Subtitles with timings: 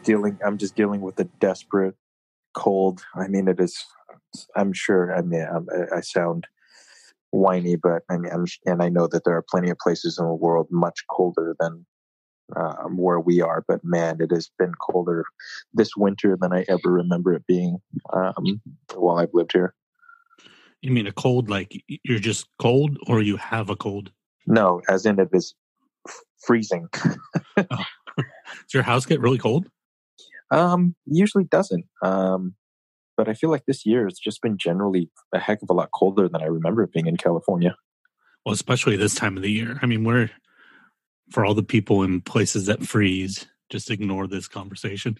[0.00, 0.38] Just dealing.
[0.44, 1.94] I'm just dealing with a desperate
[2.54, 3.02] cold.
[3.14, 3.84] I mean, it is.
[4.56, 5.14] I'm sure.
[5.14, 6.46] I mean, I'm, I I sound
[7.30, 10.26] whiny, but I mean, I'm, and I know that there are plenty of places in
[10.26, 11.86] the world much colder than
[12.56, 13.64] um, where we are.
[13.66, 15.24] But man, it has been colder
[15.72, 17.78] this winter than I ever remember it being
[18.12, 18.60] um,
[18.94, 19.74] while I've lived here.
[20.82, 24.10] You mean a cold like you're just cold or you have a cold?
[24.46, 25.54] No, as in it is
[26.38, 26.88] freezing.
[27.56, 29.68] Does your house get really cold?
[30.50, 31.84] Um, usually doesn't.
[32.02, 32.54] Um,
[33.16, 35.90] but I feel like this year it's just been generally a heck of a lot
[35.92, 37.76] colder than I remember it being in California.
[38.44, 39.78] Well, especially this time of the year.
[39.82, 40.30] I mean, we're
[41.30, 45.16] for all the people in places that freeze, just ignore this conversation.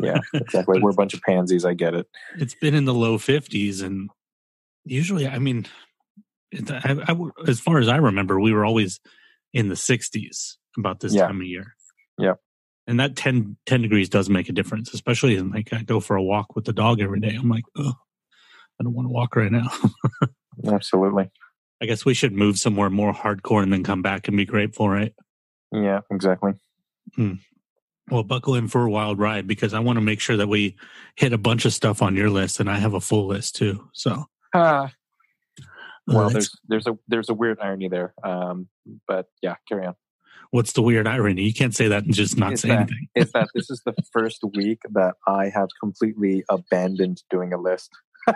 [0.00, 0.78] Yeah, exactly.
[0.82, 1.64] We're a bunch of pansies.
[1.64, 2.06] I get it.
[2.36, 4.08] it's been in the low 50s and
[4.84, 5.66] usually i mean
[6.70, 9.00] I, I as far as i remember we were always
[9.52, 11.26] in the 60s about this Yeah.
[11.26, 11.74] time of year
[12.18, 12.34] Yeah.
[12.88, 16.16] And that 10, 10 degrees does make a difference especially in like i go for
[16.16, 17.92] a walk with the dog every day i'm like oh
[18.80, 19.68] i don't want to walk right now
[20.66, 21.30] Absolutely.
[21.80, 24.88] i guess we should move somewhere more hardcore and then come back and be grateful
[24.88, 25.14] right
[25.70, 26.54] Yeah, exactly.
[28.10, 30.76] well buckle in for a wild ride because i want to make sure that we
[31.16, 33.88] hit a bunch of stuff on your list and i have a full list too
[33.92, 34.24] so
[34.54, 34.90] Ah,
[36.06, 38.14] well, let's- there's there's a there's a weird irony there.
[38.24, 38.68] Um,
[39.06, 39.94] but yeah, carry on.
[40.50, 43.08] What's the weird irony you can't say that and just not It's say that- anything
[43.14, 47.90] Is that this is the first week that I have completely abandoned doing a list.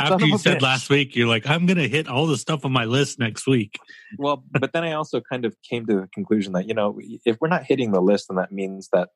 [0.00, 0.62] After you said bitch.
[0.62, 3.46] last week, you're like, I'm going to hit all the stuff on my list next
[3.46, 3.78] week.
[4.16, 7.36] Well, but then I also kind of came to the conclusion that, you know, if
[7.40, 9.10] we're not hitting the list, then that means that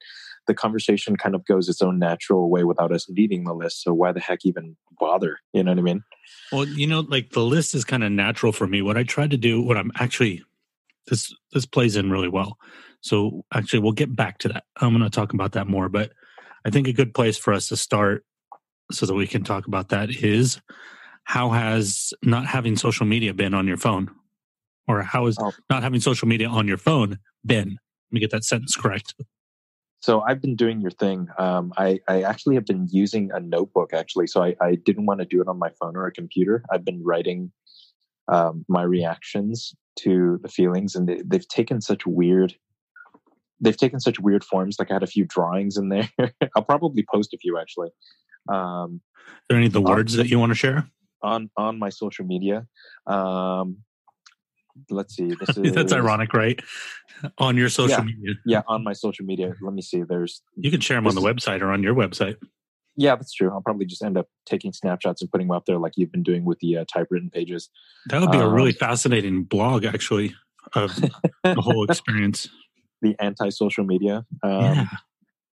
[0.46, 3.82] the conversation kind of goes its own natural way without us needing the list.
[3.82, 5.38] So why the heck even bother?
[5.52, 6.04] You know what I mean?
[6.50, 8.82] Well, you know, like the list is kind of natural for me.
[8.82, 10.42] What I tried to do, what I'm actually,
[11.08, 12.58] this this plays in really well.
[13.00, 14.64] So actually, we'll get back to that.
[14.80, 16.12] I'm going to talk about that more, but
[16.64, 18.24] I think a good place for us to start,
[18.90, 20.60] so that we can talk about that, is
[21.24, 24.10] how has not having social media been on your phone,
[24.86, 25.52] or how has Oh.
[25.70, 27.70] not having social media on your phone been?
[27.70, 29.14] Let me get that sentence correct.
[30.02, 31.28] So I've been doing your thing.
[31.38, 34.26] Um, I, I actually have been using a notebook actually.
[34.26, 36.64] So I, I didn't want to do it on my phone or a computer.
[36.72, 37.52] I've been writing
[38.28, 42.54] um, my reactions to the feelings, and they, they've taken such weird.
[43.60, 44.76] They've taken such weird forms.
[44.78, 46.08] Like I had a few drawings in there.
[46.56, 47.90] I'll probably post a few actually
[48.48, 49.00] um, Are
[49.48, 50.88] there any of the words that you want to share?
[51.22, 52.66] on on my social media.
[53.06, 53.78] Um,
[54.90, 55.34] let's see.
[55.38, 56.60] This is That's ironic, right?
[57.38, 58.04] On your social Yeah.
[58.04, 59.54] media, Yeah, on my social media.
[59.60, 60.02] Let me see.
[60.02, 62.36] There's you can share them on the website or on your website.
[62.96, 63.50] Yeah, that's true.
[63.50, 66.22] I'll probably just end up taking snapshots and putting them up there like you've been
[66.22, 67.70] doing with the uh, typewritten pages.
[68.10, 70.34] That would be a really Um, fascinating blog, actually,
[70.74, 70.94] of
[71.42, 72.48] the whole experience.
[73.00, 74.26] the anti-social media.
[74.42, 74.86] Um, yeah.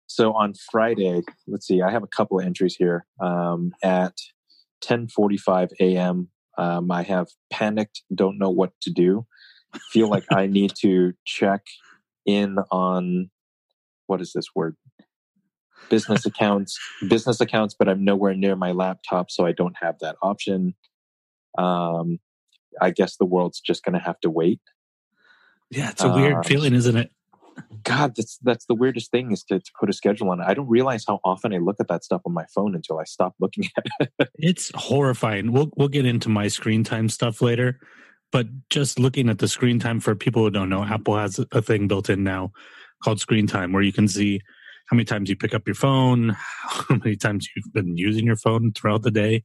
[0.05, 3.05] So on Friday, let's see, I have a couple of entries here.
[3.19, 4.13] Um, at
[4.83, 9.25] 10:45 a.m., um, I have panicked, don't know what to do.
[9.91, 11.61] Feel like I need to check
[12.25, 13.29] in on
[14.07, 14.75] what is this word?
[15.89, 20.15] business accounts, business accounts, but I'm nowhere near my laptop, so I don't have that
[20.23, 20.75] option.
[21.57, 22.19] Um,
[22.81, 24.61] I guess the world's just going to have to wait.
[25.69, 27.11] Yeah, it's a weird Um, feeling, isn't it?
[27.83, 30.45] God, that's that's the weirdest thing is to, to put a schedule on it.
[30.47, 33.03] I don't realize how often I look at that stuff on my phone until I
[33.03, 34.29] stop looking at it.
[34.35, 35.51] It's horrifying.
[35.51, 37.79] We'll we'll get into my screen time stuff later,
[38.31, 41.61] but just looking at the screen time for people who don't know, Apple has a
[41.61, 42.51] thing built in now
[43.03, 44.39] called Screen Time, where you can see
[44.87, 48.37] how many times you pick up your phone, how many times you've been using your
[48.37, 49.43] phone throughout the day.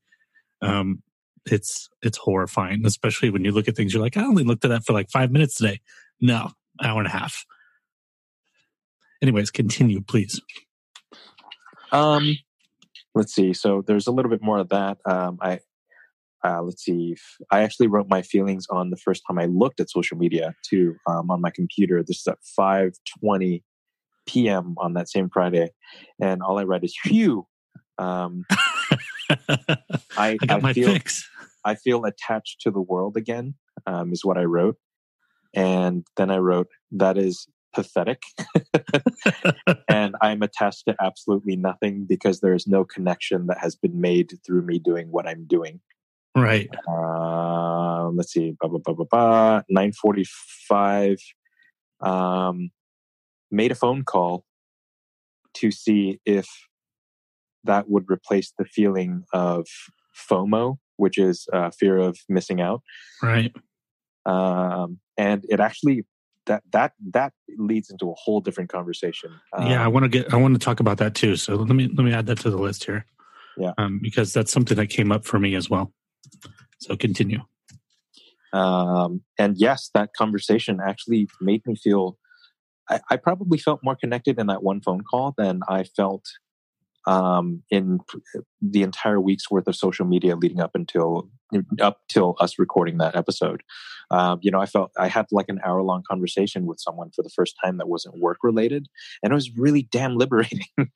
[0.62, 1.02] Um,
[1.44, 3.92] it's it's horrifying, especially when you look at things.
[3.92, 5.80] You're like, I only looked at that for like five minutes today.
[6.20, 6.50] No,
[6.82, 7.44] hour and a half.
[9.20, 10.40] Anyways, continue, please.
[11.92, 12.36] Um,
[13.14, 13.52] let's see.
[13.52, 14.98] So there's a little bit more of that.
[15.04, 15.60] Um, I
[16.44, 17.12] uh, let's see.
[17.12, 20.54] If- I actually wrote my feelings on the first time I looked at social media
[20.68, 22.02] too um, on my computer.
[22.02, 23.62] This is at 5:20
[24.26, 24.74] p.m.
[24.78, 25.70] on that same Friday,
[26.20, 27.46] and all I read is "phew."
[27.98, 28.44] Um,
[29.30, 29.68] I,
[30.16, 31.28] I got I my feel fix.
[31.64, 33.54] I feel attached to the world again.
[33.86, 34.76] Um, is what I wrote,
[35.54, 38.22] and then I wrote that is pathetic,
[39.88, 44.38] and I'm attached to absolutely nothing because there is no connection that has been made
[44.46, 45.80] through me doing what I'm doing.
[46.36, 46.68] right.
[46.88, 49.62] Uh, let's see, blah blah blah blah blah.
[49.68, 51.18] Nine forty-five.
[52.00, 52.70] Um,
[53.50, 54.44] made a phone call
[55.54, 56.46] to see if
[57.64, 59.66] that would replace the feeling of
[60.30, 62.82] FOMO, which is uh, fear of missing out.
[63.22, 63.52] Right.
[64.26, 66.04] Um, and it actually
[66.48, 69.30] that that that leads into a whole different conversation.
[69.60, 70.32] yeah, I Um, want to get.
[70.34, 71.36] I want to talk about that too.
[71.36, 73.06] So let me let me add that to the list here.
[73.56, 73.72] Yeah.
[73.78, 75.92] um, because that's something that came up for me as well.
[76.80, 77.40] So continue.
[78.52, 82.18] um, and yes, that conversation actually made me feel.
[82.88, 86.24] I, I probably felt more connected in that one phone call than I felt
[87.08, 88.00] um, in
[88.60, 91.30] the entire week's worth of social media leading up until
[91.80, 93.62] up till us recording that episode.
[94.10, 97.22] Um, you know, I felt I had like an hour long conversation with someone for
[97.22, 98.88] the first time that wasn't work related,
[99.22, 100.62] and it was really damn liberating.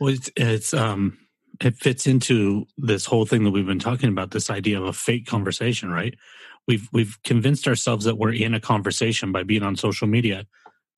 [0.00, 1.18] Well, it's, it's um,
[1.60, 4.30] it fits into this whole thing that we've been talking about.
[4.30, 6.14] This idea of a fake conversation, right?
[6.68, 10.46] We've we've convinced ourselves that we're in a conversation by being on social media,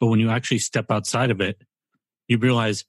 [0.01, 1.63] but when you actually step outside of it,
[2.29, 2.85] you realize,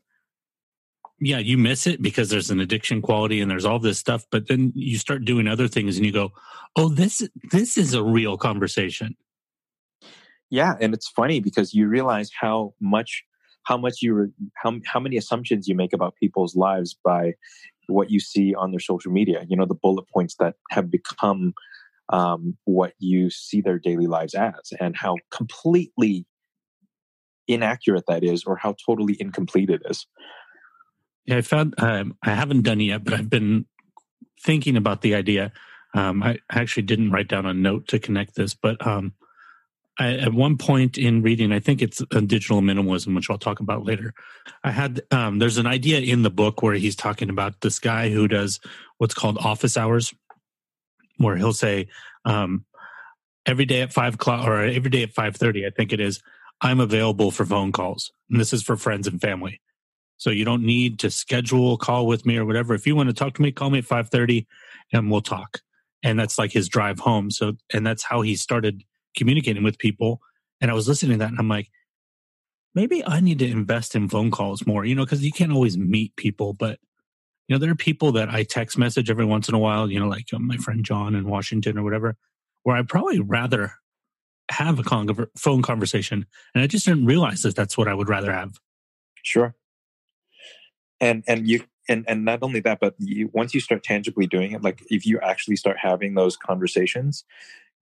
[1.22, 4.26] yeah, you miss it because there's an addiction quality and there's all this stuff.
[4.32, 6.32] But then you start doing other things, and you go,
[6.76, 7.22] "Oh, this
[7.52, 9.16] this is a real conversation."
[10.50, 13.24] Yeah, and it's funny because you realize how much
[13.64, 17.34] how much you were how how many assumptions you make about people's lives by
[17.88, 19.46] what you see on their social media.
[19.48, 21.54] You know, the bullet points that have become
[22.10, 26.26] um, what you see their daily lives as, and how completely
[27.48, 30.08] inaccurate that is, or how totally incomplete it is.
[31.32, 33.66] I found um, I haven't done it yet, but I've been
[34.42, 35.52] thinking about the idea.
[35.94, 39.14] Um, I actually didn't write down a note to connect this, but um,
[40.00, 43.60] I, at one point in reading, I think it's a digital minimalism, which I'll talk
[43.60, 44.14] about later.
[44.64, 48.10] I had um, there's an idea in the book where he's talking about this guy
[48.10, 48.60] who does
[48.98, 50.14] what's called office hours,
[51.18, 51.88] where he'll say
[52.26, 52.66] um,
[53.46, 56.22] every day at five o'clock or every day at five thirty, I think it is.
[56.62, 59.62] I'm available for phone calls, and this is for friends and family.
[60.22, 62.76] So you don't need to schedule a call with me or whatever.
[62.76, 64.46] If you want to talk to me, call me at five thirty,
[64.94, 65.62] and we'll talk.
[66.04, 67.32] And that's like his drive home.
[67.32, 68.84] So, and that's how he started
[69.18, 70.22] communicating with people.
[70.62, 71.70] And I was listening to that, and I'm like,
[72.76, 74.86] maybe I need to invest in phone calls more.
[74.86, 76.78] You know, because you can't always meet people, but
[77.48, 79.90] you know, there are people that I text message every once in a while.
[79.90, 82.16] You know, like uh, my friend John in Washington or whatever,
[82.62, 83.74] where I'd probably rather
[84.52, 88.08] have a con- phone conversation, and I just didn't realize that that's what I would
[88.08, 88.60] rather have.
[89.24, 89.56] Sure.
[91.02, 94.54] And and you and and not only that, but you once you start tangibly doing
[94.54, 97.26] it, like if you actually start having those conversations,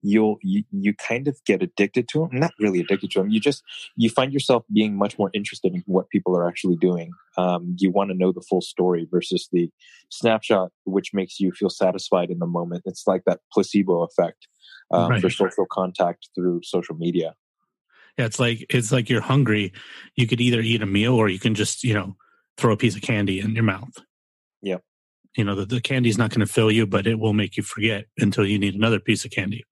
[0.02, 2.30] you'll you, you kind of get addicted to them.
[2.40, 3.30] Not really addicted to them.
[3.30, 3.62] You just
[3.96, 7.12] you find yourself being much more interested in what people are actually doing.
[7.38, 9.70] Um, you want to know the full story versus the
[10.10, 12.84] snapshot, which makes you feel satisfied in the moment.
[12.86, 14.48] It's like that placebo effect
[14.92, 15.22] um, Right.
[15.22, 17.36] for social contact through social media.
[18.18, 19.74] Yeah, it's like it's like you're hungry.
[20.16, 22.16] You could either eat a meal or you can just you know
[22.60, 23.98] throw a piece of candy in your mouth.
[24.62, 24.84] Yep.
[25.38, 27.64] You know the, the candy's not going to fill you, but it will make you
[27.64, 29.64] forget until you need another piece of candy.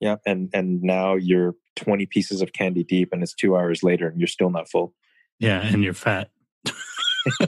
[0.00, 4.08] Yeah, and and now you're 20 pieces of candy deep, and it's two hours later,
[4.08, 4.94] and you're still not full,
[5.38, 6.30] Yeah, and you're fat.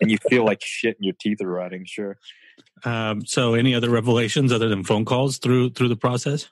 [0.00, 1.84] and you feel like shit, and your teeth are rotting.
[1.86, 2.16] Sure.
[2.84, 6.48] Um, so, any other revelations other than phone calls through through the process?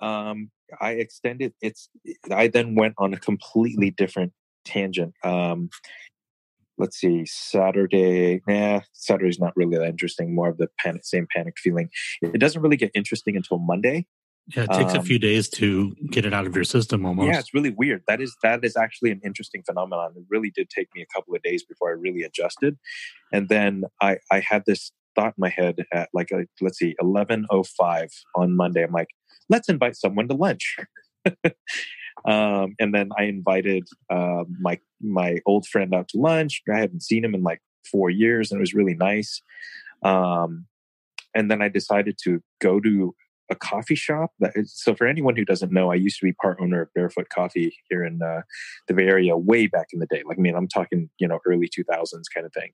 [0.00, 1.54] Um, I extended.
[1.60, 1.88] It's.
[2.30, 4.32] I then went on a completely different
[4.64, 5.14] tangent.
[5.22, 5.70] Um,
[6.78, 8.42] let's see, Saturday.
[8.48, 10.34] Yeah, Saturday's not really that interesting.
[10.34, 11.88] More of the panic, same panicked feeling.
[12.22, 14.06] It doesn't really get interesting until Monday.
[14.54, 17.28] Yeah, it takes a Um, few days to get it out of your system almost.
[17.32, 18.02] Yeah, it's really weird.
[18.06, 20.12] That is that is actually an interesting phenomenon.
[20.16, 22.76] It really did take me a couple of days before I really adjusted,
[23.32, 26.94] and then I I had this thought in my head at like uh let's see,
[27.00, 28.82] eleven oh five on Monday.
[28.82, 29.08] I'm like,
[29.48, 30.76] let's invite someone to lunch.
[32.24, 36.62] um, and then I invited uh, my my old friend out to lunch.
[36.72, 39.42] I hadn't seen him in like four years, and it was really nice.
[40.02, 40.66] Um,
[41.34, 43.14] and then I decided to go to
[43.50, 44.30] a coffee shop.
[44.54, 47.28] Is, so for anyone who doesn't know, I used to be part owner of Barefoot
[47.28, 48.42] Coffee here in uh,
[48.88, 50.22] the Bay Area way back in the day.
[50.24, 52.70] Like, I mean, I'm talking, you know, early 2000s kind of thing.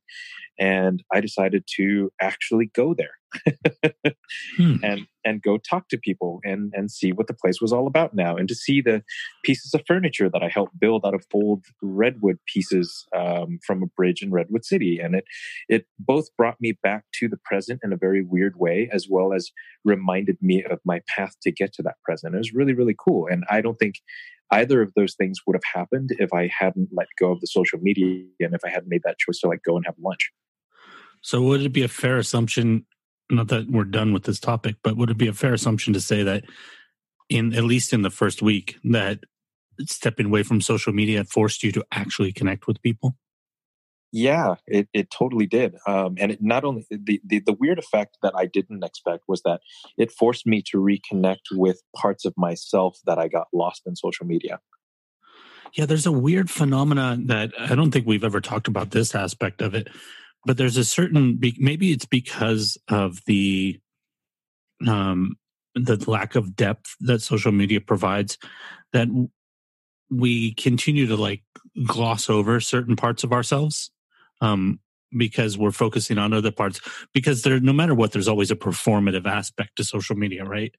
[0.59, 3.15] And I decided to actually go there
[4.57, 4.77] Hmm.
[4.83, 8.15] and and go talk to people and and see what the place was all about
[8.15, 9.03] now and to see the
[9.45, 13.87] pieces of furniture that I helped build out of old redwood pieces um, from a
[13.87, 14.99] bridge in Redwood City.
[14.99, 15.25] And it
[15.69, 19.33] it both brought me back to the present in a very weird way as well
[19.33, 19.51] as
[19.85, 22.35] reminded me of my path to get to that present.
[22.35, 23.27] It was really really cool.
[23.27, 23.97] And I don't think
[24.53, 27.79] either of those things would have happened if I hadn't let go of the social
[27.81, 30.31] media and if I hadn't made that choice to like go and have lunch.
[31.23, 32.87] So would it be a fair assumption?
[33.31, 36.01] Not that we're done with this topic, but would it be a fair assumption to
[36.01, 36.45] say that,
[37.29, 39.21] in at least in the first week, that
[39.87, 43.17] stepping away from social media forced you to actually connect with people?
[44.13, 45.77] Yeah, it, it totally did.
[45.87, 49.43] Um, and it not only the, the the weird effect that I didn't expect was
[49.43, 49.61] that
[49.97, 54.27] it forced me to reconnect with parts of myself that I got lost in social
[54.27, 54.59] media.
[55.75, 59.63] Yeah, there's a weird phenomena that I don't think we've ever talked about this aspect
[59.63, 59.87] of it,
[60.45, 63.79] but there's a certain maybe it's because of the
[64.87, 65.37] um
[65.75, 68.39] the lack of depth that social media provides
[68.93, 69.09] that
[70.11, 71.43] we continue to like
[71.87, 73.91] gloss over certain parts of ourselves
[74.41, 74.81] um
[75.17, 76.81] because we're focusing on other parts
[77.13, 80.75] because there no matter what there's always a performative aspect to social media right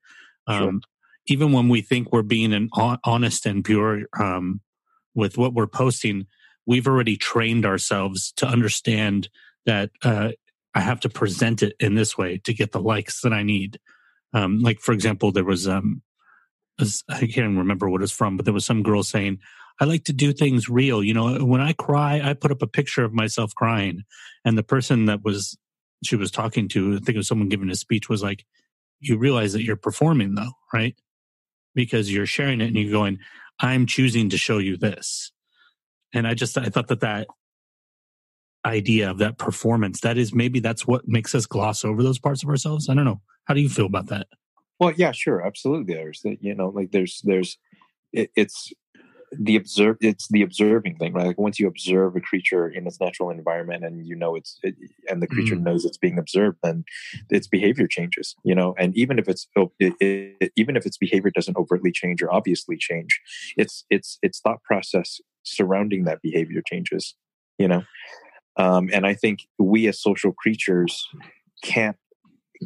[0.49, 0.69] Sure.
[0.69, 0.81] um
[1.27, 2.69] even when we think we're being an
[3.03, 4.61] honest and pure um
[5.13, 6.25] with what we're posting
[6.65, 9.29] we've already trained ourselves to understand
[9.65, 10.29] that uh
[10.73, 13.79] i have to present it in this way to get the likes that i need.
[14.33, 16.01] Um like for example there was um
[16.79, 19.39] i can't even remember what it's from but there was some girl saying
[19.79, 21.03] i like to do things real.
[21.03, 24.03] You know when i cry i put up a picture of myself crying
[24.45, 25.57] and the person that was
[26.03, 28.45] she was talking to i think it was someone giving a speech was like
[28.99, 30.95] you realize that you're performing though right?
[31.75, 33.19] Because you're sharing it and you're going
[33.59, 35.31] i'm choosing to show you this
[36.13, 37.27] and i just i thought that that
[38.65, 42.43] idea of that performance that is maybe that's what makes us gloss over those parts
[42.43, 44.27] of ourselves i don't know how do you feel about that
[44.79, 45.93] Well, yeah, sure, absolutely.
[45.93, 47.57] There's that, you know, like there's there's
[48.13, 48.73] it, it's
[49.31, 51.27] the observe it's the observing thing, right?
[51.27, 54.75] Like once you observe a creature in its natural environment and you know it's it,
[55.09, 55.63] and the creature Mhm.
[55.63, 56.83] knows it's being observed, then
[57.29, 58.35] its behavior changes.
[58.43, 61.91] You know, and even if it's oh, it, it, even if its behavior doesn't overtly
[61.91, 63.21] change or obviously change,
[63.57, 67.15] its its its thought process surrounding that behavior changes.
[67.57, 67.83] You know,
[68.57, 71.07] um, and I think we as social creatures
[71.61, 71.97] can't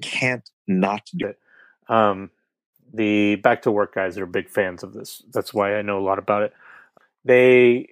[0.02, 1.40] can't not do it.
[1.88, 2.32] Um,
[2.94, 5.24] the back to work guys are big fans of this.
[5.32, 6.54] That's why I know a lot about it.
[7.24, 7.90] They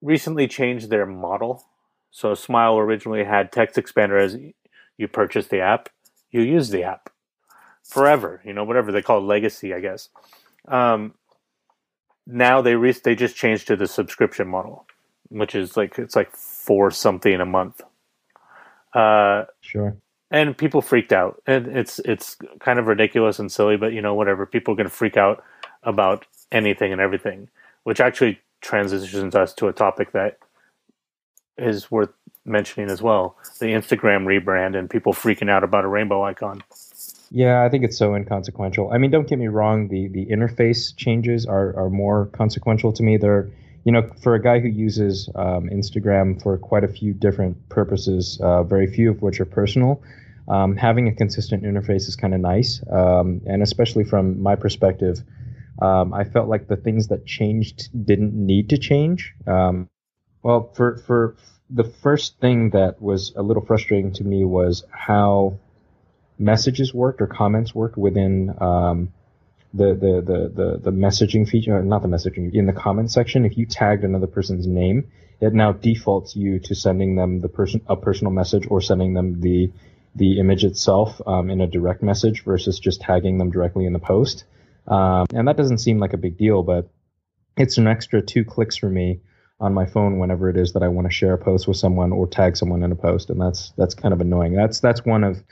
[0.00, 1.64] recently changed their model.
[2.10, 4.36] So Smile originally had TextExpander as
[4.96, 5.88] you purchase the app,
[6.30, 7.10] you use the app
[7.82, 8.40] forever.
[8.44, 10.08] You know, whatever they call legacy, I guess.
[10.66, 11.14] Um,
[12.26, 14.86] now they re- they just changed to the subscription model,
[15.28, 16.30] which is like it's like
[16.68, 17.80] four something a month.
[18.94, 19.96] Uh, Sure.
[20.30, 24.14] and people freaked out and it's it's kind of ridiculous and silly but you know
[24.14, 25.42] whatever people are going to freak out
[25.82, 27.48] about anything and everything
[27.84, 30.38] which actually transitions us to a topic that
[31.58, 32.10] is worth
[32.46, 36.62] mentioning as well the instagram rebrand and people freaking out about a rainbow icon
[37.30, 38.90] Yeah, I think it's so inconsequential.
[38.94, 39.88] I mean, don't get me wrong.
[39.88, 43.18] The the interface changes are are more consequential to me.
[43.18, 43.46] They're
[43.88, 48.38] you know, for a guy who uses um, Instagram for quite a few different purposes,
[48.42, 50.02] uh, very few of which are personal,
[50.46, 52.82] um, having a consistent interface is kind of nice.
[52.92, 55.22] Um, and especially from my perspective,
[55.80, 59.32] um, I felt like the things that changed didn't need to change.
[59.46, 59.88] Um,
[60.42, 61.36] well, for for
[61.70, 65.60] the first thing that was a little frustrating to me was how
[66.38, 69.14] messages worked or comments worked within um,
[69.74, 73.44] the, the, the, the, the messaging feature, not the messaging, in the comment section.
[73.44, 75.10] If you tagged another person's name,
[75.40, 79.40] it now defaults you to sending them the person a personal message or sending them
[79.40, 79.70] the
[80.14, 83.98] the image itself um, in a direct message versus just tagging them directly in the
[83.98, 84.44] post.
[84.88, 86.88] Um, and that doesn't seem like a big deal, but
[87.56, 89.20] it's an extra two clicks for me
[89.60, 92.12] on my phone whenever it is that I want to share a post with someone
[92.12, 94.54] or tag someone in a post, and that's that's kind of annoying.
[94.54, 95.42] That's that's one of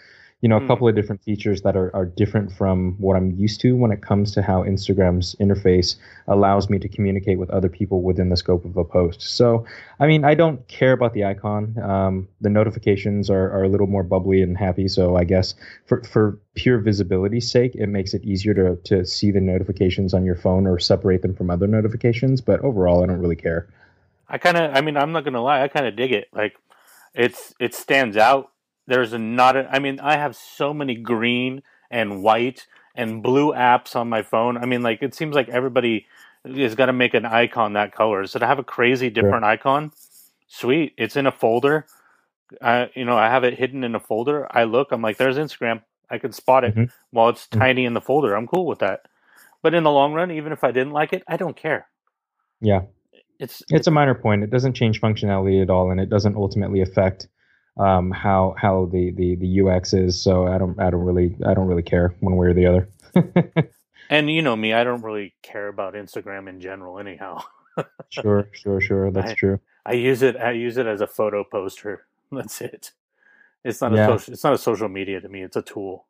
[0.47, 0.69] you know a Hmm.
[0.69, 4.01] couple of different features that are, are different from what I'm used to when it
[4.01, 5.97] comes to how Instagram's interface
[6.29, 9.23] allows me to communicate with other people within the scope of a post.
[9.23, 9.67] So
[9.99, 11.77] I mean I don't care about the icon.
[11.83, 16.05] Um, the notifications are, are a little more bubbly and happy, so I guess for
[16.05, 20.37] for pure visibility's sake, it makes it easier to to see the notifications on your
[20.37, 22.41] phone or separate them from other notifications.
[22.41, 23.67] But overall, I don't really care.
[24.29, 26.29] I kind of, I mean, I'm not gonna lie, I kind of dig it.
[26.33, 26.55] Like,
[27.15, 28.53] it's it stands out.
[28.87, 29.57] There's a not.
[29.57, 34.23] A, I mean, I have so many green and white and blue apps on my
[34.23, 34.57] phone.
[34.57, 36.07] I mean, like, it seems like everybody
[36.45, 38.27] has got to make an icon that color.
[38.27, 39.93] So to have a crazy different icon,
[40.47, 40.95] sweet.
[40.97, 41.87] It's in a folder.
[42.63, 44.47] I, you know, I have it hidden in a folder.
[44.51, 45.83] I look, I'm like, there's Instagram.
[46.09, 46.93] I can spot it Mhm.
[47.11, 47.59] while it's Mhm.
[47.59, 48.35] tiny in the folder.
[48.35, 49.07] I'm cool with that.
[49.63, 51.89] But in the long run, even if I didn't like it, I don't care.
[52.61, 52.83] Yeah.
[53.41, 54.45] It's it's a minor point.
[54.45, 57.29] It doesn't change functionality at all, and it doesn't ultimately affect
[57.77, 60.21] um, how how the, the, the UX is.
[60.23, 62.89] So I don't I don't really I don't really care one way or the other.
[64.09, 67.43] And you know me, I don't really care about Instagram in general anyhow.
[68.11, 69.11] sure, sure, sure.
[69.11, 69.61] That's I- true.
[69.85, 72.07] I use it I use it as a photo poster.
[72.33, 72.93] That's it.
[73.65, 74.07] It's not Yeah.
[74.07, 76.07] a social it's not a social media to me, it's a tool.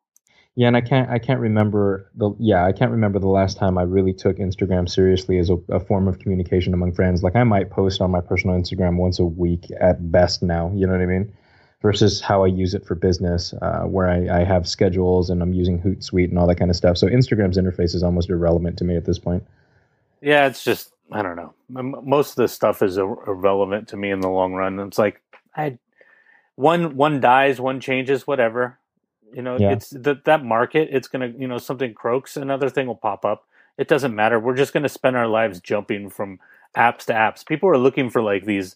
[0.55, 3.77] Yeah, and I can't I can't remember the yeah I can't remember the last time
[3.77, 7.21] I really took Instagram seriously as a, a form of communication among friends.
[7.21, 10.71] Like I might post on my personal Instagram once a week at best now.
[10.73, 11.31] You know what I mean?
[11.81, 15.53] Versus how I use it for business, uh, where I, I have schedules and I'm
[15.53, 16.97] using Hootsuite and all that kind of stuff.
[16.97, 19.45] So Instagram's interface is almost irrelevant to me at this point.
[20.21, 21.53] Yeah, it's just I don't know.
[21.69, 24.79] Most of this stuff is irrelevant to me in the long run.
[24.79, 25.21] It's like
[25.55, 25.77] I
[26.55, 28.79] one one dies, one changes, whatever.
[29.31, 29.73] You know, Yeah.
[29.73, 30.89] it's that that market.
[30.91, 33.45] It's gonna you know something croaks, another thing will pop up.
[33.77, 34.39] It doesn't matter.
[34.39, 36.39] We're just gonna spend our lives jumping from
[36.75, 37.45] apps to apps.
[37.45, 38.75] People are looking for like these.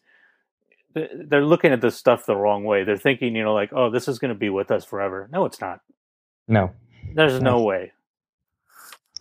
[0.93, 2.83] Th- They're looking at this stuff the wrong way.
[2.83, 5.27] They're thinking, you know, like, oh, this is going to be with us forever.
[5.31, 5.79] No, it's not.
[6.47, 6.71] No,
[7.15, 7.65] There's no Yes.
[7.65, 7.91] way.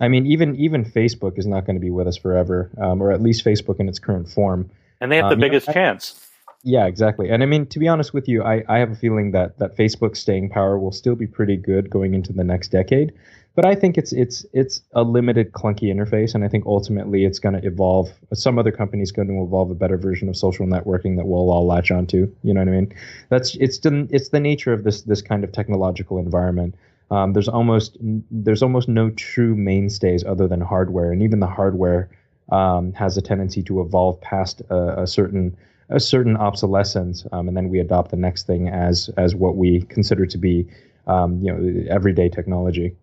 [0.01, 3.13] I mean even even Facebook is not going to be with us forever, um, or
[3.13, 4.71] at least Facebook in its current form.
[5.01, 6.27] And they have Um, the you know, biggest I- chance.
[6.63, 7.31] Yeah, exactly.
[7.31, 9.77] And I mean, to be honest with you, I, I have a feeling that that
[9.77, 13.13] Facebook's staying power will still be pretty good going into the next decade.
[13.57, 17.39] But I think it's it's it's a limited, clunky interface, and I think ultimately it's
[17.39, 18.11] going to evolve.
[18.33, 21.67] Some other company's going to evolve a better version of social networking that we'll all
[21.67, 22.33] latch onto.
[22.45, 22.95] You know what I mean?
[23.29, 26.77] That's it's the it's the nature of this this kind of technological environment.
[27.11, 27.97] Um, there's almost
[28.31, 32.09] there's almost no true mainstays other than hardware, and even the hardware
[32.53, 35.57] um, has a tendency to evolve past a, a certain
[35.89, 39.83] a certain obsolescence, um, and then we adopt the next thing as as what we
[39.83, 40.69] consider to be,
[41.09, 42.95] um, you know, everyday technology.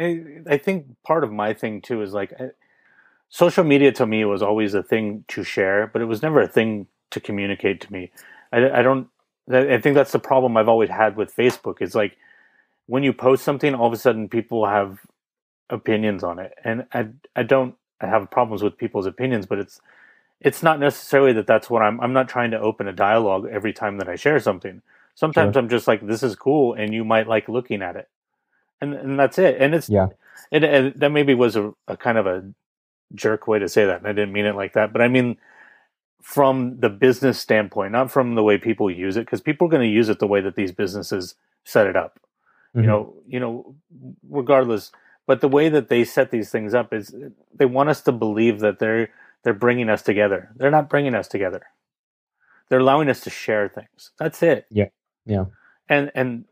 [0.00, 2.50] I, I think part of my thing too is like I-
[3.30, 6.48] social media to me was always a thing to share, but it was never a
[6.48, 8.12] thing to communicate to me.
[8.52, 9.08] I, I don't.
[9.52, 11.82] I I think that's the problem I've always had with Facebook.
[11.82, 12.16] Is like
[12.86, 15.00] when you post something, all of a sudden people have
[15.70, 19.80] opinions on it, and I I don't have problems with people's opinions, but it's
[20.40, 22.00] it's not necessarily that that's what I'm.
[22.00, 24.82] I'm not trying to open a dialogue every time that I share something.
[25.16, 25.58] Sometimes Sure.
[25.58, 28.08] I'm just like, this is cool, and you might like looking at it,
[28.80, 29.56] and and that's it.
[29.60, 30.08] And it's Yeah.
[30.50, 32.44] it, it that maybe was a, a kind of a
[33.14, 34.92] jerk way to say that, and I didn't mean it like that.
[34.92, 35.36] But I mean
[36.22, 39.82] from the business standpoint, not from the way people use it, because people are going
[39.88, 42.20] to use it the way that these businesses set it up.
[42.76, 42.82] Mhm.
[42.82, 43.76] You know, you know,
[44.28, 44.92] regardless.
[45.26, 47.14] But the way that they set these things up is
[47.54, 49.10] they want us to believe that they're
[49.44, 50.50] they're bringing us together.
[50.56, 51.62] They're not bringing us together.
[52.68, 54.12] They're allowing us to share things.
[54.18, 54.66] That's it.
[54.70, 54.88] Yeah.
[55.26, 55.46] Yeah.
[55.88, 56.44] And and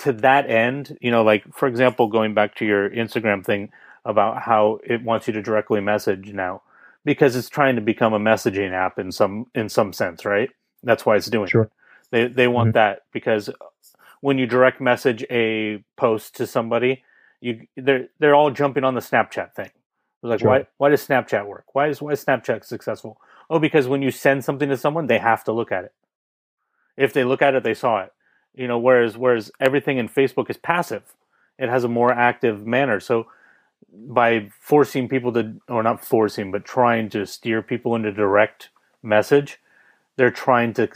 [0.00, 3.70] to that end, you know, like for example, going back to your Instagram thing
[4.04, 6.62] about how it wants you to directly message now
[7.04, 10.50] because it's trying to become a messaging app in some in some sense, right?
[10.82, 11.70] That's why it's doing Sure.
[12.12, 12.12] it.
[12.12, 12.74] They they want Mhm.
[12.74, 13.50] that because
[14.20, 17.04] when you direct message a post to somebody,
[17.40, 19.66] you they're they're all jumping on the Snapchat thing.
[20.22, 20.44] It's like Sure.
[20.44, 21.66] why why does Snapchat work?
[21.74, 23.20] Why is why is Snapchat successful?
[23.50, 25.92] Oh, because when you send something to someone, they have to look at it.
[26.96, 28.12] If they look at it, they saw it.
[28.54, 31.02] You know, whereas whereas everything in Facebook is passive.
[31.58, 33.00] It has a more active manner.
[33.00, 33.26] So
[33.92, 38.70] by forcing people to or not forcing, but trying to steer people into direct
[39.02, 39.60] message,
[40.16, 40.88] they're trying to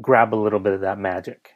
[0.00, 1.52] grab a little bit of that magic.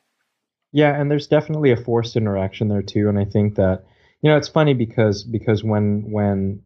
[0.72, 3.84] Yeah, and there's definitely a forced interaction there too, and I think that
[4.22, 6.62] you know it's funny because because when when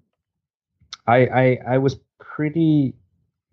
[1.07, 2.95] I I, I was pretty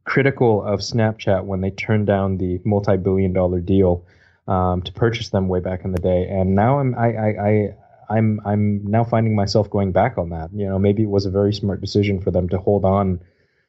[0.05, 4.05] critical of Snapchat when they turned down the multi-billion dollar deal
[4.47, 7.75] um, to purchase them way back in the day, and now I'm I, I, I
[8.09, 10.49] I'm I'm now finding myself going back on that.
[10.53, 13.21] You know, maybe it was a very smart decision for them to hold on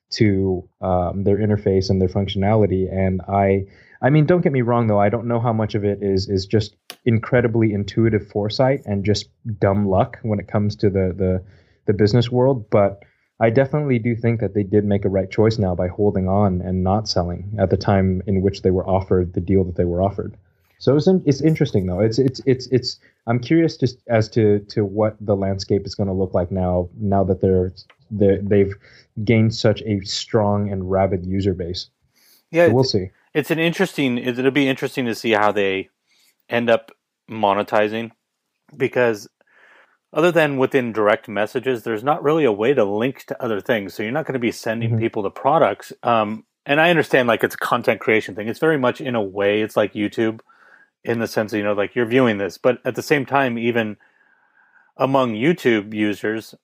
[0.09, 2.93] to um, their interface and their functionality.
[2.93, 3.67] And I,
[4.01, 5.01] I mean, don't get me wrong though.
[5.01, 9.29] I don't know how much of it is is just incredibly intuitive foresight and just
[9.59, 11.45] dumb luck when it comes to the the
[11.87, 13.03] the business world, but
[13.39, 16.63] I definitely do think that they did make a right choice now by holding on
[16.63, 19.85] and not selling at the time in which they were offered the deal that they
[19.85, 20.37] were offered.
[20.79, 22.01] So it's it's interesting though.
[22.01, 22.99] It's it's it's it's.
[23.27, 26.89] I'm curious just as to to what the landscape is going to look like now.
[27.01, 27.73] Now that they're
[28.11, 28.75] they they've
[29.25, 31.89] gained such a strong and rabid user base.
[32.51, 33.11] Yeah, So we'll see.
[33.35, 34.19] it's an interesting.
[34.19, 35.89] It'll be interesting to see how they
[36.49, 36.93] end up
[37.31, 38.13] monetizing
[38.77, 39.29] because
[40.13, 43.95] other than within direct messages, there's not really a way to link to other things.
[43.95, 44.99] So you're not going to be sending Mhm.
[44.99, 45.93] people to products.
[46.03, 48.49] Um, and I understand like it's a content creation thing.
[48.49, 50.41] It's very much in a way it's like YouTube
[51.07, 53.59] in the sense that, you know like you're viewing this, but at the same time,
[53.59, 53.97] even
[54.97, 56.55] among YouTube users,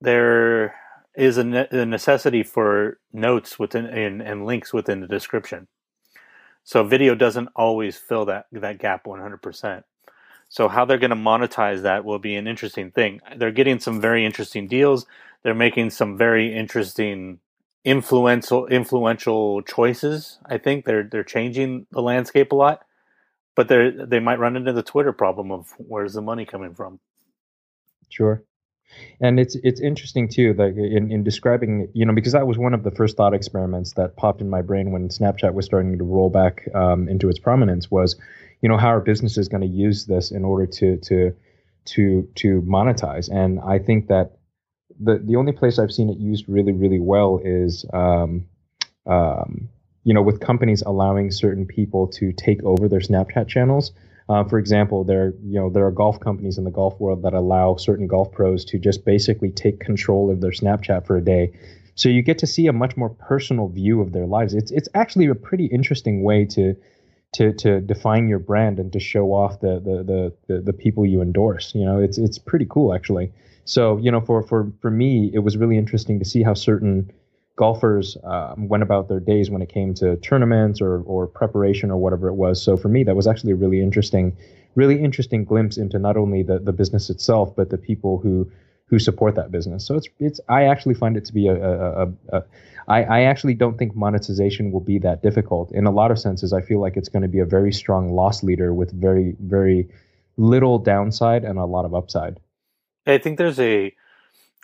[0.00, 0.74] there
[1.14, 5.68] is a, ne- a necessity for notes within and, and links within the description.
[6.64, 9.84] So video doesn't always fill that that gap 100%.
[10.48, 13.20] So how they're going to monetize that will be an interesting thing.
[13.36, 15.06] They're getting some very interesting deals.
[15.42, 17.40] They're making some very interesting
[17.84, 20.38] influential influential choices.
[20.46, 22.82] I think they're they're changing the landscape a lot.
[23.56, 27.00] But they they might run into the Twitter problem of where's the money coming from.
[28.08, 28.42] Sure.
[29.20, 32.74] And it's it's interesting too, like in, in describing, you know, because that was one
[32.74, 36.04] of the first thought experiments that popped in my brain when Snapchat was starting to
[36.04, 38.16] roll back um, into its prominence was,
[38.62, 41.34] you know, how are businesses going to use this in order to to
[41.86, 43.28] to to monetize?
[43.30, 44.38] And I think that
[44.98, 48.46] the the only place I've seen it used really really well is, um,
[49.06, 49.68] um,
[50.04, 53.92] you know, with companies allowing certain people to take over their Snapchat channels.
[54.28, 57.34] Uh, for example, there you know there are golf companies in the golf world that
[57.34, 61.52] allow certain golf pros to just basically take control of their Snapchat for a day.
[61.96, 64.54] So you get to see a much more personal view of their lives.
[64.54, 66.76] It's it's actually a pretty interesting way to
[67.32, 71.04] to to define your brand and to show off the the the the, the people
[71.04, 71.74] you endorse.
[71.74, 73.32] You know, it's it's pretty cool actually.
[73.64, 77.10] So you know, for for for me, it was really interesting to see how certain
[77.60, 81.98] golfers um, went about their days when it came to tournaments or or preparation or
[81.98, 82.62] whatever it was.
[82.62, 84.34] So for me, that was actually a really interesting,
[84.76, 88.50] really interesting glimpse into not only the the business itself, but the people who
[88.86, 89.86] who support that business.
[89.86, 92.44] So it's it's I actually find it to be a, a, a, a
[92.88, 95.70] I, I actually don't think monetization will be that difficult.
[95.72, 98.14] In a lot of senses, I feel like it's going to be a very strong
[98.20, 99.86] loss leader with very very
[100.38, 102.40] little downside and a lot of upside.
[103.06, 103.92] I think there's a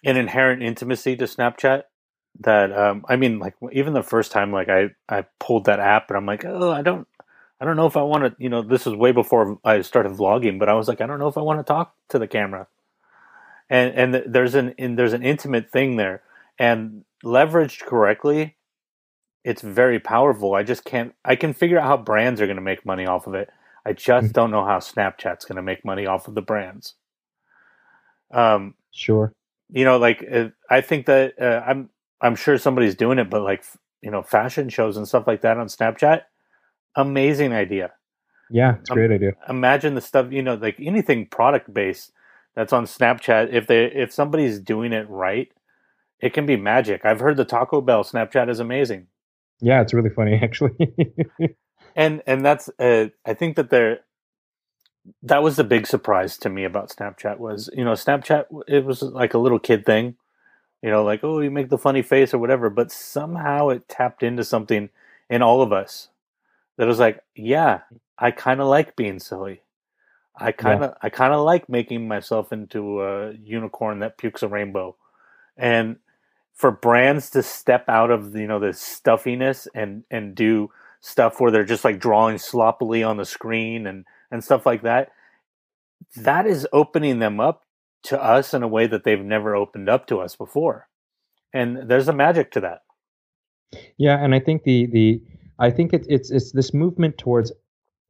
[0.02, 1.82] an inherent intimacy to Snapchat
[2.40, 6.10] that um, I mean, like even the first time, like I I pulled that app
[6.10, 7.06] and I'm like, oh, I don't
[7.60, 8.42] I don't know if I want to.
[8.42, 11.18] You know, this was way before I started vlogging, but I was like, I don't
[11.18, 12.68] know if I want to talk to the camera.
[13.70, 16.22] And and there's an and there's an intimate thing there,
[16.58, 18.56] and leveraged correctly,
[19.44, 20.54] it's very powerful.
[20.54, 21.14] I just can't.
[21.24, 23.50] I can figure out how brands are going to make money off of it.
[23.84, 26.94] I just don't know how Snapchat's going to make money off of the brands.
[28.30, 29.32] Um, Sure.
[29.70, 31.90] you know like uh, i think that uh, i'm
[32.22, 33.64] i'm sure somebody's doing it but like
[34.02, 36.22] you know fashion shows and stuff like that on snapchat
[36.96, 37.92] amazing idea
[38.50, 39.32] Yeah, it's a Um, great idea.
[39.48, 42.12] imagine the stuff you know like anything product based
[42.56, 45.50] that's on snapchat if they if somebody's doing it right
[46.20, 49.08] it can be magic i've heard the taco bell snapchat is amazing
[49.60, 50.76] Yeah, it's really funny actually.
[51.96, 54.00] and and that's uh, i think that they're
[55.22, 59.02] that was the big surprise to me about snapchat was you know snapchat it was
[59.02, 60.16] like a little kid thing
[60.82, 64.22] you know like oh you make the funny face or whatever but somehow it tapped
[64.22, 64.88] into something
[65.30, 66.08] in all of us
[66.76, 67.80] that was like yeah
[68.18, 69.62] i kind of like being silly.
[70.38, 74.48] I kind of i kind of like making myself into a unicorn that pukes a
[74.48, 74.96] rainbow.
[75.56, 75.96] And
[76.54, 81.50] for brands to step out of you know this stuffiness and and do stuff where
[81.50, 85.10] they're just like drawing sloppily on the screen and and stuff like that
[86.16, 87.64] that is opening them up
[88.06, 90.88] to us in a way that they've never opened up to us before.
[91.52, 92.82] And there's a magic to that.
[93.96, 95.22] Yeah, and I think the the
[95.58, 97.52] I think it's it's it's this movement towards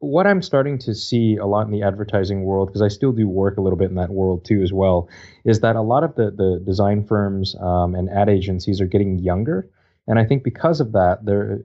[0.00, 3.26] what I'm starting to see a lot in the advertising world because I still do
[3.28, 5.08] work a little bit in that world too as well
[5.44, 9.18] is that a lot of the the design firms um, and ad agencies are getting
[9.18, 9.68] younger,
[10.06, 11.62] and I think because of that they're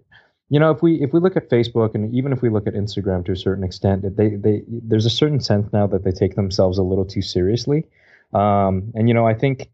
[0.50, 2.74] you know if we if we look at Facebook and even if we look at
[2.74, 6.36] Instagram to a certain extent they they there's a certain sense now that they take
[6.36, 7.86] themselves a little too seriously,
[8.34, 9.70] um, and you know I think.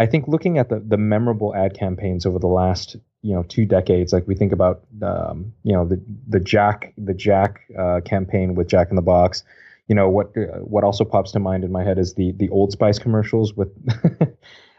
[0.00, 3.66] I think looking at the, the memorable ad campaigns over the last you know two
[3.66, 8.54] decades, like we think about um, you know the the Jack the Jack uh, campaign
[8.54, 9.42] with Jack in the Box.
[9.88, 12.48] You know what uh, what also pops to mind in my head is the the
[12.50, 13.68] Old Spice commercials with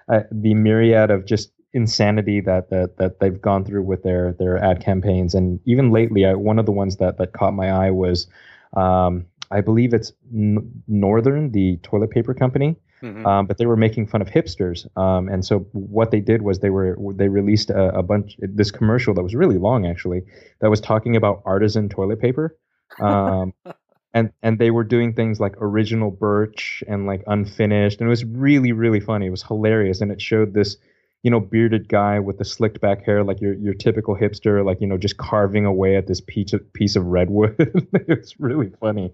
[0.09, 4.57] uh, the myriad of just insanity that that that they've gone through with their their
[4.63, 7.91] ad campaigns, and even lately, I, one of the ones that that caught my eye
[7.91, 8.27] was,
[8.75, 12.77] um, I believe it's Northern, the toilet paper company.
[13.01, 13.25] Mhm.
[13.25, 16.59] Um, but they were making fun of hipsters, um, and so what they did was
[16.59, 20.23] they were they released a, a bunch this commercial that was really long actually
[20.59, 22.57] that was talking about artisan toilet paper,
[22.99, 23.53] um,
[24.13, 28.25] and and they were doing things like original birch and like unfinished, and it was
[28.25, 29.27] really really funny.
[29.27, 30.75] It was hilarious, and it showed this
[31.23, 34.81] you know bearded guy with the slicked back hair like your your typical hipster, like
[34.81, 37.55] you know just carving away at this piece of piece of redwood.
[37.93, 39.13] it was really funny.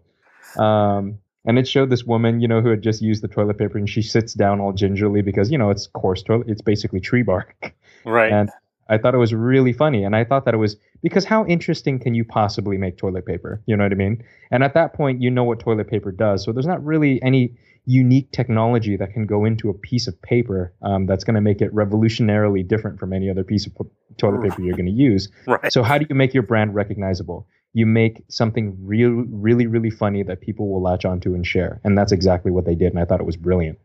[0.58, 3.78] Um, and it showed this woman, you know, who had just used the toilet paper,
[3.78, 6.48] and she sits down all gingerly because, you know, it's coarse toilet.
[6.48, 7.56] It's basically tree bark.
[8.08, 8.32] Right.
[8.32, 8.52] And
[8.88, 11.98] I thought it was really funny, and I thought that it was because how interesting
[11.98, 13.64] can you possibly make toilet paper?
[13.66, 14.24] You know what I mean?
[14.52, 16.44] And at that point, you know what toilet paper does.
[16.44, 17.56] So there's not really any
[17.86, 21.62] unique technology that can go into a piece of paper um, that's going to make
[21.62, 23.74] it revolutionarily different from any other piece of
[24.18, 25.30] toilet paper you're going to use.
[25.48, 25.72] right.
[25.72, 27.48] So how do you make your brand recognizable?
[27.76, 31.98] You make something real, really, really funny that people will latch onto and share, and
[31.98, 32.94] that's exactly what they did.
[32.94, 33.78] And I thought it was brilliant.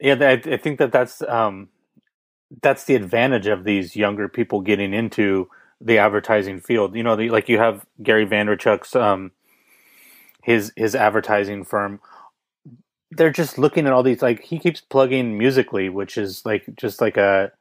[0.00, 1.68] Yeah, I, think that that's um,
[2.62, 5.48] that's the advantage of these younger people getting into
[5.80, 6.94] the advertising field.
[6.94, 9.32] You know, the, like you have Gary Vaynerchuk's um,
[10.42, 12.00] his his advertising firm.
[13.10, 17.00] They're just looking at all these like he keeps plugging Musical.ly, which is like just
[17.00, 17.52] like a,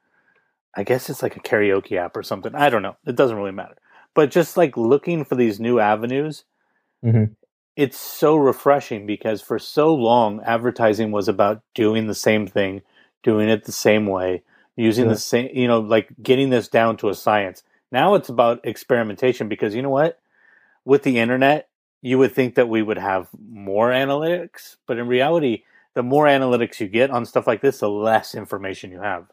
[0.75, 2.53] I guess it's like a karaoke app or something.
[2.55, 2.97] I don't know.
[3.05, 3.75] It doesn't really matter.
[4.15, 6.45] But just like looking for these new avenues,
[7.03, 7.35] Mhm.
[7.75, 12.81] it's so refreshing because for so long advertising was about doing the same thing,
[13.21, 14.41] doing it the same way,
[14.75, 15.11] using Yeah.
[15.13, 17.61] the same, you know, like getting this down to a science.
[17.91, 20.19] Now it's about experimentation because you know what?
[20.85, 21.69] With the internet,
[22.01, 26.79] you would think that we would have more analytics, but in reality, the more analytics
[26.79, 29.27] you get on stuff like this, the less information you have.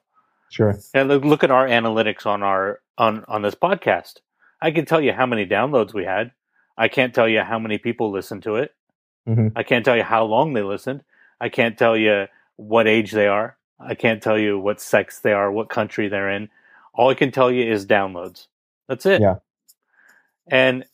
[0.48, 0.74] Sure.
[0.94, 4.16] And look, look at our analytics on our on on this podcast.
[4.62, 6.30] I can tell you how many downloads we had.
[6.78, 8.74] I can't tell you how many people listened to it.
[9.28, 9.52] Mhm.
[9.56, 11.02] I can't tell you how long they listened.
[11.40, 13.56] I can't tell you what age they are.
[13.80, 16.48] I can't tell you what sex they are, what country they're in.
[16.94, 18.46] All I can tell you is downloads.
[18.88, 19.20] That's it.
[19.20, 19.36] Yeah.
[20.48, 20.84] And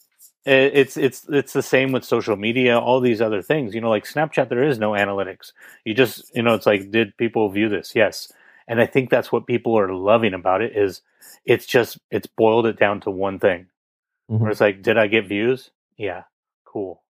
[0.46, 3.74] it's it's it's the same with social media, all these other things.
[3.74, 5.52] You know, like Snapchat, there is no analytics.
[5.85, 7.94] You just you know, it's like, did people view this?
[7.94, 8.33] Yes.
[8.68, 11.00] And I think that's what people are loving about it is
[11.44, 13.66] it's just it's boiled it down to one thing.
[14.31, 14.40] Mhm.
[14.40, 15.70] Where it's like, did I get views?
[15.96, 16.24] Yeah.
[16.64, 17.02] Cool.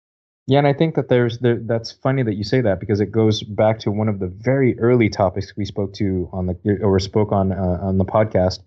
[0.46, 3.10] Yeah, and I think that there's there, that's funny that you say that because it
[3.10, 7.00] goes back to one of the very early topics we spoke to on the or
[7.00, 8.60] spoke on uh, on the podcast,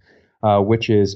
[0.43, 1.15] uh, which is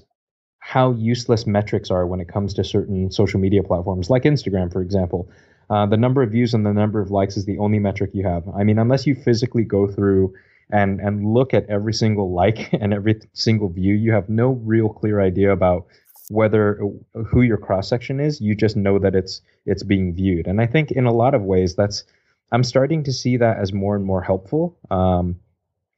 [0.59, 4.81] how useless metrics are when it comes to certain social media platforms, like Instagram, for
[4.81, 5.29] example.
[5.69, 8.25] Uh, the number of views and the number of likes is the only metric you
[8.25, 8.47] have.
[8.55, 10.33] I mean, unless you physically go through
[10.71, 14.89] and and look at every single like and every single view, you have no real
[14.89, 15.85] clear idea about
[16.29, 16.79] whether
[17.27, 18.41] who your cross section is.
[18.41, 21.41] You just know that it's it's being viewed, and I think in a lot of
[21.43, 22.03] ways that's
[22.51, 24.77] I'm starting to see that as more and more helpful.
[24.91, 25.39] Um,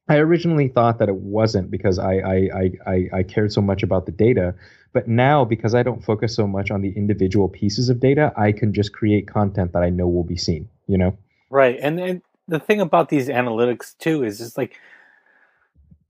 [0.08, 3.82] I originally thought that it wasn't because I, I, I, I, I cared so much
[3.82, 4.54] about the data.
[4.92, 8.52] But now, because I don't focus so much on the individual pieces of data, I
[8.52, 11.18] can just create content that I know will be seen, you know?
[11.50, 11.78] Right.
[11.80, 14.76] And and the thing about these analytics too is just like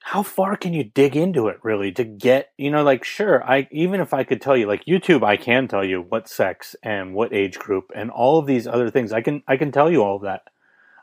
[0.03, 3.67] how far can you dig into it really to get you know like sure i
[3.71, 7.15] even if i could tell you like youtube i can tell you what sex and
[7.15, 10.03] what age group and all of these other things i can i can tell you
[10.03, 10.43] all of that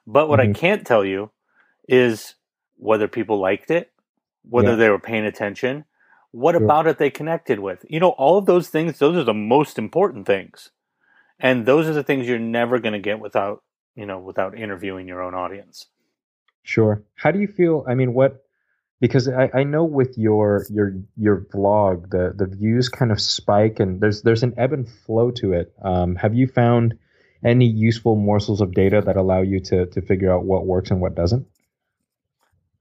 [0.08, 0.56] but what i Mhm.
[0.56, 1.32] can't tell you
[1.89, 2.36] is
[2.78, 3.91] whether people liked it
[4.50, 4.76] whether Yeah.
[4.78, 5.86] they were paying attention
[6.32, 6.63] what Sure.
[6.63, 9.78] about it they connected with you know all of those things those are the most
[9.78, 10.72] important things
[11.39, 13.63] and those are the things you're never going to get without
[13.96, 15.88] you know without interviewing your own audience
[16.64, 17.04] Sure.
[17.16, 17.86] How do you feel?
[17.88, 18.46] I mean, what?
[19.02, 23.82] Because I, I know with your your your vlog, the the views kind of spike,
[23.82, 25.74] and there's there's an ebb and flow to it.
[25.84, 26.98] Um, have you found
[27.44, 31.02] any useful morsels of data that allow you to to figure out what works and
[31.02, 31.46] what doesn't?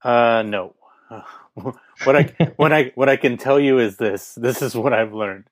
[0.01, 0.75] Uh, no.
[2.05, 4.33] what I what I what I can tell you is this.
[4.35, 5.49] This is what I've learned.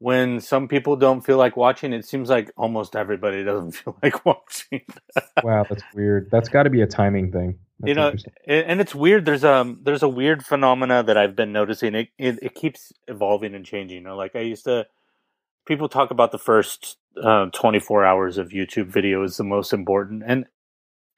[0.00, 4.24] When some people don't feel like watching, it seems like almost everybody doesn't feel like
[4.24, 4.82] watching.
[5.44, 6.30] wow, that's weird.
[6.30, 7.58] That's got to be a timing thing.
[7.80, 8.14] That's you know,
[8.46, 9.24] and it's weird.
[9.24, 11.94] There's um there's a weird phenomena that I've been noticing.
[11.94, 13.98] It it, it keeps evolving and changing.
[13.98, 14.86] You know, like I used to.
[15.66, 20.22] People talk about the first uh, 24 hours of YouTube video is the most important,
[20.26, 20.46] and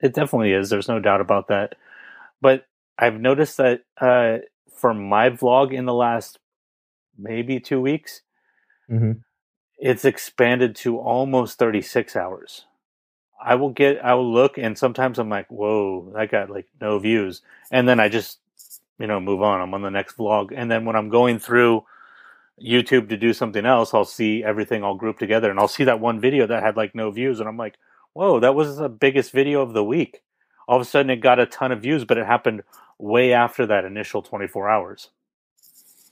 [0.01, 0.69] it definitely is.
[0.69, 1.77] There's no doubt about that.
[2.41, 2.67] But
[2.99, 4.39] I've noticed that uh,
[4.77, 6.39] for my vlog in the last
[7.17, 8.23] maybe two weeks,
[8.89, 9.13] hmm
[9.79, 12.67] it's expanded to almost 36 hours.
[13.45, 16.99] I will get, I will look, and sometimes I'm like, whoa, that got like no
[16.99, 17.43] views.
[17.71, 18.41] And then I just,
[18.99, 19.61] you know, move on.
[19.61, 20.53] I'm on the next vlog.
[20.57, 21.85] And then when I'm going through
[22.63, 26.01] YouTube to do something else, I'll see everything all grouped together and I'll see that
[26.01, 27.41] one video that had like no views.
[27.41, 27.77] And I'm like,
[28.15, 30.23] whoa, that was the biggest video of the week.
[30.69, 32.63] All of a sudden it got a ton of views, but it happened
[32.99, 35.11] way after that initial 24 hours.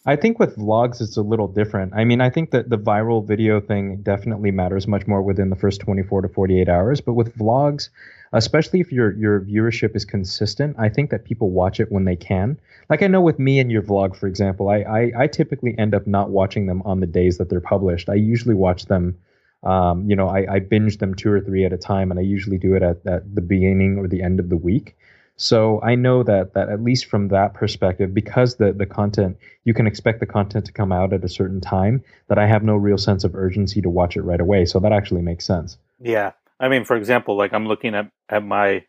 [0.07, 1.93] I think with vlogs, it's a little different.
[1.95, 5.57] I mean, I think that the viral video thing definitely matters much more within the
[5.57, 7.03] first 24 to 48 hours.
[7.03, 7.91] But with vlogs,
[8.33, 12.17] especially if your your viewership is consistent, I think that people watch it when they
[12.17, 12.59] can.
[12.89, 15.95] Like I know with me and your vlog, for example, I I, I typically end
[15.95, 18.09] up not watching them on the days that they're published.
[18.09, 19.19] I usually watch them.
[19.63, 22.23] Um, you know, I, I binge them two or three at a time, and I
[22.23, 24.97] usually do it at, at the beginning or the end of the week.
[25.41, 29.73] So I know that that at least from that perspective, because the the content you
[29.73, 32.77] can expect the content to come out at a certain time, that I have no
[32.77, 34.67] real sense of urgency to watch it right away.
[34.67, 35.79] So that actually makes sense.
[35.99, 36.33] Yeah.
[36.61, 38.85] I mean, for example, like I'm looking at, at my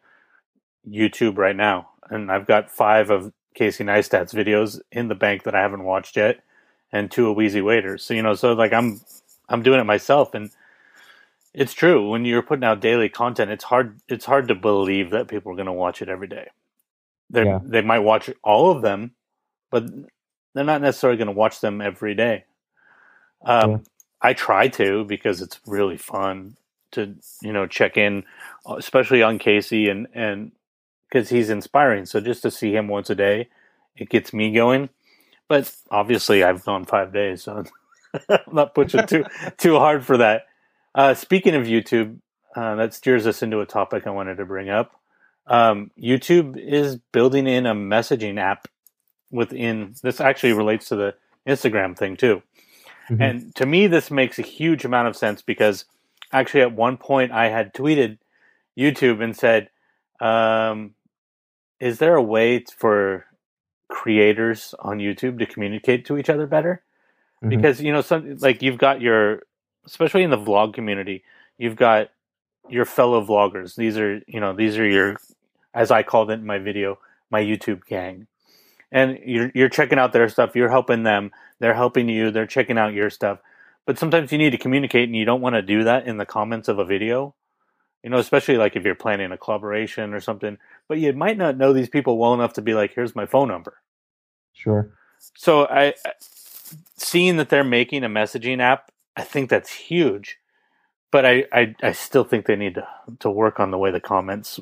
[0.85, 5.55] YouTube right now, and I've got five of Casey Neistat's videos in the bank that
[5.55, 6.41] I haven't watched yet,
[6.91, 8.03] and two of Wheezy Waiter's.
[8.03, 8.99] So you know, so like I'm
[9.47, 10.51] I'm doing it myself, and
[11.53, 13.51] it's true when you're putting out daily content.
[13.51, 16.49] It's hard it's hard to believe that people are going to watch it every day.
[17.29, 17.59] They Yeah.
[17.63, 19.13] they might watch all of them,
[19.71, 19.85] but
[20.53, 22.45] they're not necessarily going to watch them every day.
[23.45, 23.77] Um, Yeah.
[24.21, 26.57] I try to because it's really fun
[26.91, 28.23] to you know check in,
[28.77, 30.51] especially on Casey and and
[31.09, 32.05] because he's inspiring.
[32.05, 33.49] So just to see him once a day,
[33.97, 34.89] it gets me going.
[35.49, 37.63] But obviously, I've gone five days, so
[38.29, 39.25] I'm not pushing too
[39.57, 40.43] too hard for that.
[40.93, 42.17] Uh, speaking of YouTube,
[42.55, 44.91] uh, that steers us into a topic I wanted to bring up.
[45.47, 48.67] Um, YouTube is building in a messaging app
[49.31, 49.95] within.
[50.03, 51.15] This actually relates to the
[51.47, 52.43] Instagram thing too.
[53.09, 53.21] Mhm.
[53.21, 55.85] And to me, this makes a huge amount of sense because
[56.31, 58.19] actually, at one point, I had tweeted
[58.77, 59.69] YouTube and said,
[60.19, 60.93] um,
[61.79, 63.25] "Is there a way for
[63.89, 66.83] creators on YouTube to communicate to each other better?"
[67.43, 67.49] Mhm.
[67.49, 69.43] Because you know, some like you've got your,
[69.85, 71.23] especially in the vlog community,
[71.57, 72.09] you've got
[72.69, 73.75] your fellow vloggers.
[73.75, 75.17] These are you know these are your,
[75.73, 78.27] as I called it in my video, my YouTube gang,
[78.91, 80.55] and you're you're checking out their stuff.
[80.55, 81.31] You're helping them.
[81.59, 82.31] They're helping you.
[82.31, 83.39] They're checking out your stuff.
[83.85, 86.25] But sometimes you need to communicate, and you don't want to do that in the
[86.25, 87.33] comments of a video.
[88.03, 90.57] You know, especially like if you're planning a collaboration or something.
[90.87, 93.47] But you might not know these people well enough to be like, "Here's my phone
[93.47, 93.81] number."
[94.53, 94.91] Sure.
[95.35, 96.13] So I, I-
[96.97, 100.37] seeing that they're making a messaging app, I think that's huge.
[101.11, 102.87] But I, I, I still think they need to,
[103.19, 104.59] to work on the way the comments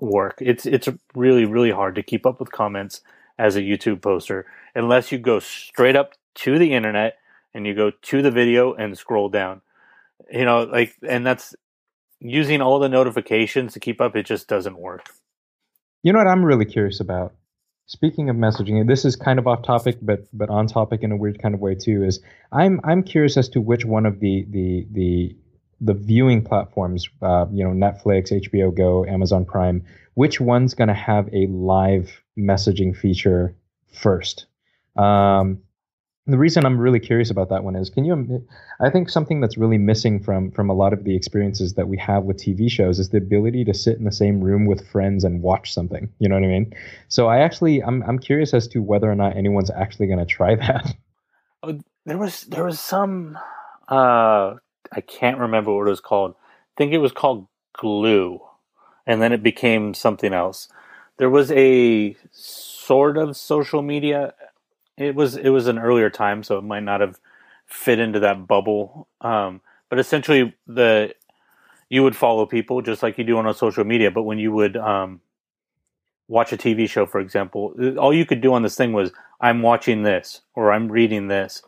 [0.00, 0.38] work.
[0.40, 3.00] It's it's really really hard to keep up with comments
[3.38, 7.16] as a YouTube poster unless you go straight up to the internet
[7.54, 9.60] and you go to the video and scroll down.
[10.30, 11.54] You know, like and that's
[12.20, 14.16] using all the notifications to keep up.
[14.16, 15.06] It just doesn't work.
[16.02, 17.34] You know what I'm really curious about?
[17.90, 21.16] Speaking of messaging, this is kind of off topic, but but on topic in a
[21.16, 22.04] weird kind of way too.
[22.04, 22.20] Is
[22.52, 25.36] I'm I'm curious as to which one of the the the
[25.80, 30.94] the viewing platforms, uh, you know, Netflix, HBO Go, Amazon Prime, which one's going to
[30.94, 33.56] have a live messaging feature
[33.94, 34.44] first?
[34.96, 35.62] Um,
[36.28, 38.46] the reason I'm really curious about that one is, can you?
[38.80, 41.96] I think something that's really missing from from a lot of the experiences that we
[41.98, 45.24] have with TV shows is the ability to sit in the same room with friends
[45.24, 46.08] and watch something.
[46.18, 46.74] You know what I mean?
[47.08, 50.26] So I actually, I'm I'm curious as to whether or not anyone's actually going to
[50.26, 50.94] try that.
[52.04, 53.38] there was there was some
[53.88, 54.54] uh
[54.92, 56.34] I can't remember what it was called.
[56.40, 58.40] I think it was called Glue,
[59.06, 60.68] and then it became something else.
[61.18, 64.34] There was a sort of social media.
[64.98, 67.18] It was it was an earlier time, so it might not have
[67.66, 69.08] fit into that bubble.
[69.20, 71.14] Um, but essentially, the
[71.88, 74.10] you would follow people just like you do on a social media.
[74.10, 75.20] But when you would um,
[76.26, 79.62] watch a TV show, for example, all you could do on this thing was I'm
[79.62, 81.62] watching this or I'm reading this,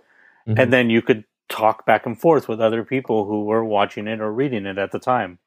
[0.46, 0.58] Mhm.
[0.58, 4.20] and then you could talk back and forth with other people who were watching it
[4.20, 5.38] or reading it at the time.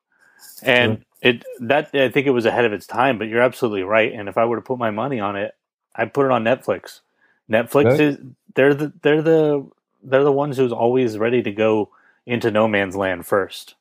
[0.63, 4.11] And it that I think it was ahead of its time, but you're absolutely right.
[4.11, 5.55] And if I were to put my money on it,
[5.95, 7.01] I'd put it on Netflix.
[7.51, 8.05] Netflix Really?
[8.05, 8.17] is
[8.55, 9.69] they're the they're the
[10.03, 11.89] they're the ones who's always ready to go
[12.25, 13.75] into no man's land first.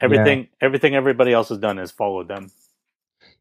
[0.00, 2.50] Everything everything everybody else has done is followed them.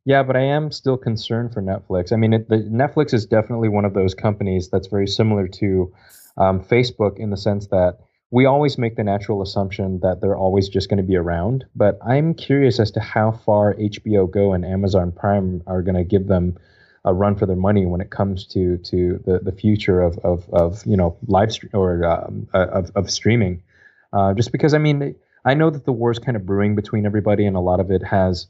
[0.05, 2.13] Yeah, but I am still concerned for Netflix.
[2.13, 5.91] I mean, it, the, Netflix is definitely one of those companies that's very similar to
[6.37, 7.97] um, Facebook in the sense that
[8.29, 11.65] we always make the natural assumption that they're always just going to be around.
[11.75, 16.03] But I'm curious as to how far HBO Go and Amazon Prime are going to
[16.03, 16.57] give them
[17.05, 20.49] a run for their money when it comes to to the, the future of, of,
[20.49, 23.63] of you know live stream or um, uh, of, of streaming.
[24.11, 27.05] Uh, just because I mean I know that the war is kind of brewing between
[27.05, 28.47] everybody, and a lot of it has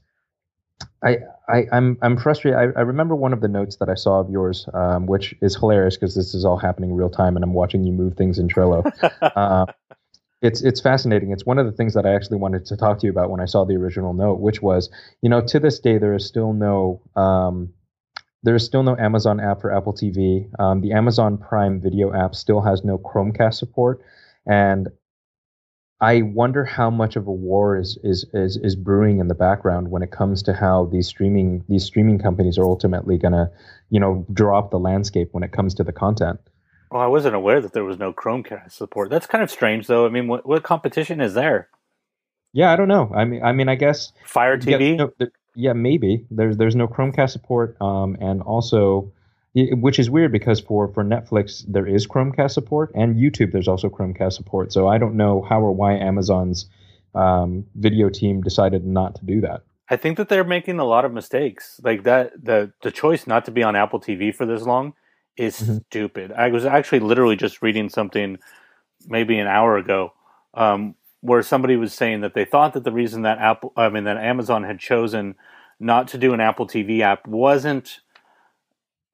[1.04, 2.58] I, I I'm I'm frustrated.
[2.58, 5.56] I, I remember one of the notes that I saw of yours, um, which is
[5.56, 8.48] hilarious because this is all happening real time, and I'm watching you move things in
[8.48, 8.92] Trello.
[9.22, 9.66] uh,
[10.42, 11.32] it's it's fascinating.
[11.32, 13.40] It's one of the things that I actually wanted to talk to you about when
[13.40, 14.90] I saw the original note, which was,
[15.22, 17.74] you know, to this day there is still no um,
[18.46, 20.48] there is still no Amazon app for Apple TV.
[20.60, 24.02] Um, the Amazon Prime Video app still has no Chromecast support,
[24.46, 24.88] and
[26.00, 29.90] I wonder how much of a war is, is is is brewing in the background
[29.90, 33.50] when it comes to how these streaming these streaming companies are ultimately going to,
[33.90, 36.40] you know, draw up the landscape when it comes to the content.
[36.92, 39.10] Well, I wasn't aware that there was no Chromecast support.
[39.10, 40.06] That's kind of strange, though.
[40.06, 41.68] I mean, what, what competition is there?
[42.54, 43.12] Yeah, I don't know.
[43.14, 44.92] I mean, I mean, I guess Fire TV.
[44.92, 49.12] Yeah, no, there, yeah maybe there's there's no Chromecast support, um, and also,
[49.54, 53.90] which is weird because for for Netflix there is Chromecast support, and YouTube there's also
[53.90, 54.72] Chromecast support.
[54.74, 56.66] So I don't know how or why Amazon's
[57.14, 59.62] um, video team decided not to do that.
[59.90, 61.80] I think that they're making a lot of mistakes.
[61.84, 64.94] Like that, the the choice not to be on Apple TV for this long
[65.38, 65.84] is Mhm.
[65.90, 66.32] stupid.
[66.32, 68.38] I was actually literally just reading something
[69.08, 70.14] maybe an hour ago
[70.54, 70.96] um,
[71.26, 74.18] where somebody was saying that they thought that the reason that Apple, I mean, that
[74.18, 75.36] Amazon had chosen
[75.80, 78.00] not to do an Apple TV app wasn't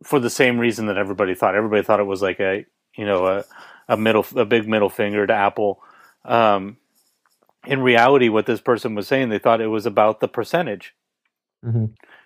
[0.03, 1.55] for the same reason that everybody thought.
[1.55, 2.65] Everybody thought it was like a,
[2.97, 3.45] you know, a,
[3.87, 5.81] a middle, a big middle finger to Apple.
[6.25, 6.77] Um,
[7.65, 10.93] in reality, what this person was saying, they thought it was about the percentage
[11.63, 11.85] hmm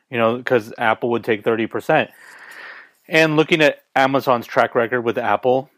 [0.10, 2.10] you know, because Apple would take 30%.
[3.08, 5.70] And looking at Amazon's track record with Apple,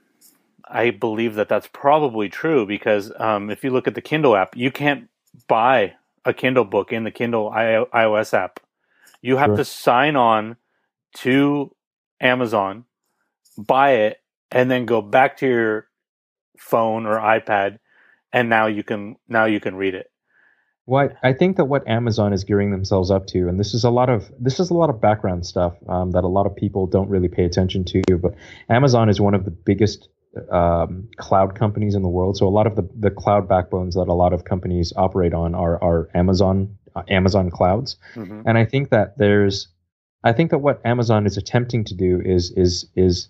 [0.69, 4.55] I believe that that's probably true because um, if you look at the Kindle app,
[4.57, 5.09] you can't
[5.47, 5.93] buy
[6.25, 8.59] a Kindle book in the Kindle I- iOS app.
[9.21, 9.57] You have Sure.
[9.57, 10.57] to sign on
[11.17, 11.75] to
[12.21, 12.85] Amazon,
[13.57, 14.17] buy it,
[14.51, 15.87] and then go back to your
[16.57, 17.79] phone or iPad,
[18.33, 20.11] and now you can now you can read it.
[20.85, 23.83] Well, I I think that what Amazon is gearing themselves up to, and this is
[23.83, 26.55] a lot of this is a lot of background stuff um, that a lot of
[26.55, 28.01] people don't really pay attention to.
[28.21, 28.35] But
[28.69, 30.09] Amazon is one of the biggest
[30.51, 32.37] um, cloud companies in the world.
[32.37, 35.55] So a lot of the, the cloud backbones that a lot of companies operate on
[35.55, 37.97] are are Amazon uh, Amazon clouds.
[38.15, 38.43] Mhm.
[38.45, 39.67] And I think that there's,
[40.23, 43.29] I think that what Amazon is attempting to do is is is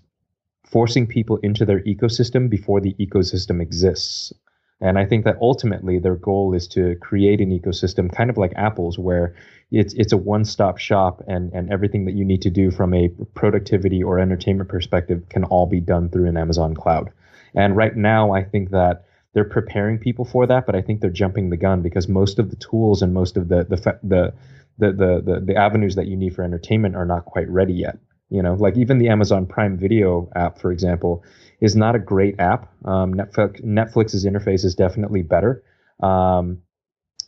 [0.66, 4.34] forcing people into their ecosystem before the ecosystem exists.
[4.80, 8.54] And I think that ultimately their goal is to create an ecosystem, kind of like
[8.56, 9.36] Apple's, where
[9.72, 13.10] it's it's a one-stop shop, and and everything that you need to do from a
[13.34, 17.12] productivity or entertainment perspective can all be done through an Amazon cloud.
[17.56, 21.10] And right now, I think that they're preparing people for that, but I think they're
[21.10, 24.34] jumping the gun because most of the tools and most of the the the
[24.78, 27.98] the the, the, the avenues that you need for entertainment are not quite ready yet.
[28.30, 31.24] You know, like even the Amazon Prime Video app, for example,
[31.60, 32.72] is not a great app.
[32.86, 35.64] Um, Netflix, Netflix's interface is definitely better.
[36.02, 36.60] Um,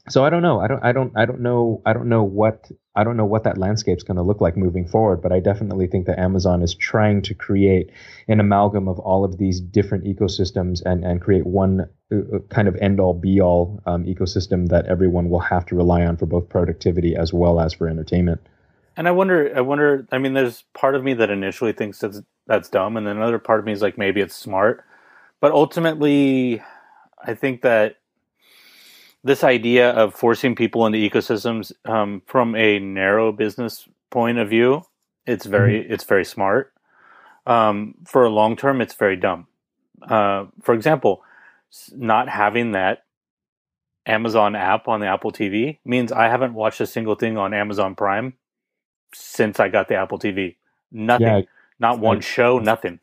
[0.09, 0.59] so I don't know.
[0.59, 0.83] I don't.
[0.83, 1.13] I don't.
[1.15, 1.81] I don't know.
[1.85, 2.71] I don't know what.
[2.95, 5.21] I don't know what that landscape's going to look like moving forward.
[5.21, 7.91] But I definitely think that Amazon is trying to create
[8.27, 12.67] an amalgam of all of these different ecosystems and and create one uh, uh, kind
[12.67, 16.25] of end all be all um, ecosystem that everyone will have to rely on for
[16.25, 18.41] both productivity as well as for entertainment.
[18.97, 20.07] And I wonder, I wonder.
[20.11, 23.37] I mean, there's part of me that initially thinks that's that's dumb, and then another
[23.37, 24.83] part of me is like, maybe it's smart.
[25.39, 26.61] But ultimately,
[27.23, 27.97] I think that
[29.23, 34.83] this idea of forcing people into ecosystems um, from a narrow business point of view,
[35.27, 36.73] it's very, it's very smart.
[37.45, 39.45] Um, for a long term, it's very dumb.
[40.01, 41.23] Uh, for example,
[41.95, 43.03] not having that
[44.07, 47.93] Amazon app on the Apple TV means I haven't watched a single thing on Amazon
[47.93, 48.33] Prime
[49.13, 50.55] since I got the Apple TV.
[50.91, 51.27] Nothing.
[51.27, 51.41] Yeah,
[51.79, 52.99] Not one show, nothing.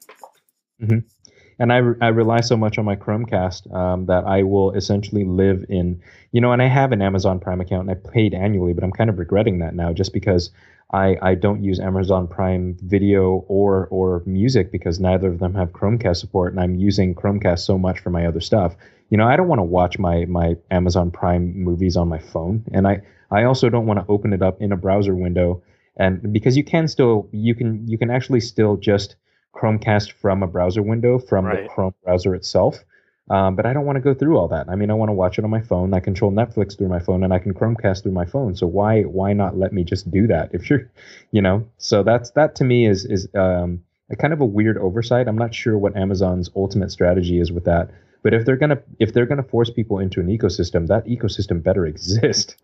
[1.59, 5.25] and I, re- I rely so much on my Chromecast um, that I will essentially
[5.25, 6.03] live in,
[6.33, 8.93] you know, and I have an Amazon Prime account and I paid annually, but I'm
[8.93, 10.51] kind of regretting that now just because
[10.93, 15.73] I, I don't use Amazon Prime video or or music because neither of them have
[15.73, 18.77] Chromecast support and I'm using Chromecast so much for my other stuff.
[19.11, 22.65] You know, I don't want to watch my my Amazon Prime movies on my phone
[22.73, 25.63] and I I also don't want to open it up in a browser window
[25.97, 29.17] and because you can still you can you can actually still just
[29.55, 31.63] Chromecast from a browser window from Right.
[31.63, 32.85] the Chrome browser itself.
[33.29, 34.69] Um, but I don't want to go through all that.
[34.69, 35.93] I mean, I want to watch it on my phone.
[35.95, 38.55] I control Netflix through my phone, and I can Chromecast through my phone.
[38.55, 40.51] So why why not let me just do that?
[40.53, 40.89] If you're,
[41.33, 44.79] you know, so that's that to me is is um, a kind of a weird
[44.79, 45.27] oversight.
[45.27, 47.91] I'm not sure what Amazon's ultimate strategy is with that.
[48.23, 51.85] But if they're gonna if they're gonna force people into an ecosystem, that ecosystem better
[51.93, 52.57] exist.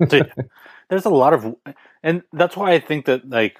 [0.92, 1.56] There's a lot of,
[2.02, 3.58] and that's why I think that like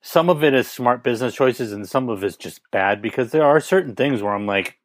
[0.00, 3.44] some of it is smart business choices and some of it's just bad because there
[3.44, 4.76] are certain things where I'm like,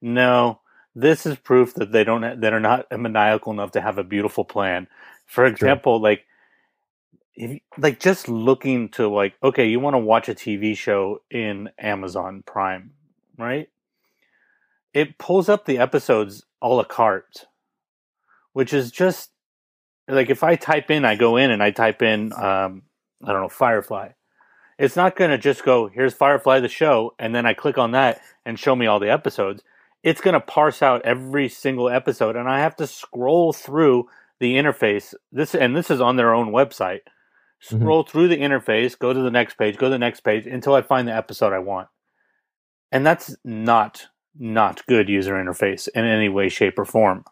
[0.00, 0.60] no,
[0.94, 4.44] this is proof that they don't that are not maniacal enough to have a beautiful
[4.44, 4.86] plan.
[5.26, 6.26] For example, like
[7.34, 11.70] if, like just looking to like okay, you want to watch a TV show in
[11.76, 12.92] Amazon Prime,
[13.36, 13.68] right?
[14.94, 17.46] It pulls up the episodes a la carte,
[18.52, 19.32] which is just
[20.08, 22.82] like if I type in, I go in and I type in, um,
[23.22, 24.10] I don't know, Firefly.
[24.78, 27.92] It's not going to just go, here's Firefly the show, and then I click on
[27.92, 29.62] that and show me all the episodes.
[30.04, 34.54] It's going to parse out every single episode, and I have to scroll through the
[34.54, 35.14] interface.
[35.32, 37.00] This and this is on their own website.
[37.60, 40.74] Scroll through the interface, go to the next page, go to the next page until
[40.74, 41.88] I find the episode I want.
[42.92, 44.06] And that's not
[44.38, 47.24] not good user interface in any way, shape, or form.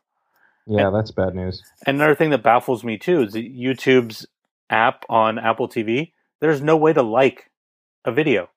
[0.67, 1.63] Yeah, that's bad news.
[1.87, 4.27] And another thing that baffles me too is that YouTube's
[4.71, 6.13] app on Apple TV.
[6.41, 7.51] There's no way to like
[8.05, 8.49] a video.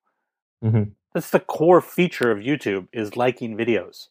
[0.63, 0.91] Mhm.
[1.13, 4.07] That's the core feature of YouTube is liking videos.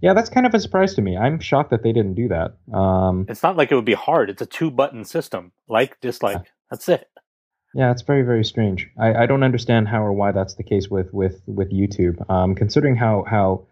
[0.00, 1.16] Yeah, that's kind of a surprise to me.
[1.16, 2.56] I'm shocked that they didn't do that.
[2.74, 4.30] Um, It's not like it would be hard.
[4.30, 5.52] It's a two button system.
[5.68, 6.50] Like, dislike.
[6.70, 7.08] That's it.
[7.74, 8.88] yeah, it's very, very strange.
[8.98, 12.28] I, I don't understand how or why that's the case with with with YouTube.
[12.30, 13.66] Um, considering how how,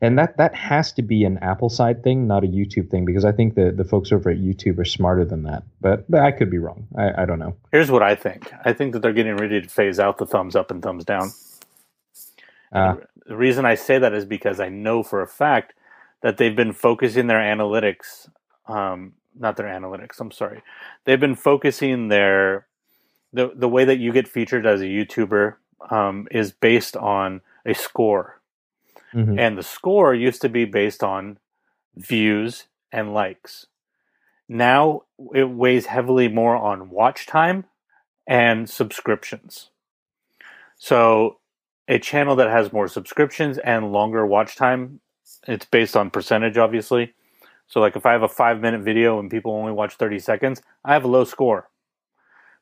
[0.00, 3.24] and that that has to be an Apple side thing, not a YouTube thing, because
[3.24, 5.62] I think the the folks over at YouTube are smarter than that.
[5.80, 6.86] But but I could be wrong.
[6.96, 7.56] I, I don't know.
[7.72, 8.52] Here's what I think.
[8.64, 11.32] I think that they're getting ready to phase out the thumbs up and thumbs down.
[12.72, 12.96] Uh,
[13.26, 15.74] The reason I say that is because I know for a fact
[16.22, 18.28] that they've been focusing their analytics,
[18.66, 20.20] um, not their analytics.
[20.20, 20.62] I'm sorry,
[21.04, 22.66] they've been focusing their
[23.32, 25.56] the the way that you get featured as a YouTuber
[25.90, 28.37] um, is based on a score,
[29.12, 29.38] mhm.
[29.38, 31.38] and the score used to be based on
[31.96, 33.66] views and likes.
[34.48, 35.02] Now
[35.34, 37.64] it weighs heavily more on watch time
[38.26, 39.70] and subscriptions.
[40.76, 41.38] So
[41.88, 45.00] a channel that has more subscriptions and longer watch time,
[45.46, 47.14] it's based on percentage, obviously.
[47.66, 50.62] So, like if I have a five minute video and people only watch 30 seconds,
[50.84, 51.68] I have a low score.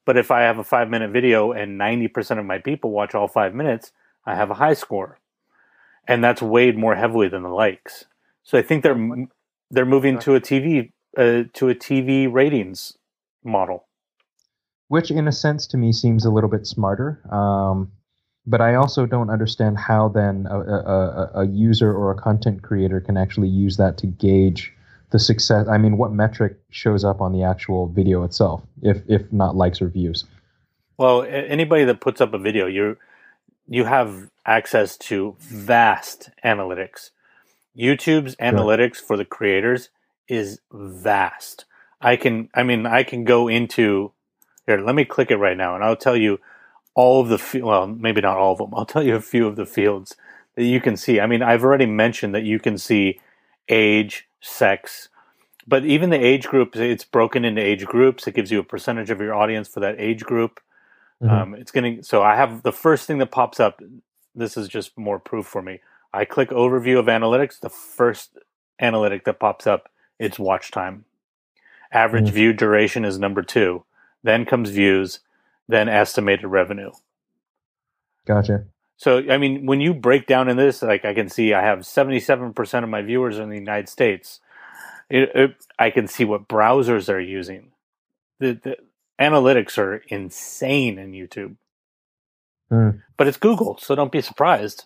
[0.05, 3.29] But if I have a five minute video and 90% of my people watch all
[3.29, 3.93] five minutes,
[4.25, 5.19] I have a high score.
[6.09, 8.05] And that's weighed more heavily than the likes.
[8.45, 8.99] So I think they're
[9.71, 12.97] they're moving to a TV uh, to a TV ratings
[13.45, 13.87] model.
[14.89, 17.21] which in a sense to me seems a little bit smarter.
[17.35, 17.93] Um,
[18.47, 23.01] but I also don't understand how then a, a, a- user or a content creator
[23.01, 24.73] can actually use that to gauge
[25.11, 25.69] the success.
[25.69, 29.83] I mean, what metric shows up on the actual video itself, if if not likes
[29.83, 30.25] or views?
[30.99, 32.97] Well, anybody that puts up a video, you
[33.69, 37.11] you have access to vast analytics.
[37.77, 39.91] YouTube's analytics for the creators
[40.29, 41.65] is vast.
[42.01, 44.13] I can, I mean, I can go into
[44.67, 44.79] here.
[44.79, 46.39] Let me click it right now, and I'll tell you
[46.95, 48.71] all of the well, maybe not all of them.
[48.77, 50.17] I'll tell you a few of the fields
[50.55, 51.21] that you can see.
[51.21, 53.21] I mean, I've already mentioned that you can see
[53.69, 55.09] age, sex,
[55.67, 58.27] but even the age group, it's broken into age groups.
[58.27, 60.61] It gives you a percentage of your audience for that age group.
[61.23, 61.31] Mhm.
[61.31, 62.03] Um, it's gonna.
[62.03, 63.81] So I have the first thing that pops up.
[64.35, 65.81] This is just more proof for me.
[66.13, 67.61] I click overview of analytics.
[67.61, 68.39] The first
[68.81, 71.07] analytic that pops up, it's watch time.
[71.93, 72.33] Average Mm.
[72.33, 73.85] view duration is number two.
[74.23, 75.21] Then comes views.
[75.69, 76.93] Then estimated revenue.
[78.27, 78.67] Gotcha.
[78.99, 81.87] So I mean, when you break down in this, like I can see, I have
[81.87, 84.41] seventy-seven percent of my viewers in the United States.
[85.11, 87.73] It, it, I can see what browsers they're using.
[88.41, 88.77] The, the
[89.21, 91.57] analytics are insane in YouTube,
[92.71, 92.99] Hmm.
[93.17, 94.85] but it's Google, so don't be surprised.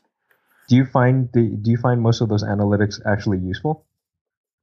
[0.69, 3.85] Do you find do, do you find most of those analytics actually useful?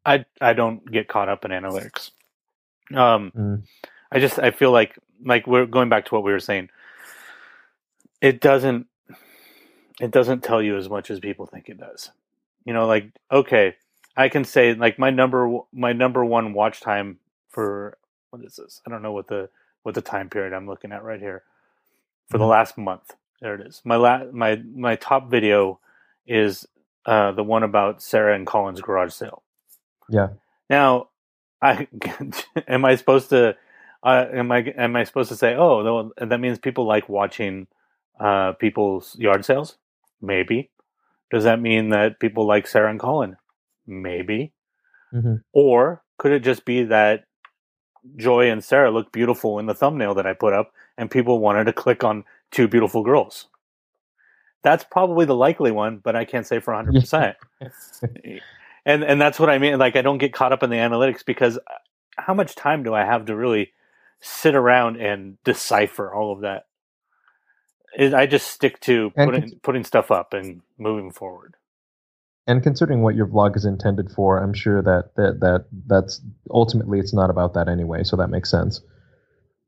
[0.06, 2.12] I I don't get caught up in analytics.
[2.94, 3.64] Um, Mm.
[4.12, 6.70] I just I feel like like we're going back to what we were saying.
[8.22, 8.88] It doesn't
[10.00, 12.12] it doesn't tell you as much as people think it does.
[12.66, 13.76] You know, like okay,
[14.16, 17.98] I can say like my number my number one watch time for
[18.32, 18.82] what is this?
[18.88, 19.50] I don't know what the
[19.84, 21.44] what the time period I'm looking at right here
[22.30, 22.50] for the Mhm.
[22.50, 23.16] last month.
[23.42, 23.82] There it is.
[23.86, 25.80] My la- my my top video
[26.28, 26.68] is
[27.06, 29.44] uh, the one about Sarah and Colin's garage sale.
[30.10, 30.30] Yeah.
[30.70, 31.10] Now,
[31.62, 31.88] I
[32.68, 33.58] am I supposed to
[34.04, 35.84] uh, am I am I supposed to say, oh,
[36.18, 37.68] that means people like watching
[38.20, 39.78] uh, people's yard sales?
[40.22, 40.72] Maybe.
[41.32, 43.38] Does that mean that people like Sarah and Colin?
[43.88, 44.54] Maybe.
[45.14, 45.44] Mhm.
[45.54, 47.26] Or could it just be that
[48.16, 51.66] Joy and Sarah look beautiful in the thumbnail that I put up, and people wanted
[51.66, 53.48] to click on two beautiful girls?
[54.64, 57.36] That's probably the likely one, but I can't say for 100%
[58.88, 59.78] and and that's what I mean.
[59.78, 61.74] Like I don't get caught up in the analytics because uh,
[62.18, 63.74] how much time do I have to really
[64.22, 66.64] sit around and decipher all of that?
[68.00, 71.57] I just stick to putting putting stuff up and moving forward.
[72.48, 77.00] And considering what your vlog is intended for, I'm sure that that, that that's ultimately
[77.00, 78.04] it's not about that anyway.
[78.04, 78.82] So that makes sense.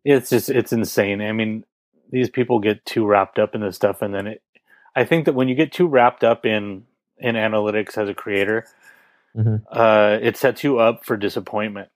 [0.06, 1.22] it's just it's insane.
[1.22, 1.66] I mean,
[2.12, 4.42] these people get too wrapped up in this stuff, and then it.
[4.96, 6.86] I think that when you get too wrapped up in
[7.18, 8.66] in analytics as a creator,
[9.38, 9.64] Mhm.
[9.72, 11.90] uh, it sets you up for disappointment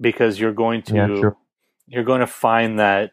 [0.00, 1.36] because you're going to Yeah, sure.
[1.86, 3.12] you're going to find that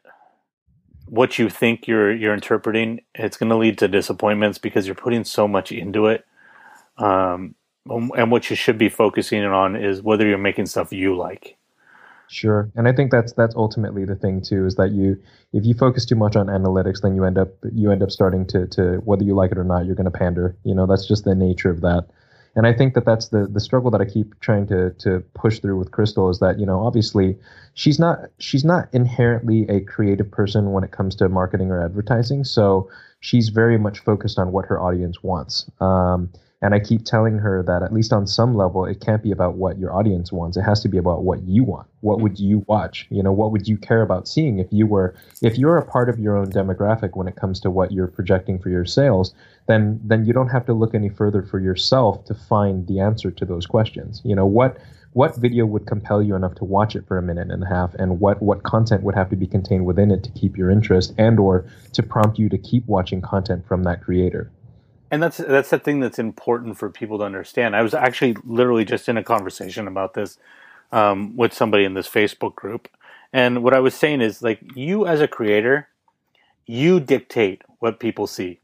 [1.08, 5.24] what you think you're you're interpreting it's going to lead to disappointments because you're putting
[5.26, 6.26] so much into it
[6.98, 11.58] um and what you should be focusing on is whether you're making stuff you like
[12.34, 15.22] Sure, and I think that's that's ultimately the thing too is that you
[15.52, 18.48] if you focus too much on analytics, then you end up you end up starting
[18.48, 20.58] to to whether you like it or not, you're going to pander.
[20.64, 22.08] You know, that's just the nature of that.
[22.56, 25.60] And I think that that's the the struggle that I keep trying to to push
[25.60, 27.38] through with Crystal is that you know obviously
[27.76, 32.44] she's not she's not inherently a creative person when it comes to marketing or advertising,
[32.44, 32.90] so
[33.20, 35.70] she's very much focused on what her audience wants.
[35.82, 36.32] Um,
[36.64, 39.56] and I keep telling her that at least on some level, it can't be about
[39.56, 40.56] what your audience wants.
[40.56, 41.88] It has to be about what you want.
[42.00, 43.06] What would you watch?
[43.10, 46.08] You know, what would you care about seeing if you were if you're a part
[46.08, 49.34] of your own demographic when it comes to what you're projecting for your sales,
[49.68, 53.30] then then you don't have to look any further for yourself to find the answer
[53.30, 54.22] to those questions.
[54.24, 54.78] You know, what
[55.12, 57.94] what video would compel you enough to watch it for a minute and a half
[57.96, 61.14] and what what content would have to be contained within it to keep your interest
[61.18, 64.50] and or to prompt you to keep watching content from that creator.
[65.14, 67.76] And that's that's the thing that's important for people to understand.
[67.76, 70.40] I was actually literally just in a conversation about this
[70.92, 72.88] um, with somebody in this facebook group.
[73.32, 75.88] And what i was saying is like you as a creator
[76.66, 78.60] you dictate what people see.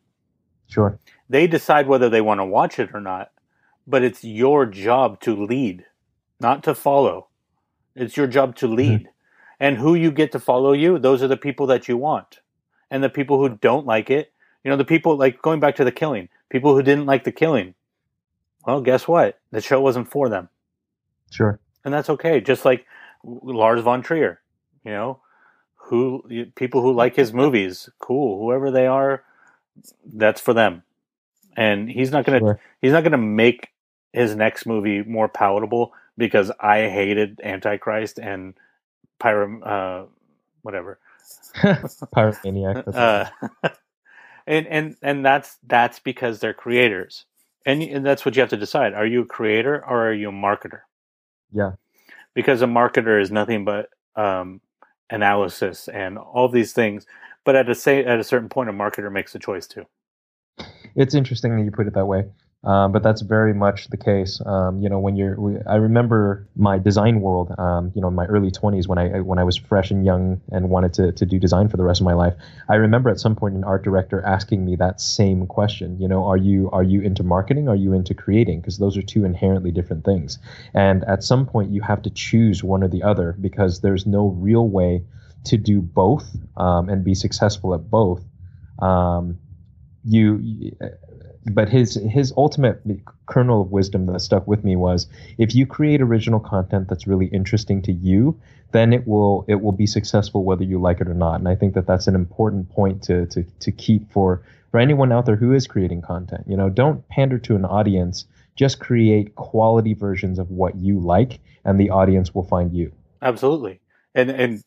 [0.68, 1.00] Sure.
[1.30, 3.32] they decide whether they want to watch it or not
[3.86, 5.86] but it's your job to lead
[6.40, 7.28] not to follow.
[7.96, 9.10] It's your job to lead.
[9.60, 12.40] And who you get to follow you those are the people that you want.
[12.90, 14.34] And the people who don't like it
[14.64, 17.32] you know the people like going back to the killing people who didn't like the
[17.32, 17.74] killing.
[18.66, 19.40] Well guess what?
[19.52, 20.50] The show wasn't for them.
[21.32, 21.60] Sure.
[21.86, 22.42] and that's okay.
[22.42, 22.86] Just like
[23.24, 24.40] lars von trier
[24.86, 25.20] you know
[25.76, 26.24] who
[26.56, 28.40] people who like his movies cool.
[28.40, 29.24] Whoever they are
[30.06, 30.84] that's for them.
[31.58, 32.60] And he's not gonna Sure.
[32.82, 33.70] he's not gonna make
[34.14, 38.54] his next movie more palatable because i hated antichrist and
[39.20, 40.06] pyro uh
[40.64, 41.00] whatever.
[41.56, 42.84] Pyromaniac.
[42.96, 43.30] uh,
[44.50, 47.26] and and and that's that's because they're creators.
[47.66, 48.94] And, and that's what you have to decide.
[48.94, 50.82] Are you a creator or are you a marketer?
[51.52, 51.72] Yeah.
[52.34, 54.62] because a marketer is nothing but um,
[55.10, 57.06] analysis and all these things.
[57.44, 59.86] But at a say at a certain point a marketer makes a choice too.
[60.96, 62.26] It's interesting that you put it that way.
[62.62, 64.42] Um, but that's very much the case.
[64.46, 67.54] Um, you know, when you're, we, I remember my design world.
[67.58, 70.42] Um, you know, in my early 20s when I when I was fresh and young
[70.52, 72.34] and wanted to to do design for the rest of my life.
[72.68, 76.00] I remember at some point an art director asking me that same question.
[76.02, 77.70] You know, are you are you into marketing?
[77.70, 78.60] Are you into creating?
[78.60, 80.38] Because those are two inherently different things.
[80.74, 84.28] And at some point, you have to choose one or the other because there's no
[84.28, 85.06] real way
[85.46, 88.22] to do both um, and be successful at both.
[88.80, 89.40] Um,
[90.04, 90.72] you
[91.54, 92.82] but his his ultimate
[93.26, 97.28] kernel of wisdom that stuck with me was if you create original content that's really
[97.28, 98.40] interesting to you
[98.72, 101.36] then it will it will be successful whether you like it or not.
[101.36, 105.12] And i think that that's an important point to to to keep for for anyone
[105.12, 106.46] out there who is creating content.
[106.48, 108.26] You know don't pander to an audience.
[108.56, 112.92] Just create quality versions of what you like and the audience will find you.
[113.22, 113.80] Absolutely.
[114.14, 114.64] And and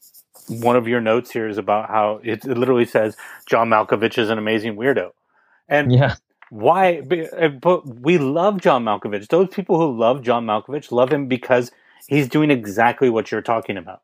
[0.49, 3.17] one of your notes here is about how it, it literally says
[3.47, 5.11] john malkovich is an amazing weirdo.
[5.69, 6.17] And yeah
[6.53, 7.01] why?
[7.11, 9.29] Eh, but we love john malkovich.
[9.29, 11.71] Those people who love john malkovich love him because
[12.07, 14.03] he's doing exactly what you're talking about.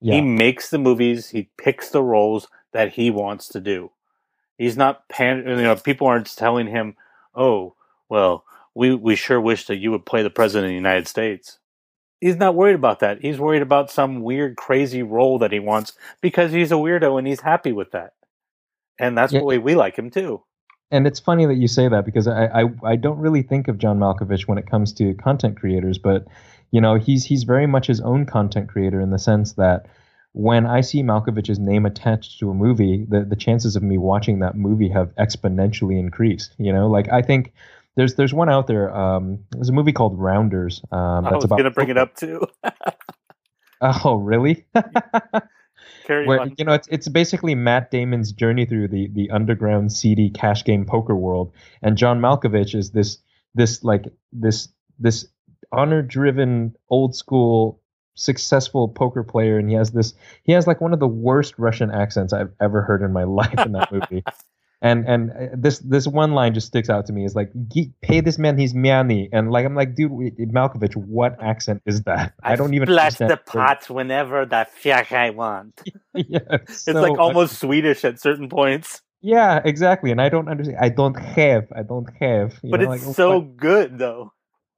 [0.00, 0.14] Yeah.
[0.14, 3.90] he makes the movies he picks the roles that he wants to do.
[4.56, 6.96] He's not pan you know people aren't telling him
[7.34, 7.74] oh
[8.08, 11.58] well we we sure wish that you would play the president of the united states.
[12.22, 13.20] He's not worried about that.
[13.20, 17.26] He's worried about some weird crazy role that he wants because he's a weirdo and
[17.28, 18.14] he's happy with that.
[18.98, 19.40] And that's Yeah.
[19.40, 20.42] the way we like him too
[20.90, 23.78] and it's funny that you say that because I, I I don't really think of
[23.78, 26.26] John Malkovich when it comes to content creators, but
[26.70, 29.86] you know he's he's very much his own content creator in the sense that
[30.32, 34.40] when I see Malkovich's name attached to a movie, the the chances of me watching
[34.40, 36.54] that movie have exponentially increased.
[36.58, 37.52] You know, like I think
[37.96, 38.94] there's there's one out there.
[38.94, 40.82] Um, there's a movie called Rounders.
[40.90, 42.46] Um, i was about gonna bring it up too
[43.84, 44.64] Oh, really?
[46.04, 46.54] carry where on.
[46.58, 50.84] you know it's it's basically Matt Damon's journey through the the underground seedy cash game
[50.84, 51.52] poker world,
[51.82, 53.18] and John Malkovich is this
[53.54, 55.26] this like this this
[55.72, 57.80] honor driven old school
[58.14, 61.90] successful poker player, and he has this he has like one of the worst Russian
[61.90, 64.24] accents I've ever heard in my life in that movie.
[64.84, 67.50] And and uh, this this one line just sticks out to me is like
[68.02, 70.12] pay this man he's money and like I'm like dude
[70.52, 73.30] Malkovich what accent is that I, don't even splash understand.
[73.30, 75.80] the pot whenever the fuck I want.
[76.14, 80.90] yeah, It's like almost Swedish at certain points, yeah exactly and I don't understand I
[80.90, 84.32] don't have I don't have you but know, it's like, so what- good though.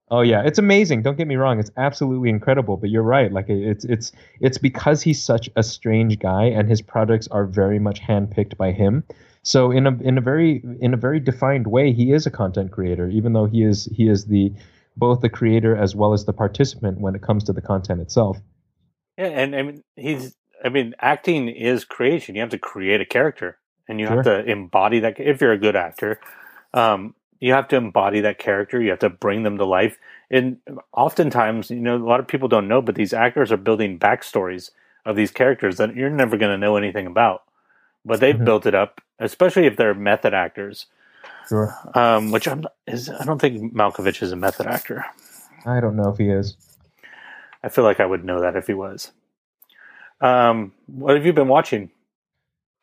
[0.09, 1.03] Oh yeah, it's amazing.
[1.03, 2.77] Don't get me wrong; it's absolutely incredible.
[2.77, 3.33] But you're right.
[3.33, 7.81] Like it's it's it's because he's such a strange guy, and his projects are very
[7.81, 9.03] much handpicked by him.
[9.43, 12.71] So in a in a very in a very defined way, he is a content
[12.71, 14.53] creator, even though he is he is the
[14.97, 18.39] both the creator as well as the participant when it comes to the content itself.
[19.19, 22.37] Yeah, and I mean he's I mean acting is creation.
[22.37, 25.19] You have to create a character, and you have to embody that.
[25.19, 26.21] If you're a good actor,
[26.75, 28.81] um, you have to embody that character.
[28.81, 29.99] You have to bring them to life.
[30.31, 30.59] And
[30.93, 34.71] oftentimes, you know, a lot of people don't know, but these actors are building backstories
[35.05, 37.43] of these characters that you're never going to know anything about.
[38.05, 38.45] But they've Mhm.
[38.45, 40.87] built it up, especially if they're method actors.
[41.49, 41.73] Sure.
[41.95, 45.05] Um, which I'm is I don't think Malkovich is a method actor.
[45.65, 46.57] I don't know if he is.
[47.63, 49.13] I feel like I would know that if he was.
[50.21, 51.91] Um, what have you been watching?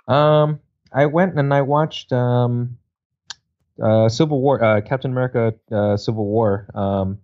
[0.07, 0.59] Um,
[0.93, 2.77] I went and I watched um,
[3.81, 7.17] uh, Civil War, uh, Captain America, uh, Civil War, um,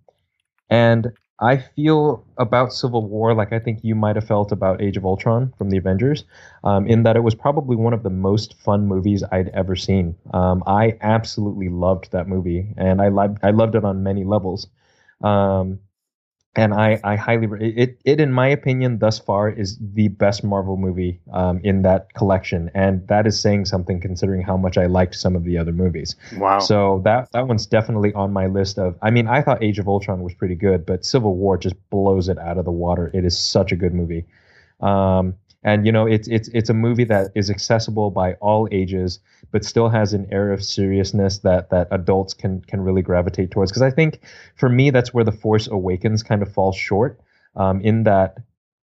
[0.69, 4.97] and I feel about Civil War like I think you might have felt about Age
[4.97, 6.25] of Ultron from the Avengers,
[6.63, 10.15] um, in that it was probably one of the most fun movies I'd ever seen.
[10.33, 14.67] Um, I absolutely loved that movie, and I loved I loved it on many levels.
[15.21, 15.79] Um,
[16.55, 20.43] and I, I highly re- it it in my opinion thus far is the best
[20.43, 24.87] Marvel movie um, in that collection, and that is saying something considering how much I
[24.87, 26.15] liked some of the other movies.
[26.37, 26.59] Wow.
[26.59, 28.97] So that that one's definitely on my list of.
[29.01, 32.29] I mean, I thought Age of Ultron was pretty good, but Civil War just blows
[32.29, 33.11] it out of the water.
[33.13, 34.25] It is such a good movie,
[34.81, 39.19] um, and you know, it's it's it's a movie that is accessible by all ages,
[39.51, 43.71] but still has an air of seriousness that that adults can can really gravitate towards.
[43.71, 44.19] Because I think
[44.55, 47.19] for me, that's where the Force Awakens kind of falls short,
[47.55, 48.37] um, in that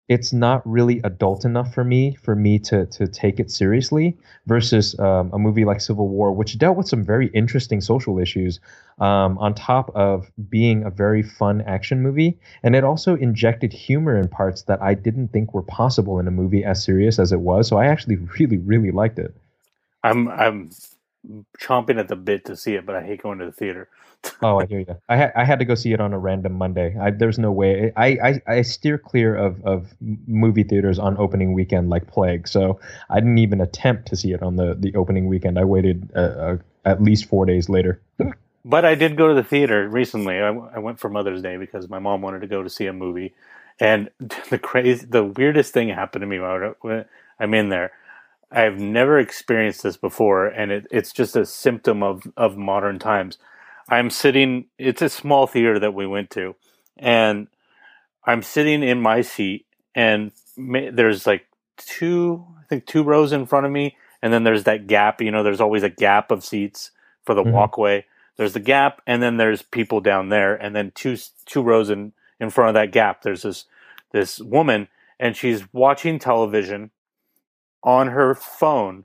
[0.09, 4.99] it's not really adult enough for me for me to to take it seriously versus
[4.99, 8.61] um, a movie like Civil War, which dealt with some very interesting social issues,
[8.99, 14.19] um, on top of being a very fun action movie, and it also injected humor
[14.19, 17.41] in parts that I didn't think were possible in a movie as serious as it
[17.41, 17.69] was.
[17.69, 19.35] So I actually really really liked it.
[20.05, 20.71] I'm I'm
[21.61, 23.89] chomping at the bit to see it, but I hate going to the theater.
[24.41, 24.97] Oh, I hear you.
[25.09, 26.97] I had I had to go see it on a random Monday.
[27.01, 27.93] I, there's no way.
[27.97, 29.89] I, I, I steer clear of, of
[30.29, 32.47] movie theaters on opening weekend like plague.
[32.47, 32.81] So
[33.11, 35.59] I didn't even attempt to see it on the, the opening weekend.
[35.59, 38.01] I waited uh, uh, at least four days later.
[38.65, 40.39] But I did go to the theater recently.
[40.39, 42.93] I, I went for Mother's Day because my mom wanted to go to see a
[42.93, 43.35] movie,
[43.81, 44.11] and
[44.51, 47.05] the crazy, the weirdest thing happened to me while when
[47.41, 47.93] I'm in there.
[48.53, 53.39] I've never experienced this before, and it, it's just a symptom of of modern times.
[53.89, 54.67] I'm sitting.
[54.79, 56.57] It's a small theater that we went to,
[56.99, 57.49] and
[58.25, 61.47] I'm sitting in my seat, and ma- there's like
[61.79, 65.21] two, I think two rows in front of me, and then there's that gap.
[65.23, 66.93] You know, there's always a gap of seats
[67.25, 67.53] for the Mhm.
[67.53, 68.07] walkway.
[68.37, 72.13] There's the gap, and then there's people down there, and then two two rows in
[72.41, 73.23] in front of that gap.
[73.23, 73.67] There's this
[74.13, 74.89] this woman,
[75.19, 76.91] and she's watching television
[77.85, 79.05] on her phone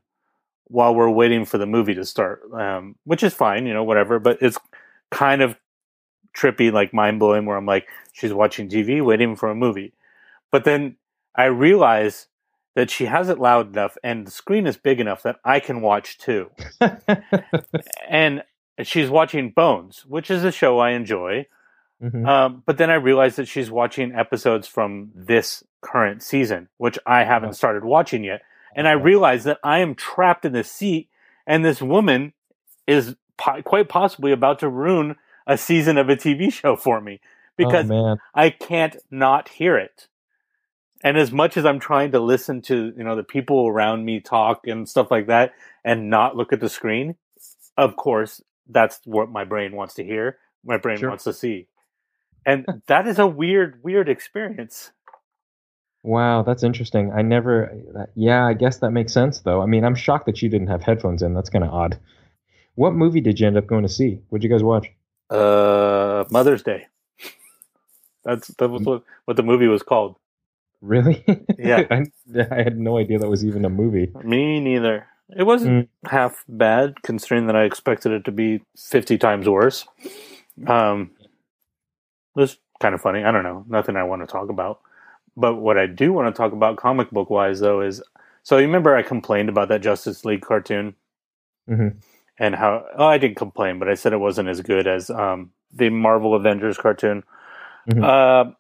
[0.66, 4.20] while we're waiting for the movie to start, um, which is fine, you know, whatever.
[4.20, 4.58] But it's
[5.12, 5.56] kind of
[6.36, 9.94] trippy, like mind blowing, where I'm like, she's watching TV, waiting for a movie.
[10.52, 10.98] But then
[11.36, 12.28] I realize
[12.76, 15.82] that she has it loud enough and the screen is big enough that I can
[15.82, 16.52] watch too.
[18.10, 18.44] and
[18.84, 21.48] she's watching Bones, which is a show I enjoy.
[22.04, 22.28] Mhm.
[22.28, 27.24] Um, but then I realized that she's watching episodes from this current season, which I
[27.24, 28.42] haven't started watching yet.
[28.76, 31.10] And I realize that I am trapped in this seat,
[31.46, 32.34] and this woman
[32.86, 35.16] is po- quite possibly about to ruin
[35.46, 38.18] a season of a TV show for me oh, because oh.
[38.34, 40.08] I can't not hear it.
[41.04, 44.20] And as much as I'm trying to listen to, you know, the people around me
[44.20, 45.54] talk and stuff like that
[45.86, 47.16] and not look at the screen,
[47.78, 50.38] of course, that's what my brain wants to hear.
[50.66, 51.10] My brain Sure.
[51.10, 51.68] wants to see.
[52.46, 54.92] And that is a weird, weird experience.
[56.04, 57.12] Wow, that's interesting.
[57.12, 57.72] I never.
[58.16, 59.62] Yeah, I guess that makes sense though.
[59.62, 61.34] I mean, I'm shocked that you didn't have headphones in.
[61.34, 62.00] That's kind of odd.
[62.76, 64.20] What movie did you end up going to see?
[64.30, 64.88] What'd you guys watch?
[65.30, 66.88] Uh, Mother's Day.
[68.24, 70.16] That's that was what, what the movie was called.
[70.82, 71.24] Really?
[71.58, 71.84] Yeah.
[71.92, 72.06] I,
[72.52, 74.12] I had no idea that was even a movie.
[74.24, 75.08] Me neither.
[75.36, 79.86] It wasn't half bad considering that I expected it to be 50 times worse.
[80.66, 83.24] Um, it was kind of funny.
[83.24, 83.66] I don't know.
[83.68, 84.80] Nothing I want to talk about.
[85.38, 88.04] But what I do want to talk about comic book wise, though, is
[88.44, 90.96] so you remember I complained about that Justice League cartoon?
[91.68, 91.90] hmm
[92.40, 95.52] and how oh I didn't complain, but I said it wasn't as good as um,
[95.74, 97.24] the Marvel Avengers cartoon.
[97.90, 98.04] Mhm.
[98.04, 98.52] Uh,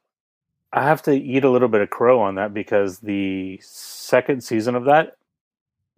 [0.73, 4.75] I have to eat a little bit of crow on that because the second season
[4.75, 5.17] of that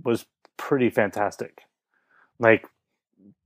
[0.04, 0.26] was
[0.58, 1.64] pretty fantastic.
[2.40, 2.68] Like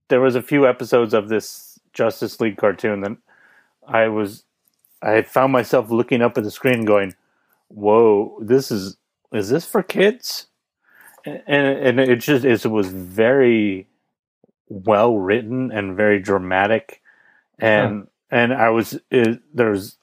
[0.10, 3.18] there was a few episodes of this Justice League cartoon that
[3.88, 4.44] I was
[5.02, 7.16] I found myself looking up at the screen going,
[7.74, 8.98] "Whoa, this is
[9.32, 10.48] is this for kids?"
[11.26, 13.88] And and it just it was very
[14.68, 17.02] well written and very dramatic
[17.60, 19.98] and and I was it, there's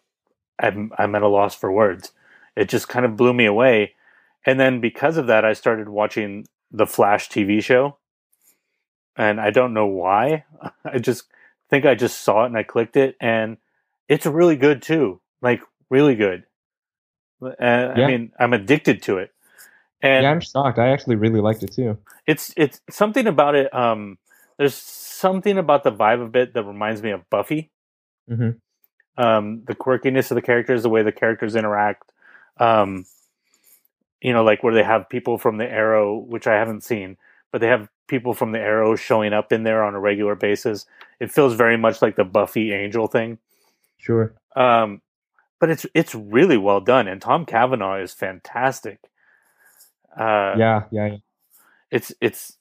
[0.59, 2.13] I'm I'm at a loss for words.
[2.57, 3.95] It just kind of blew me away.
[4.47, 7.97] And then because of that I started watching the Flash TV show.
[9.17, 10.45] And I don't know why.
[10.85, 11.25] I just
[11.69, 13.59] think I just saw it and I clicked it and
[14.09, 15.21] it's really good too.
[15.43, 16.45] Like really good.
[17.43, 18.05] And Yeah.
[18.05, 19.33] I mean, I'm addicted to it.
[20.03, 20.79] And yeah, I'm shocked.
[20.79, 21.99] I actually really liked it too.
[22.27, 24.19] it's it's something about it um
[24.57, 27.71] there's something about the vibe of it that reminds me of Buffy
[28.29, 28.51] hmm
[29.21, 32.11] um, the quirkiness of the characters, the way the characters interact.
[32.59, 33.05] Um,
[34.23, 37.17] you know, like where they have people from the Arrow, which I haven't seen,
[37.53, 40.87] but they have people from the Arrow showing up in there on a regular basis.
[41.21, 43.39] It feels very much like the Buffy Angel thing.
[43.99, 44.35] Sure.
[44.57, 45.03] Um,
[45.61, 48.99] but it's it's really well done, and Tom Cavanagh is fantastic.
[50.19, 51.17] Uh, yeah, yeah, yeah.
[51.91, 52.57] it's it's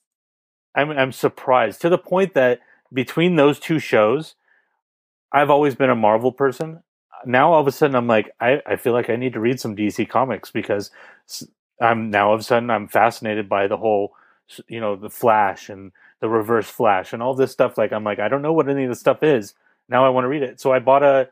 [0.76, 2.60] I'm I'm surprised to the point that
[2.94, 4.36] between those two shows,
[5.32, 6.84] I've always been a Marvel person.
[7.26, 9.60] Now all of a sudden I'm like I, I feel like I need to read
[9.60, 10.92] some DC comics because
[11.82, 14.14] I'm now all of a sudden I'm fascinated by the whole
[14.68, 17.78] you know the Flash and the Reverse Flash and all this stuff.
[17.78, 19.54] Like I'm like I don't know what any of this stuff is.
[19.88, 20.60] Now I want to read it.
[20.62, 21.30] So I bought a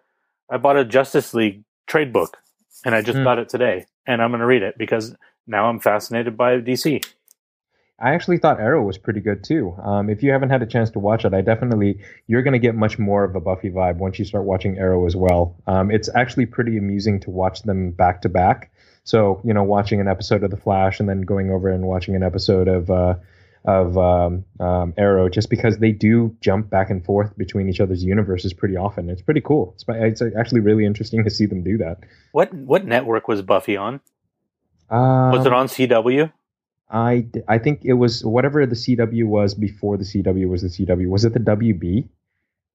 [0.50, 2.38] I bought a Justice League trade book
[2.86, 3.24] and I just Hmm.
[3.24, 7.04] got it today and I'm going to read it because now I'm fascinated by DC.
[8.00, 9.74] I actually thought Arrow was pretty good too.
[9.82, 12.60] Um, if you haven't had a chance to watch it, I definitely you're going to
[12.60, 15.56] get much more of a Buffy vibe once you start watching Arrow as well.
[15.66, 18.72] Um, it's actually pretty amusing to watch them back to back.
[19.04, 22.16] So you know, watching an episode of The Flash and then going over and watching
[22.16, 23.16] an episode of uh,
[23.68, 28.04] of um, um, Arrow, just because they do jump back and forth between each other's
[28.04, 29.10] universes pretty often.
[29.10, 29.76] It's pretty cool.
[29.76, 32.00] It's, it's actually really interesting to see them do that.
[32.32, 34.00] What what network was Buffy on?
[34.90, 36.32] Um, Was it on CW?
[36.90, 41.10] I, I think it was whatever the CW was before the CW was the CW.
[41.10, 42.08] Was it the WB?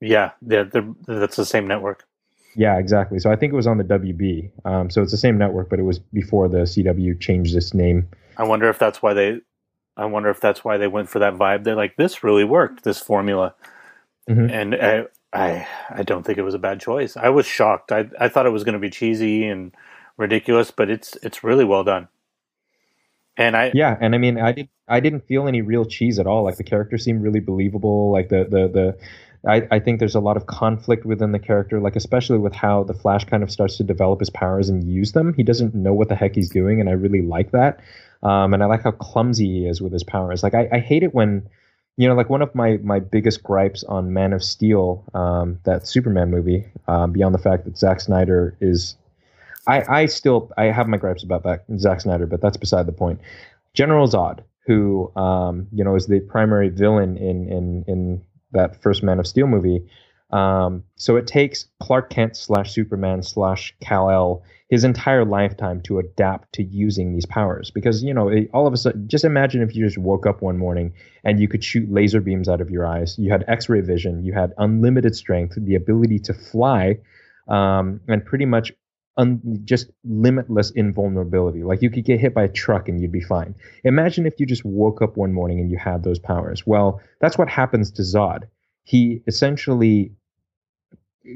[0.03, 2.05] Yeah, they're, they're, that's the same network.
[2.55, 3.19] Yeah, exactly.
[3.19, 4.51] So I think it was on the WB.
[4.67, 8.09] Um, so it's the same network, but it was before the CW changed its name.
[8.37, 9.41] I wonder if that's why they.
[9.97, 11.65] I wonder if that's why they went for that vibe.
[11.65, 13.55] They're like, this really worked, this formula,
[14.29, 14.51] Mhm.
[14.51, 17.17] and I, I, I don't think it was a bad choice.
[17.17, 17.93] I was shocked.
[17.93, 19.73] I, I thought it was going to be cheesy and
[20.17, 22.09] ridiculous, but it's, it's really well done.
[23.37, 26.27] And I, Yeah, and I mean, I did I didn't feel any real cheese at
[26.27, 26.45] all.
[26.45, 28.11] Like the character seemed really believable.
[28.13, 28.99] Like the the the.
[29.45, 32.85] I, I think there's a lot of conflict within the character, like especially with how
[32.85, 35.35] the Flash kind of starts to develop his powers and use them.
[35.35, 37.81] He doesn't know what the heck he's doing, and I really like that.
[38.23, 40.43] Um, and I like how clumsy he is with his powers.
[40.43, 41.49] Like I, I hate it when,
[41.97, 45.87] you know, like one of my my biggest gripes on Man of Steel, um, that
[45.87, 48.97] Superman movie, um, beyond the fact that Zack Snyder is,
[49.67, 52.93] I I still I have my gripes about that Zack Snyder, but that's beside the
[52.93, 53.21] point.
[53.75, 59.03] General Zod, who um, you know is the primary villain in in in that first
[59.03, 59.85] Man of Steel movie.
[60.33, 65.99] Um, so it takes Clark Kent slash Superman slash Kal El his entire lifetime to
[65.99, 67.71] adapt to using these powers.
[67.71, 70.41] Because you know it, all of a sudden just imagine if you just woke up
[70.41, 73.19] one morning and you could shoot laser beams out of your eyes.
[73.19, 74.25] You had x-ray vision.
[74.25, 76.97] You had unlimited strength the ability to fly
[77.49, 78.73] um, and pretty much
[79.19, 81.65] un- just limitless invulnerability.
[81.65, 83.55] Like you could get hit by a truck and you'd be fine.
[83.85, 86.67] Imagine if you just woke up one morning and you had those powers.
[86.67, 88.45] Well that's what happens to zod.
[88.85, 90.13] He essentially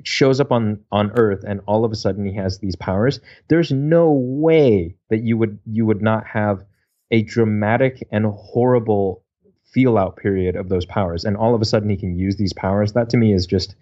[0.05, 3.71] shows up on on earth and all of a sudden he has these powers there's
[3.71, 6.65] no way that you would you would not have
[7.11, 9.23] a dramatic and horrible
[9.77, 11.25] feel out period of those powers.
[11.25, 12.93] And all of a sudden he can use these powers.
[12.93, 13.75] That to me is just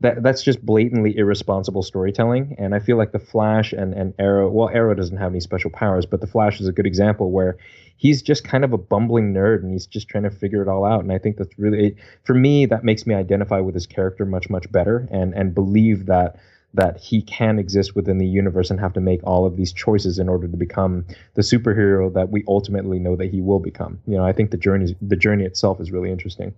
[0.00, 2.56] that that's just blatantly irresponsible storytelling.
[2.58, 5.70] And i feel like the flash and and arrow well arrow doesn't have any special
[5.70, 7.58] powers but the flash is a good example where
[7.96, 10.84] he's just kind of a bumbling nerd and he's just trying to figure it all
[10.84, 11.00] out.
[11.00, 14.50] And i think that's really for me that makes me identify with his character much
[14.50, 16.36] much better and and believe that
[16.72, 20.20] that he can exist within the universe and have to make all of these choices
[20.20, 24.00] in order to become the superhero that we ultimately know that he will become.
[24.06, 26.54] You know i think the journey the journey itself is really interesting.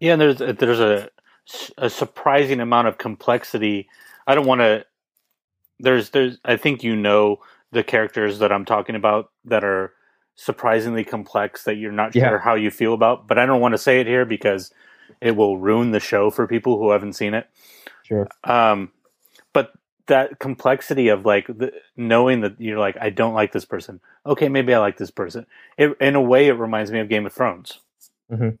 [0.00, 1.08] Yeah, and there's there's a,
[1.78, 3.88] a surprising amount of complexity.
[4.26, 4.84] I don't want to.
[5.78, 7.40] There's there's I think you know
[7.72, 9.92] the characters that I'm talking about that are
[10.34, 12.28] surprisingly complex that you're not Yeah.
[12.28, 13.26] sure how you feel about.
[13.26, 14.72] But I don't want to say it here because
[15.20, 17.48] it will ruin the show for people who haven't seen it.
[18.02, 18.28] Sure.
[18.44, 18.90] Um,
[19.52, 19.72] but
[20.06, 24.00] that complexity of like the, knowing that you're like, I don't like this person.
[24.24, 25.46] Okay, maybe I like this person.
[25.78, 27.80] It, in a way, it reminds me of Game of Thrones.
[28.30, 28.58] Mhm.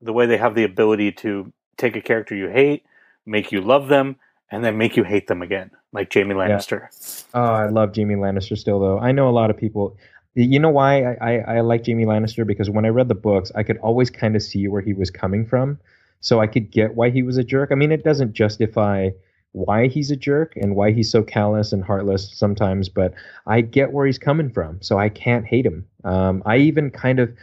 [0.00, 2.84] The way they have the ability to take a character you hate,
[3.26, 4.16] make you love them,
[4.50, 6.88] and then make you hate them again, like Jaime Lannister.
[7.34, 8.98] Oh, I love Jaime Lannister still, though.
[8.98, 9.96] I know a lot of people.
[10.34, 12.46] You know why I, I, I like Jaime Lannister?
[12.46, 15.10] Because when I read the books, I could always kind of see where he was
[15.10, 15.78] coming from.
[16.20, 17.70] So I could get why he was a jerk.
[17.72, 19.10] I mean, it doesn't justify
[19.52, 23.12] why he's a jerk and why he's so callous and heartless sometimes, but
[23.46, 24.80] I get where he's coming from.
[24.80, 25.86] So I can't hate him.
[26.04, 27.34] Um, I even kind of.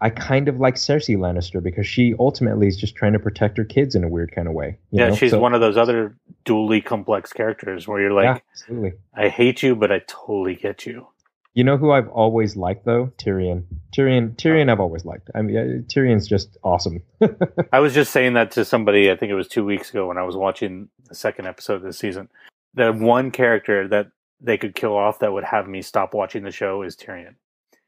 [0.00, 3.64] I kind of like Cersei Lannister because she ultimately is just trying to protect her
[3.64, 4.78] kids in a weird kind of way.
[4.90, 5.14] you Yeah, know?
[5.16, 8.92] she's So- one of those other dually complex characters where you're like, yeah, absolutely.
[9.14, 11.06] I hate you, but I totally get you.
[11.54, 13.10] You know who I've always liked though?
[13.16, 13.64] Tyrion.
[13.96, 14.36] Tyrion.
[14.36, 14.70] Tyrion.
[14.70, 15.30] I've always liked.
[15.34, 17.02] I mean, Tyrion's just awesome.
[17.72, 20.18] I was just saying that to somebody, I think it was two weeks ago when
[20.18, 22.28] I was watching the second episode of this season.
[22.74, 26.50] The one character that they could kill off that would have me stop watching the
[26.50, 27.36] show is Tyrion.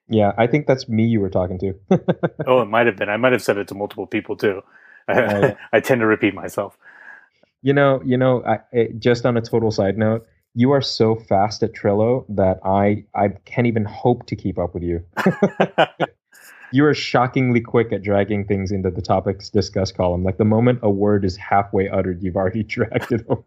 [0.08, 1.74] Yeah, I think that's me you were talking to.
[2.46, 3.08] Oh, it might have been.
[3.08, 4.62] I might have said it to multiple people too.
[5.08, 5.54] Oh, yeah.
[5.72, 6.76] I tend to repeat myself.
[7.62, 8.44] you know, you know.
[8.44, 12.60] I, it, just on a total side note, you are so fast at Trello that
[12.64, 15.04] I I can't even hope to keep up with you.
[16.72, 20.22] You are shockingly quick at dragging things into the topics discussed column.
[20.22, 23.44] Like the moment a word is halfway uttered, you've already dragged it over.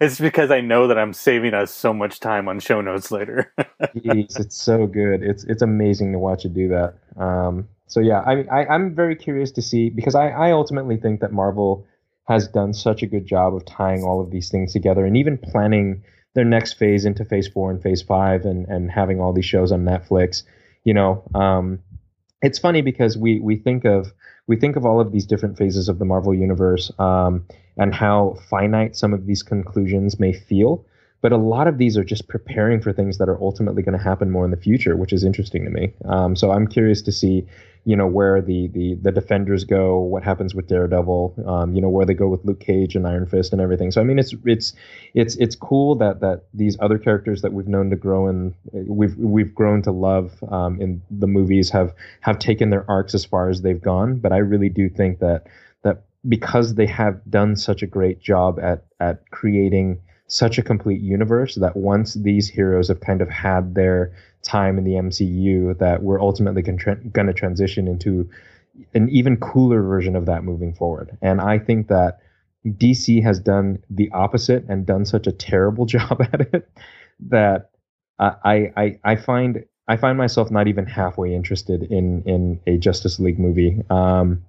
[0.00, 3.52] it's because I know that I'm saving us so much time on show notes later.
[3.96, 5.22] Jeez, it's so good.
[5.22, 6.94] It's it's amazing to watch you do that.
[7.16, 11.20] Um, so yeah, I, I I'm very curious to see because I I ultimately think
[11.20, 11.86] that Marvel
[12.28, 15.36] has done such a good job of tying all of these things together and even
[15.36, 16.02] planning
[16.34, 19.72] their next phase into Phase Four and Phase Five and and having all these shows
[19.72, 20.44] on Netflix.
[20.84, 21.80] You know, um,
[22.42, 24.12] it's funny because we we think of
[24.46, 27.44] we think of all of these different phases of the Marvel universe um,
[27.76, 30.84] and how finite some of these conclusions may feel.
[31.22, 34.02] But a lot of these are just preparing for things that are ultimately going to
[34.02, 35.92] happen more in the future, which is interesting to me.
[36.06, 37.46] Um, so I'm curious to see,
[37.84, 41.90] you know, where the the the defenders go, what happens with Daredevil, um, you know,
[41.90, 43.90] where they go with Luke Cage and Iron Fist and everything.
[43.90, 44.72] So I mean, it's it's
[45.12, 49.16] it's it's cool that that these other characters that we've known to grow and we've
[49.16, 53.50] we've grown to love um, in the movies have have taken their arcs as far
[53.50, 54.16] as they've gone.
[54.18, 55.46] But I really do think that
[55.82, 60.00] that because they have done such a great job at at creating
[60.30, 64.12] such a complete universe that once these heroes have kind of had their
[64.42, 68.28] time in the MCU, that we're ultimately going to transition into
[68.94, 71.16] an even cooler version of that moving forward.
[71.20, 72.20] And I think that
[72.66, 76.70] DC has done the opposite and done such a terrible job at it
[77.28, 77.70] that
[78.18, 83.18] I I I find I find myself not even halfway interested in in a Justice
[83.18, 83.82] League movie.
[83.90, 84.44] Um,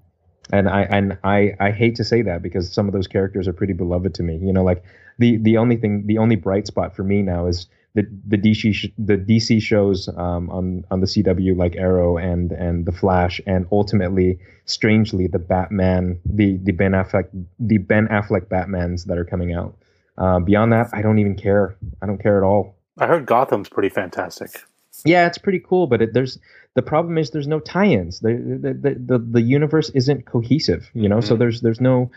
[0.51, 3.53] and I and I I hate to say that because some of those characters are
[3.53, 4.37] pretty beloved to me.
[4.37, 4.83] You know, like
[5.19, 8.73] the the only thing the only bright spot for me now is the the DC
[8.73, 13.41] sh- the DC shows um, on on the CW like Arrow and and the Flash
[13.45, 17.27] and ultimately strangely the Batman the the Ben Affleck
[17.59, 19.75] the Ben Affleck Batmans that are coming out.
[20.17, 21.75] Uh, beyond that, I don't even care.
[22.01, 22.75] I don't care at all.
[22.97, 24.61] I heard Gotham's pretty fantastic.
[25.05, 26.37] Yeah, it's pretty cool, but it, there's
[26.75, 28.19] the problem is there's no tie-ins.
[28.21, 31.21] The the the, the, the universe isn't cohesive, you know.
[31.21, 31.39] So Mhm.
[31.39, 32.11] there's there's no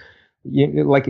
[0.45, 1.09] you, like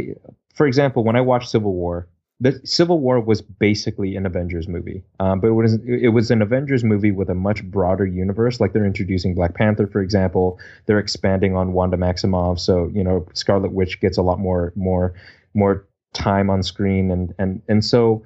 [0.55, 2.09] for example, when I watched Civil War,
[2.41, 6.43] the Civil War was basically an Avengers movie, um, but it was it was an
[6.43, 8.61] Avengers movie with a much broader universe.
[8.61, 10.59] Like they're introducing Black Panther, for example.
[10.87, 15.15] They're expanding on Wanda Maximoff, so you know Scarlet Witch gets a lot more more
[15.55, 18.23] more time on screen, and and and so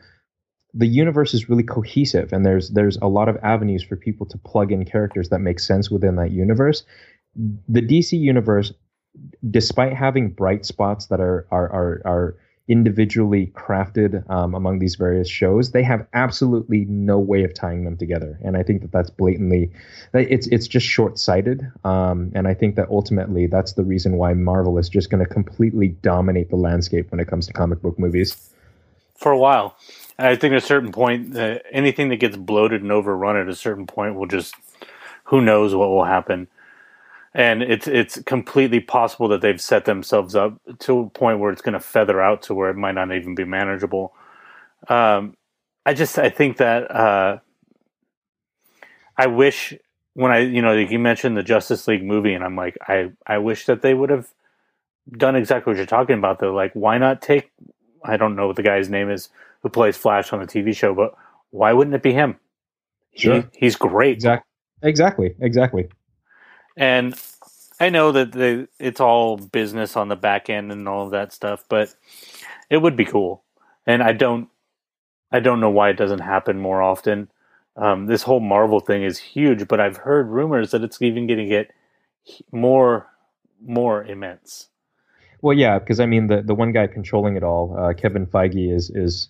[0.75, 4.39] the universe is really cohesive and there's there's a lot of avenues for people to
[4.39, 6.85] plug in characters that make sense within that universe.
[7.69, 8.73] The dc universe
[9.51, 12.37] despite having bright spots that are are are, are
[12.69, 17.97] individually crafted um, among these various shows they have absolutely no way of tying them
[17.97, 18.39] together.
[18.45, 19.73] And i think that that's blatantly
[20.13, 21.63] it's it's just short-sighted.
[21.85, 25.31] Um, and i think that ultimately that's the reason why marvel is just going to
[25.31, 28.53] completely dominate the landscape when it comes to comic book movies.
[29.17, 29.75] For a while.
[30.19, 33.55] I think at a certain point, uh, anything that gets bloated and overrun at a
[33.55, 34.55] certain point will just,
[35.25, 36.49] who knows what will happen.
[37.35, 41.63] And it's it's completely possible that they've set themselves up to a point where it's
[41.63, 44.15] going to feather out to where it might not even be manageable.
[44.89, 45.37] Um,
[45.85, 47.39] I just I think that uh,
[49.17, 49.75] I wish
[50.15, 53.39] when I you know you mentioned the Justice League movie, and I'm like I I
[53.39, 54.29] wish that they would have
[55.11, 56.41] done exactly what you're talking about.
[56.41, 57.53] Though, like why not take
[58.03, 59.29] I don't know what the guy's name is
[59.63, 61.15] who plays Flash on the TV show, but
[61.51, 62.39] why wouldn't it be him?
[63.17, 63.43] Sure.
[63.53, 64.17] He, he's great.
[64.17, 64.49] exactly
[64.83, 65.89] Exactly, exactly.
[66.77, 67.21] And
[67.81, 71.33] I know that they, it's all business on the back end and all of that
[71.33, 71.95] stuff, but
[72.71, 73.43] it would be cool.
[73.87, 74.49] And I don't,
[75.33, 77.29] I don't know why it doesn't happen more often.
[77.77, 81.39] Um, this whole Marvel thing is huge, but I've heard rumors that it's even going
[81.39, 81.73] to get
[82.53, 83.07] more,
[83.65, 84.69] more immense.
[85.41, 88.75] Well, yeah, because I mean, the the one guy controlling it all, uh, Kevin Feige,
[88.75, 89.29] is is.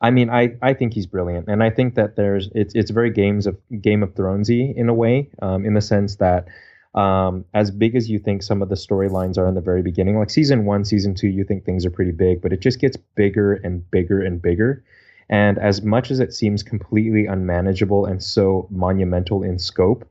[0.00, 3.10] I mean, I, I think he's brilliant, and I think that there's it's it's very
[3.10, 6.48] games of Game of Thronesy in a way, um, in the sense that
[6.94, 10.18] um, as big as you think some of the storylines are in the very beginning,
[10.18, 12.96] like season one, season two, you think things are pretty big, but it just gets
[12.96, 14.82] bigger and bigger and bigger.
[15.28, 20.08] And as much as it seems completely unmanageable and so monumental in scope,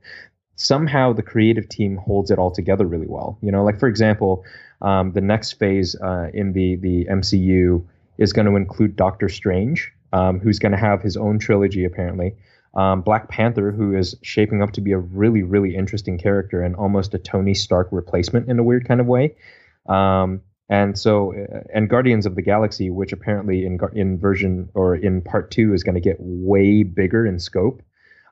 [0.56, 3.38] somehow the creative team holds it all together really well.
[3.42, 4.44] You know, like for example,
[4.82, 7.84] um, the next phase uh, in the the MCU
[8.18, 12.34] is going to include Doctor Strange, um, who's going to have his own trilogy apparently
[12.76, 16.76] um, Black Panther, who is shaping up to be a really, really interesting character and
[16.76, 19.34] almost a Tony Stark replacement in a weird kind of way.
[19.88, 24.94] Um, and so, uh, and Guardians of the Galaxy, which apparently in in version or
[24.94, 27.82] in part two is going to get way bigger in scope.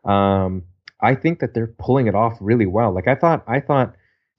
[0.04, 0.64] Um,
[1.00, 2.92] I think that they're pulling it off really well.
[2.92, 3.94] Like I thought, I thought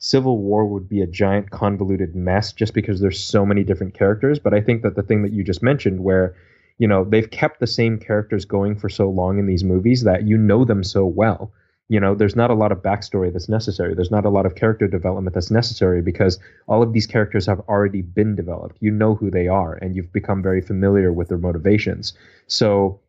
[0.06, 4.38] Civil War would be a giant convoluted mess just because there's so many different characters.
[4.38, 6.36] But I think that the thing that you just mentioned, where
[6.78, 10.28] you know they've kept the same characters going for so long in these movies that
[10.28, 11.52] you know them so well.
[11.90, 13.96] You know there's not a lot of backstory that's necessary.
[13.96, 16.38] There's not a lot of character development that's necessary because
[16.68, 18.78] all of these characters have already been developed.
[18.82, 22.14] You know who they are and you've become very familiar with their motivations.
[22.46, 23.00] So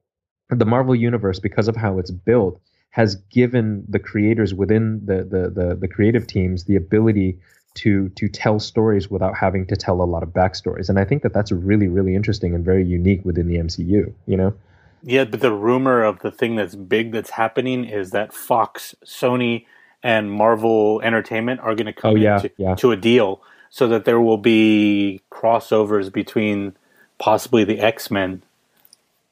[0.49, 2.59] the marvel universe because of how it's built
[2.97, 7.39] has given the creators within the the the, the creative teams the ability
[7.75, 10.89] to to tell stories without having to tell a lot of backstories.
[10.89, 14.15] And I think that that's really really interesting and very unique within the MCU.
[14.27, 14.55] You know.
[15.03, 19.67] Yeah, but the rumor of the thing that's big that's happening is that Fox, Sony,
[20.03, 22.75] and Marvel Entertainment are going to come oh, yeah, into, yeah.
[22.77, 26.75] to a deal so that there will be crossovers between
[27.19, 28.43] possibly the X Men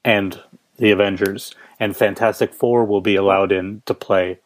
[0.03, 0.39] and
[0.77, 4.39] the Avengers, and Fantastic Four will be allowed in to play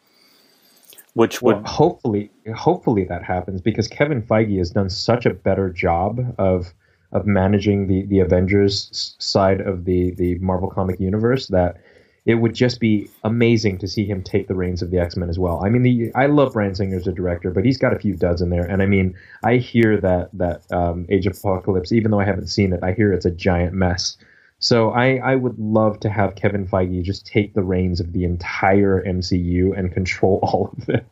[1.14, 5.68] which would well, hopefully hopefully that happens because Kevin Feige has done such a better
[5.70, 6.72] job of
[7.12, 11.78] of managing the the Avengers side of the the Marvel comic universe that
[12.26, 15.28] it would just be amazing to see him take the reins of the X Men
[15.30, 15.64] as well.
[15.64, 18.14] I mean, the I love Bryan Singer as a director, but he's got a few
[18.14, 22.10] duds in there, and I mean, I hear that that um, Age of Apocalypse, even
[22.10, 24.16] though I haven't seen it, I hear it's a giant mess.
[24.60, 28.24] So I, I would love to have Kevin Feige just take the reins of the
[28.24, 31.06] entire MCU and control all of it.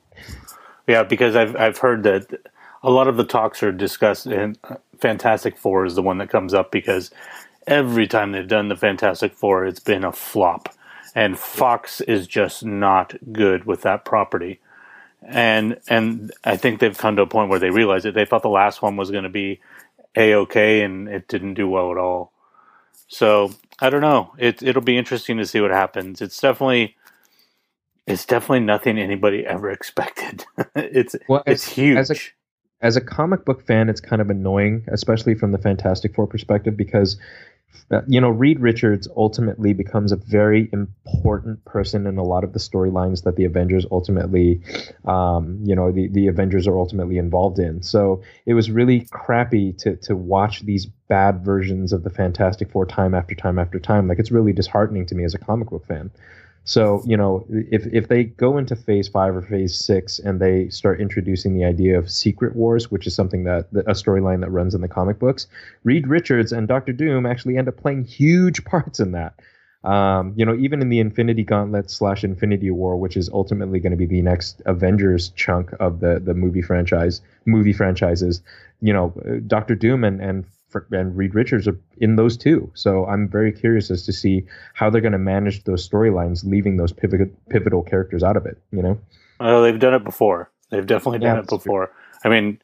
[0.86, 2.30] Yeah, because I've I've heard that
[2.82, 6.30] a lot of the talks are discussed, and uh, Fantastic Four is the one that
[6.30, 7.11] comes up because
[7.66, 10.74] every time they've done the Fantastic Four, it's been a flop,
[11.14, 14.61] and Fox is just not good with that property.
[15.22, 18.14] And and I think they've come to a point where they realize it.
[18.14, 19.61] They thought the last one was going to be
[20.16, 22.32] a okay, and it didn't do well at all.
[23.09, 24.32] So I don't know.
[24.38, 26.20] It it'll be interesting to see what happens.
[26.22, 26.94] It's definitely
[28.06, 30.44] it's definitely nothing anybody ever expected.
[30.74, 31.98] it's Well, it's as- huge.
[31.98, 32.16] as a-
[32.80, 36.76] as a comic book fan, it's kind of annoying, especially from the Fantastic Four perspective,
[36.76, 37.18] because
[38.06, 42.58] you know Reed Richards ultimately becomes a very important person in a lot of the
[42.58, 44.60] storylines that the Avengers ultimately,
[45.06, 47.82] um, you know, the, the Avengers are ultimately involved in.
[47.82, 52.84] So it was really crappy to to watch these bad versions of the Fantastic Four
[52.86, 54.08] time after time after time.
[54.08, 56.11] Like it's really disheartening to me as a comic book fan.
[56.68, 60.68] So you know, if if they go into Phase Five or Phase Six and they
[60.68, 64.74] start introducing the idea of Secret Wars, which is something that a storyline that runs
[64.74, 65.46] in the comic books,
[65.84, 69.40] Reed Richards and Doctor Doom actually end up playing huge parts in that.
[69.82, 73.92] Um, you know, even in the Infinity Gauntlet slash Infinity War, which is ultimately going
[73.92, 78.42] to be the next Avengers chunk of the the movie franchise, movie franchises.
[78.82, 79.14] You know,
[79.46, 80.45] Doctor Doom and and
[80.90, 82.70] and Reed Richards are in those too.
[82.74, 86.76] So I'm very curious as to see how they're going to manage those storylines, leaving
[86.76, 88.61] those pivot, pivotal characters out of it.
[88.72, 88.99] You know,
[89.40, 90.50] well, they've done it before.
[90.70, 91.58] They've definitely done Yeah, it that's true.
[91.58, 91.92] before.
[92.24, 92.61] I mean,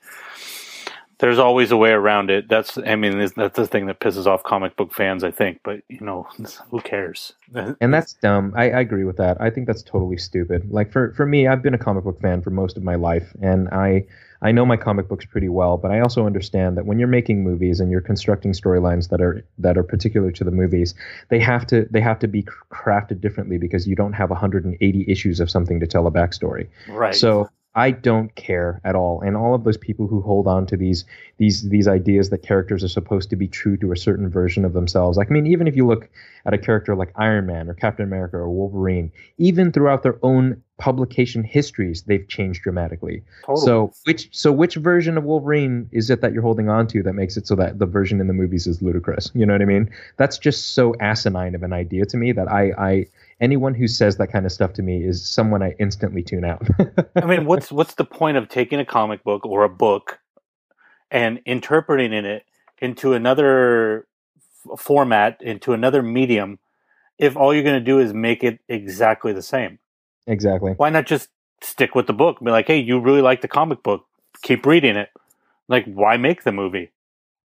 [1.19, 2.49] there's always a way around it.
[2.49, 5.61] That's I mean, that's the thing that pisses off comic book fans, I think.
[5.63, 6.27] But you know,
[6.71, 7.33] who cares?
[7.81, 8.53] and that's dumb.
[8.57, 9.41] I, I agree with that.
[9.41, 10.71] I think that's totally stupid.
[10.71, 13.33] Like for for me, I've been a comic book fan for most of my life,
[13.41, 14.07] and I
[14.45, 15.79] I know my comic books pretty well.
[15.79, 19.45] But I also understand that when you're making movies and you're constructing storylines that are
[19.59, 20.95] that are particular to the movies,
[21.31, 25.41] they have to they have to be crafted differently because you don't have 180 issues
[25.41, 26.69] of something to tell a backstory.
[26.89, 27.15] right.
[27.15, 29.21] So I don't care at all.
[29.21, 31.05] And all of those people who hold on to these
[31.39, 34.73] these these ideas that characters are supposed to be true to a certain version of
[34.73, 35.19] themselves.
[35.19, 36.09] Like I mean, even if you look
[36.47, 40.63] at a character like Iron Man or Captain America or Wolverine, even throughout their own
[40.79, 43.23] publication histories, they've changed dramatically.
[43.45, 43.67] Totally.
[43.67, 47.15] So which so which version of Wolverine is it that you're holding on to that
[47.15, 49.33] makes it so that the version in the movies is ludicrous?
[49.35, 49.91] You know what I mean?
[50.17, 53.07] That's just so asinine of an idea to me that I I
[53.41, 56.67] anyone who says that kind of stuff to me is someone I instantly tune out.
[57.17, 60.19] I mean, what's what's the point of taking a comic book or a book
[61.11, 62.45] and interpreting it
[62.79, 64.07] into another
[64.37, 66.59] f- format, into another medium,
[67.19, 69.79] if all you're going to do is make it exactly the same?
[70.27, 70.73] exactly.
[70.73, 71.29] Why not just
[71.61, 72.41] stick with the book?
[72.41, 74.07] Be like, hey, you really like the comic book,
[74.43, 75.11] keep reading it.
[75.69, 76.91] Like, why make the movie?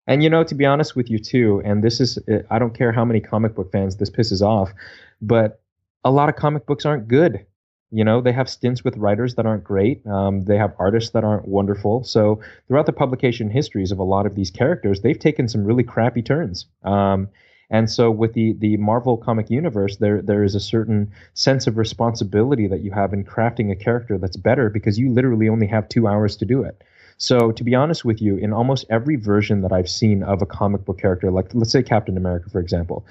[0.06, 2.74] And you know, to be honest with you too, and this is eh, I don't
[2.74, 4.72] care how many comic book fans this pisses off,
[5.20, 5.60] but
[6.04, 7.46] a lot of comic books aren't good.
[7.90, 10.04] You know, they have stints with writers that aren't great.
[10.06, 12.04] Um, they have artists that aren't wonderful.
[12.04, 15.84] So throughout the publication histories of a lot of these characters, they've taken some really
[15.84, 16.66] crappy turns.
[16.82, 17.28] Um,
[17.70, 21.76] and so with the the Marvel comic universe, there there is a certain sense of
[21.76, 25.88] responsibility that you have in crafting a character that's better because you literally only have
[25.88, 26.82] two hours to do it.
[27.18, 30.46] So to be honest with you, in almost every version that I've seen of a
[30.46, 33.04] comic book character, like let's say Captain America, for example,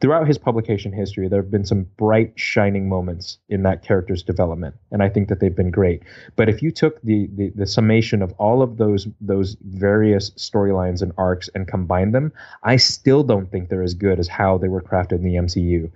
[0.00, 4.74] throughout his publication history, there have been some bright, shining moments in that character's development,
[4.90, 6.02] and I think that they've been great.
[6.36, 11.02] But if you took the the, the summation of all of those those various storylines
[11.02, 12.32] and arcs and combined them,
[12.62, 15.90] I still don't think they're as good as how they were crafted in the MCU.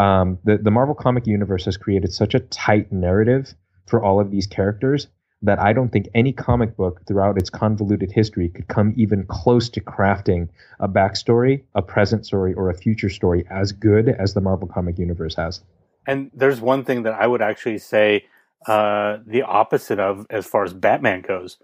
[0.00, 3.54] Um, the the Marvel comic universe has created such a tight narrative
[3.86, 5.06] for all of these characters
[5.46, 9.68] that I don't think any comic book throughout its convoluted history could come even close
[9.70, 10.48] to crafting
[10.80, 14.98] a backstory, a present story, or a future story as good as the Marvel comic
[14.98, 15.62] universe has.
[16.06, 18.26] And there's one thing that I would actually say
[18.66, 21.58] uh, the opposite of as far as Batman goes.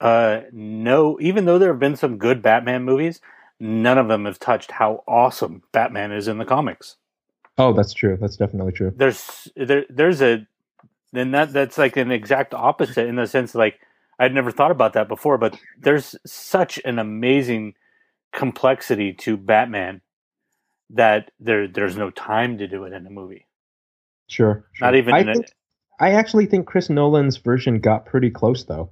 [0.00, 3.20] Uh, no, even though there have been some good Batman movies,
[3.58, 6.96] none of them have touched how awesome Batman is in the comics.
[7.58, 8.18] Oh, that's true.
[8.20, 8.92] That's definitely true.
[8.94, 10.46] There's there there's a
[11.16, 13.80] then that that's like an exact opposite in the sense like
[14.18, 17.74] I'd never thought about that before, but there's such an amazing
[18.32, 20.00] complexity to Batman
[20.90, 23.46] that there there's no time to do it in a movie.
[24.28, 24.64] Sure.
[24.72, 24.86] sure.
[24.86, 25.46] Not even I, in think,
[26.00, 28.90] I actually think Chris Nolan's version got pretty close, though.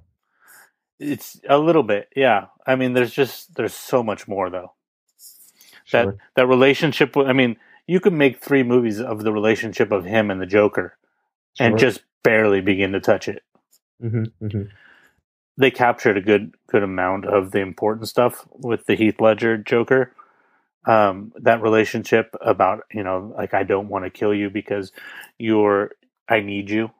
[1.01, 2.46] It's a little bit, yeah.
[2.66, 4.72] I mean, there's just there's so much more though.
[5.92, 6.16] That Sure.
[6.36, 7.16] that relationship.
[7.16, 7.56] I mean,
[7.86, 10.96] you could make three movies of the relationship of him and the Joker,
[11.60, 13.44] and just barely begin to touch it.
[14.01, 14.62] hmm hmm
[15.59, 20.12] They captured a good good amount of the important stuff with the Heath Ledger Joker.
[20.86, 24.92] Um, that relationship about you know like I don't want to kill you because
[25.38, 25.92] you're
[26.28, 26.90] I need you.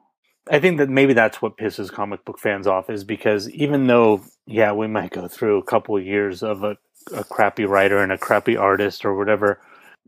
[0.51, 4.23] I think that maybe that's what pisses comic book fans off is because even though
[4.47, 6.77] yeah we might go through a couple years of a,
[7.15, 9.59] a crappy writer and a crappy artist or whatever,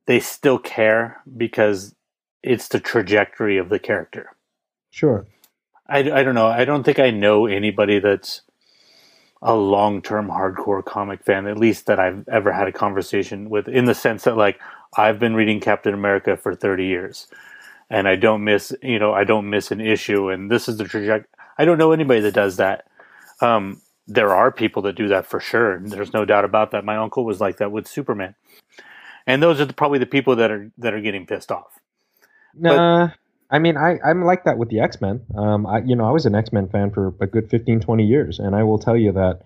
[0.08, 1.96] they still care because
[2.44, 4.32] it's the trajectory of the character.
[4.98, 5.28] Sure.
[5.88, 6.48] I, I don't know.
[6.48, 8.42] I don't think I know anybody that's
[9.44, 13.68] a long term hardcore comic fan, at least that I've ever had a conversation with,
[13.68, 14.60] in the sense that, like,
[14.98, 17.28] I've been reading Captain America for 30 years
[17.92, 20.32] and I don't miss, you know, I don't miss an issue.
[20.32, 21.30] And this is the trajectory.
[21.60, 22.88] I don't know anybody that does that.
[23.40, 25.80] Um, there are people that do that for sure.
[25.80, 26.84] There's no doubt about that.
[26.84, 28.34] My uncle was like that with Superman.
[29.28, 31.80] And those are the, probably the people that are that are getting pissed off.
[32.56, 33.12] Nah,
[33.50, 35.22] I mean, I, I'm like that with the X Men.
[35.36, 38.06] Um, I, you know, I was an X Men fan for a good 15, 20
[38.06, 39.44] years, and I will tell you that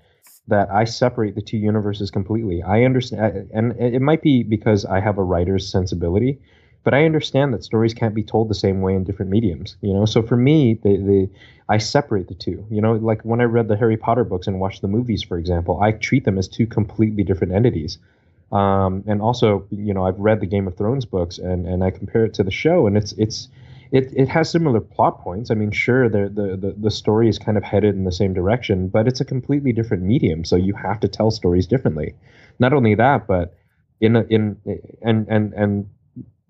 [0.48, 2.64] that I separate the two universes completely.
[2.64, 6.40] I understand, and it might be because I have a writer's sensibility,
[6.84, 9.78] but I understand that stories can't be told the same way in different mediums.
[9.82, 11.30] You know, so for me, the the
[11.69, 12.65] I separate the two.
[12.72, 15.38] You know, like when I read the Harry Potter books and watched the movies, for
[15.38, 17.99] example, I treat them as two completely different entities.
[18.52, 21.91] Um, and also, you know, I've read the Game of Thrones books and, and I
[21.91, 23.48] compare it to the show, and it's it's
[23.91, 25.51] it, it has similar plot points.
[25.51, 28.88] I mean, sure, the, the the story is kind of headed in the same direction,
[28.88, 32.15] but it's a completely different medium, so you have to tell stories differently.
[32.59, 33.53] Not only that, but
[33.99, 34.57] in a, in
[35.01, 35.89] and and and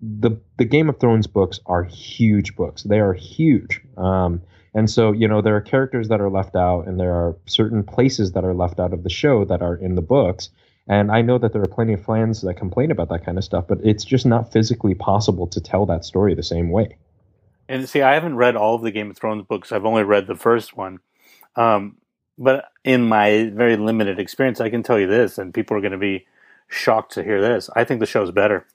[0.00, 2.82] the the Game of Thrones books are huge books.
[2.82, 3.80] They are huge.
[3.96, 4.42] Um,
[4.74, 7.82] and so, you know, there are characters that are left out, and there are certain
[7.82, 10.48] places that are left out of the show that are in the books.
[10.88, 13.44] And I know that there are plenty of fans that complain about that kind of
[13.44, 16.96] stuff, but it's just not physically possible to tell that story the same way.
[17.72, 19.72] And see, I haven't read all of the Game of Thrones books.
[19.72, 20.98] I've only read the first one.
[21.56, 21.96] Um,
[22.36, 25.92] but in my very limited experience, I can tell you this, and people are going
[25.92, 26.26] to be
[26.68, 27.70] shocked to hear this.
[27.74, 28.66] I think the show's better.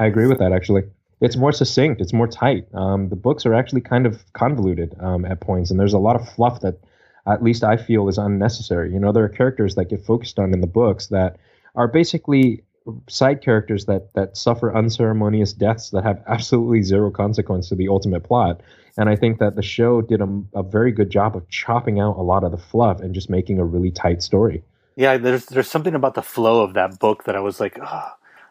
[0.00, 0.82] I agree with that, actually.
[1.20, 2.00] it's more succinct.
[2.00, 2.66] It's more tight.
[2.74, 6.16] Um, the books are actually kind of convoluted um, at points, and there's a lot
[6.16, 6.80] of fluff that,
[7.28, 8.92] at least I feel, is unnecessary.
[8.92, 11.38] You know, there are characters that get focused on in the books that
[11.76, 12.64] are basically
[13.08, 18.22] side characters that that suffer unceremonious deaths that have absolutely zero consequence to the ultimate
[18.22, 18.60] plot.
[18.96, 22.16] And I think that the show did a, a very good job of chopping out
[22.16, 24.62] a lot of the fluff and just making a really tight story.
[24.96, 28.08] Yeah, there's there's something about the flow of that book that I was like, oh,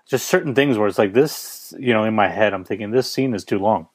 [0.07, 3.11] just certain things where it's like this, you know, in my head, I'm thinking this
[3.11, 3.87] scene is too long.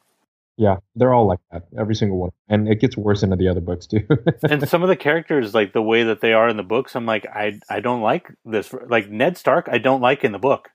[0.57, 3.61] Yeah, they're all like that, every single one, and it gets worse into the other
[3.61, 4.07] books too.
[4.49, 7.07] and some of the characters, like the way that they are in the books, I'm
[7.07, 8.73] like, I I don't like this.
[8.89, 10.69] Like Ned Stark, I don't like in the book.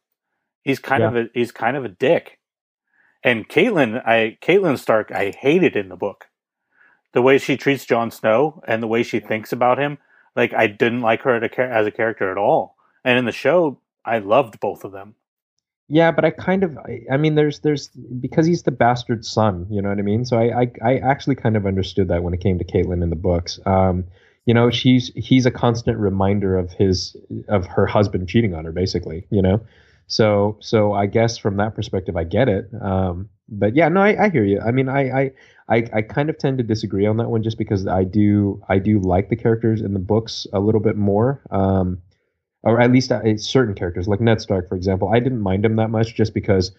[0.64, 1.08] He's kind Yeah.
[1.08, 2.40] of a he's kind of a dick.
[3.24, 6.26] And Catelyn, I Catelyn Stark, I hated in the book.
[7.14, 9.98] The way she treats Jon Snow and the way she thinks about him,
[10.36, 12.76] like I didn't like her as a character at all.
[13.06, 15.16] And in the show, I loved both of them.
[15.92, 19.66] Yeah, but I kind of, I, I mean, there's, there's, because he's the bastard son,
[19.72, 20.24] you know what I mean?
[20.24, 23.10] So I, I, I actually kind of understood that when it came to Catelyn in
[23.10, 23.60] the books.
[23.66, 24.06] Um,
[24.46, 27.18] you know, she's, he's a constant reminder of his,
[27.48, 29.62] of her husband cheating on her, basically, you know?
[30.06, 32.70] So, so I guess from that perspective, I get it.
[32.80, 34.60] Um, but yeah, no, I, I hear you.
[34.60, 35.32] I mean, I, I,
[35.70, 38.78] I, I kind of tend to disagree on that one just because I do, I
[38.78, 41.42] do like the characters in the books a little bit more.
[41.50, 42.02] Um,
[42.64, 45.10] or at least uh, certain characters like Ned Stark, for example.
[45.14, 46.72] I didn't mind him that much just because,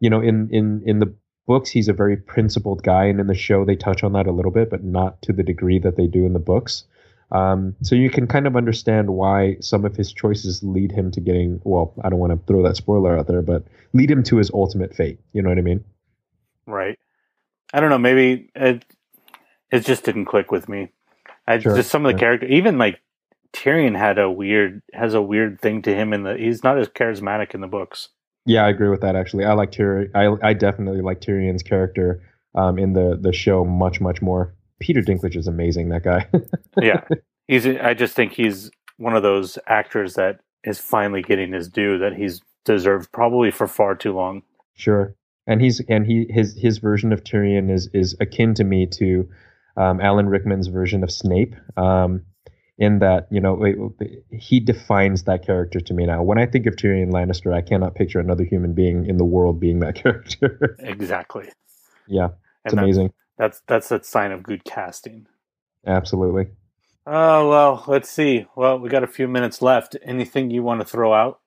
[0.00, 1.14] you know, in in in the
[1.46, 4.32] books he's a very principled guy, and in the show they touch on that a
[4.32, 6.84] little bit, but not to the degree that they do in the books.
[7.32, 11.20] Um, so you can kind of understand why some of his choices lead him to
[11.20, 11.60] getting.
[11.64, 13.64] Well, I don't want to throw that spoiler out there, but
[13.94, 15.18] lead him to his ultimate fate.
[15.32, 15.82] You know what I mean?
[16.66, 16.98] Right.
[17.72, 17.98] I don't know.
[17.98, 18.84] Maybe it
[19.70, 20.90] it just didn't click with me.
[21.46, 22.20] I Sure, just some of the yeah.
[22.20, 23.00] character, even like
[23.52, 26.36] Tyrion had a weird has a weird thing to him in the.
[26.36, 28.08] He's not as charismatic in the books.
[28.44, 29.14] Yeah, I agree with that.
[29.14, 30.10] Actually, I like Tyrion.
[30.14, 32.22] I I definitely like Tyrion's character
[32.54, 34.54] um, in the the show much much more.
[34.80, 35.90] Peter Dinklage is amazing.
[35.90, 36.26] That guy.
[36.82, 37.04] yeah,
[37.46, 37.66] he's.
[37.66, 42.14] I just think he's one of those actors that is finally getting his due that
[42.14, 44.42] he's deserved probably for far too long.
[44.74, 45.14] Sure,
[45.46, 49.28] and he's and he his his version of Tyrion is is akin to me to
[49.76, 51.54] um, Alan Rickman's version of Snape.
[51.76, 52.22] Um,
[52.82, 53.54] in that you know
[54.00, 56.22] it- he defines that character to me now.
[56.22, 59.60] When I think of Tyrion Lannister, I cannot picture another human being in the world
[59.60, 60.76] being that character.
[60.80, 61.48] Exactly.
[62.08, 62.28] yeah,
[62.64, 63.12] it's And that- amazing.
[63.38, 65.26] That's that's a sign of good casting.
[65.86, 66.48] Absolutely.
[67.06, 68.46] Oh well, let's see.
[68.56, 69.96] Well, we got a few minutes left.
[70.04, 71.40] Anything you want to throw out?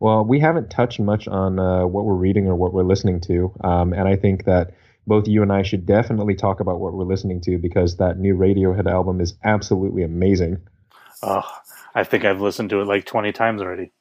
[0.00, 3.52] Well, we haven't touched much on uh, what we're reading or what we're listening to,
[3.64, 4.74] um, and I think that
[5.06, 8.36] both you and I should definitely talk about what we're listening to because that new
[8.36, 10.58] Radiohead album is absolutely amazing.
[11.22, 11.42] Oh,
[11.94, 13.92] I think I've listened to it like twenty times already.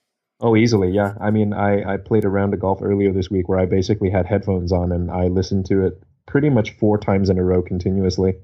[0.41, 1.13] Oh, easily, yeah.
[1.21, 4.09] I mean, I, I played a round of golf earlier this week where I basically
[4.09, 7.61] had headphones on and I listened to it pretty much four times in a row
[7.61, 8.35] continuously.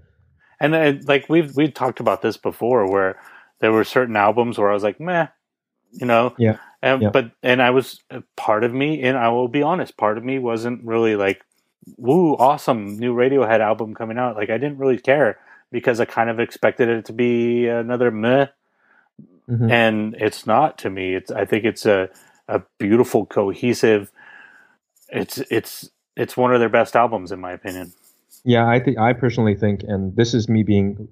[0.60, 3.19] And uh, like we've we've talked about this before, where
[3.60, 5.27] there were certain albums where I was like, meh,
[5.91, 6.36] you know.
[6.38, 6.57] Yeah.
[6.81, 7.10] And Yeah.
[7.10, 10.23] but and I was uh, part of me, and I will be honest, part of
[10.23, 11.41] me wasn't really like,
[11.97, 14.35] woo, awesome new Radiohead album coming out.
[14.35, 15.38] Like I didn't really care
[15.72, 18.47] because I kind of expected it to be another meh,
[19.49, 19.72] Mhm.
[19.72, 21.15] and it's not to me.
[21.15, 22.10] It's I think it's a
[22.47, 24.11] a beautiful, cohesive.
[25.10, 27.91] It's it's it's one of their best albums in my opinion.
[28.43, 31.07] Yeah, I think I personally think, and this is me being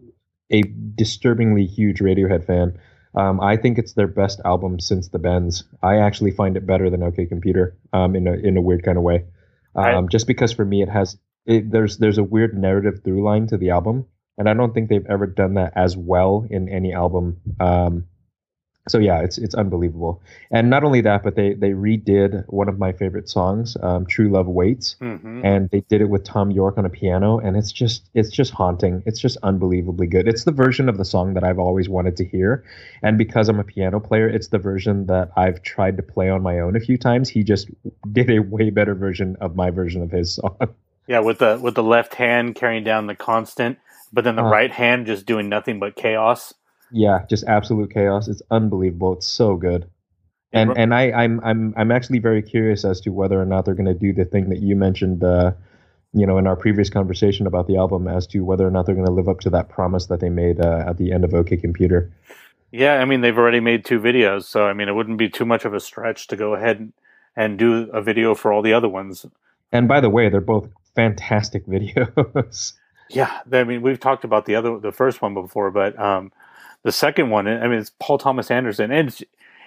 [0.49, 0.61] a
[0.95, 2.77] disturbingly huge Radiohead fan.
[3.15, 5.63] Um, I think it's their best album since the Bends.
[5.81, 8.97] I actually find it better than OK Computer, um, in a in a weird kind
[8.97, 9.25] of way.
[9.77, 13.47] Um, just because for me it has it, there's there's a weird narrative through line
[13.47, 14.05] to the album,
[14.37, 17.37] and I don't think they've ever done that as well in any album.
[17.59, 18.05] Um,
[18.87, 20.21] so yeah, it's it's unbelievable.
[20.51, 24.29] And not only that, but they they redid one of my favorite songs, um, "True
[24.29, 27.71] Love Waits." hmm and they did it with Thom Yorke on a piano, and it's
[27.71, 29.03] just it's just haunting.
[29.05, 30.27] It's just unbelievably good.
[30.27, 32.65] It's the version of the song that I've always wanted to hear,
[33.03, 36.41] and because I'm a piano player, it's the version that I've tried to play on
[36.41, 37.29] my own a few times.
[37.29, 37.69] He just
[38.11, 40.57] did a way better version of my version of his song.
[41.07, 43.79] Yeah, with the with the left hand carrying down the constant,
[44.13, 44.45] but then the Uh.
[44.45, 46.53] right hand just doing nothing but chaos.
[46.91, 48.27] Yeah, just absolute chaos.
[48.27, 49.13] It's unbelievable.
[49.13, 49.89] It's so good.
[50.53, 53.73] And and I, I'm I'm I'm actually very curious as to whether or not they're
[53.73, 55.51] going to do the thing that you mentioned, uh,
[56.13, 58.95] you know, in our previous conversation about the album, as to whether or not they're
[58.95, 61.33] going to live up to that promise that they made uh, at the end of
[61.33, 62.11] OK Computer.
[62.71, 65.45] Yeah, I mean they've already made two videos, so I mean it wouldn't be too
[65.45, 66.93] much of a stretch to go ahead and,
[67.35, 69.25] and do a video for all the other ones.
[69.73, 72.73] And by the way, they're both fantastic videos.
[73.09, 76.31] Yeah, I mean we've talked about the other the first one before, but um,
[76.83, 79.23] the second one, I mean it's Paul Thomas Anderson, and it's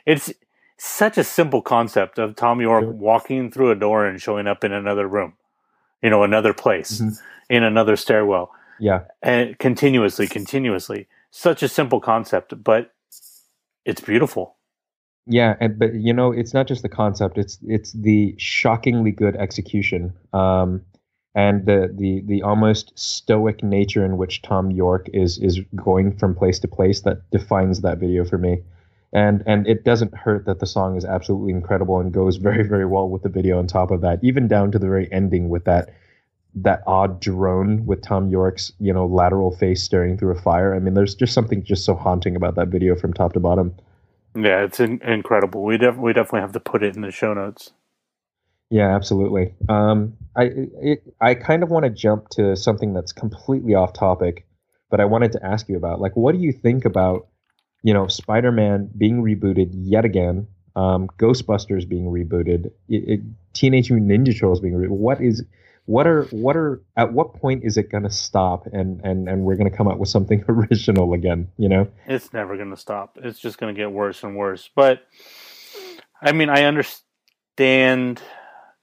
[0.06, 0.32] it's
[0.78, 2.92] such a simple concept of Thom Yorke Sure.
[2.92, 5.34] walking through a door and showing up in another room,
[6.02, 7.18] you know, another place, Mhm.
[7.50, 11.06] in another stairwell, Yeah, and continuously, continuously.
[11.30, 12.92] Such a simple concept, but
[13.84, 14.56] it's beautiful.
[15.26, 19.36] yeah, and but you know, it's not just the concept; it's it's the shockingly good
[19.36, 20.80] execution, um,
[21.34, 26.34] and the the the almost stoic nature in which Thom Yorke is is going from
[26.34, 28.62] place to place that defines that video for me.
[29.12, 32.86] And and it doesn't hurt that the song is absolutely incredible and goes very very
[32.86, 35.64] well with the video on top of that, even down to the very ending with
[35.64, 35.90] that
[36.56, 40.74] that odd drone with Thom Yorke's you know lateral face staring through a fire.
[40.74, 43.74] I mean, there's just something just so haunting about that video from top to bottom.
[44.34, 45.62] Yeah, it's in- incredible.
[45.62, 47.72] We def- we definitely have to put it in the show notes.
[48.70, 49.54] Yeah, absolutely.
[49.68, 54.46] Um, I it, I kind of want to jump to something that's completely off topic,
[54.90, 57.26] but I wanted to ask you about like what do you think about
[57.82, 63.20] you know Spider-Man being rebooted yet again, um, Ghostbusters being rebooted, it, it,
[63.54, 64.90] Teenage Mutant Ninja Turtles being rebooted.
[64.90, 65.42] What is
[65.86, 69.42] what are what are at what point is it going to stop and and and
[69.42, 71.48] we're going to come up with something original again?
[71.58, 71.88] You know?
[72.06, 73.18] It's never going to stop.
[73.20, 74.70] It's just going to get worse and worse.
[74.76, 75.02] But
[76.22, 78.22] I mean, I understand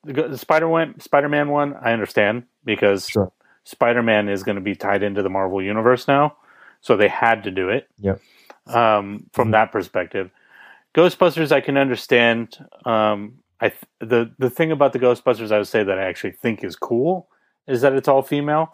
[0.08, 1.76] the, go- the Spider Man Spider Man one.
[1.82, 3.32] I understand because Sure.
[3.64, 6.36] Spider Man is going to be tied into the Marvel universe now,
[6.82, 7.88] so they had to do it.
[8.00, 8.20] Yep.
[8.68, 9.52] Um, from Mhm.
[9.52, 10.32] that perspective,
[10.96, 12.58] Ghostbusters, I can understand.
[12.86, 16.32] Um, I th- the the thing about the Ghostbusters, I would say that I actually
[16.34, 17.28] think is cool
[17.68, 18.74] is that it's all female.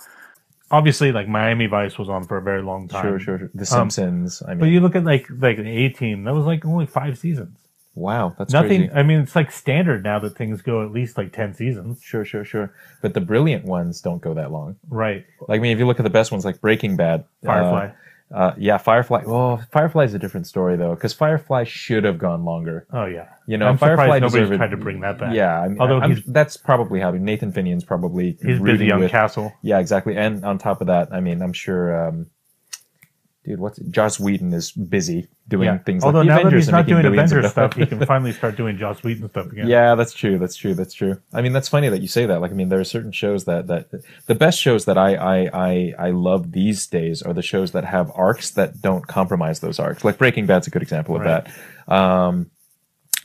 [0.72, 3.04] Obviously, like Miami Vice was on for a very long time.
[3.04, 3.50] Sure, sure, sure.
[3.54, 4.42] The Um, Simpsons.
[4.48, 6.86] I mean, But you look at like like the A Team, that was like only
[6.86, 7.58] five seasons.
[7.95, 8.88] Wow, that's Nothing.
[8.88, 8.94] crazy.
[8.94, 12.02] I mean, it's like standard now that things go at least like ten seasons.
[12.02, 12.74] Sure, sure, sure.
[13.02, 14.78] But the brilliant ones don't go that long.
[14.90, 15.26] Right.
[15.48, 17.90] Like, I mean, if you look at the best ones, like Breaking Bad, uh, Firefly.
[18.34, 19.24] Uh, yeah, Firefly.
[19.28, 22.88] Well, Firefly is a different story though, because Firefly should have gone longer.
[22.91, 23.28] oh yeah.
[23.45, 25.36] You know, I'm Firefly nobody's deserved- tried to bring that back.
[25.36, 27.26] Yeah, I mean, Although he's- that's probably happening.
[27.26, 29.53] Nathan Fillion's probably He's busy on with, Castle.
[29.61, 30.18] Yeah, exactly.
[30.18, 32.28] And on top of that, I mean, I'm sure, um,
[33.44, 33.91] dude, what's it?
[33.91, 35.78] Joss Whedon is busy doing Yeah.
[35.80, 36.03] things.
[36.03, 38.78] Although like now Avengers that he's not doing Avengers stuff, he can finally start doing
[38.78, 39.68] Joss Whedon stuff again.
[39.68, 40.38] Yeah, that's true.
[40.40, 40.74] That's true.
[40.74, 41.20] That's true.
[41.34, 42.40] I mean, that's funny that you say that.
[42.41, 43.88] Like, I mean, there are certain shows that that
[44.28, 47.84] the best shows that I I I, I love these days are the shows that
[47.86, 50.03] have arcs that don't compromise those arcs.
[50.06, 51.45] Like Breaking Bad's a good example of Right.
[51.88, 51.94] that.
[51.94, 52.49] Um,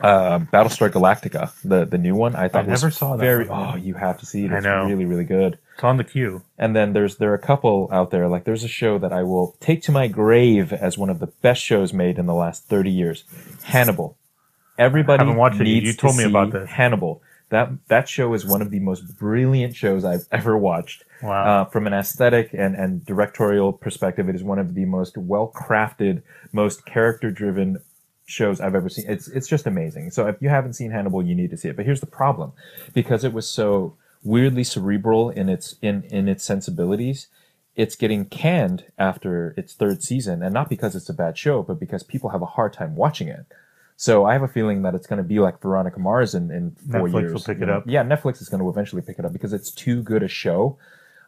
[0.01, 3.47] uh, Battlestar Galactica, the the new one, I thought I was never saw that very.
[3.49, 3.75] one.
[3.75, 4.53] Oh, you have to see it.
[4.53, 4.85] I It's know.
[4.87, 5.59] really really good.
[5.79, 6.43] It's on the queue.
[6.59, 8.27] And then there's there are a couple out there.
[8.27, 11.29] Like there's a show that I will take to my grave as one of the
[11.29, 13.23] best shows made in the last 30 years.
[13.63, 14.17] Hannibal.
[14.77, 16.69] Everybody Haven't watched it needs You told to me see about this.
[16.69, 17.23] Hannibal.
[17.51, 21.05] That that show is one of the most brilliant shows I've ever watched.
[21.23, 21.45] Wow.
[21.45, 25.53] Uh, from an aesthetic and, and directorial perspective, it is one of the most well
[25.55, 26.23] crafted,
[26.53, 27.79] most character driven
[28.27, 29.05] shows I've ever seen.
[29.09, 30.11] It's it's just amazing.
[30.11, 31.77] So if you haven't seen Hannibal, you need to see it.
[31.77, 32.51] But here's the problem,
[32.95, 37.29] because it was so weirdly cerebral in its in in its sensibilities,
[37.77, 41.79] it's getting canned after its third season, and not because it's a bad show, but
[41.79, 43.47] because people have a hard time watching it.
[43.97, 46.77] So I have a feeling that it's going to be like Veronica Mars in, in
[46.91, 47.45] four Netflix will years.
[47.45, 47.83] pick you it up.
[47.87, 50.79] Yeah, Netflix is going to eventually pick it up because it's too good a show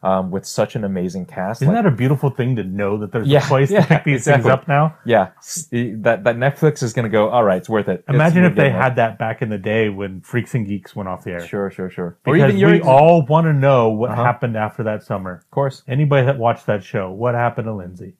[0.02, 1.60] um, with such an amazing cast.
[1.62, 3.86] Isn't Like- that a beautiful thing to know that there's Yeah, a place yeah, to
[3.86, 4.42] pick these exactly.
[4.44, 4.94] things up now?
[5.04, 5.28] yeah,
[5.72, 7.28] that that Netflix is going to go.
[7.28, 8.04] All right, it's worth it.
[8.08, 10.66] Imagine we're if they getting it." had that back in the day when Freaks and
[10.66, 11.46] Geeks went off the air.
[11.46, 12.16] Sure, sure, sure.
[12.24, 14.24] Because we ex- all want to know what Uh-huh.
[14.24, 15.32] happened after that summer.
[15.34, 18.14] of course, Anybody that watched that show, what happened to Lindsay?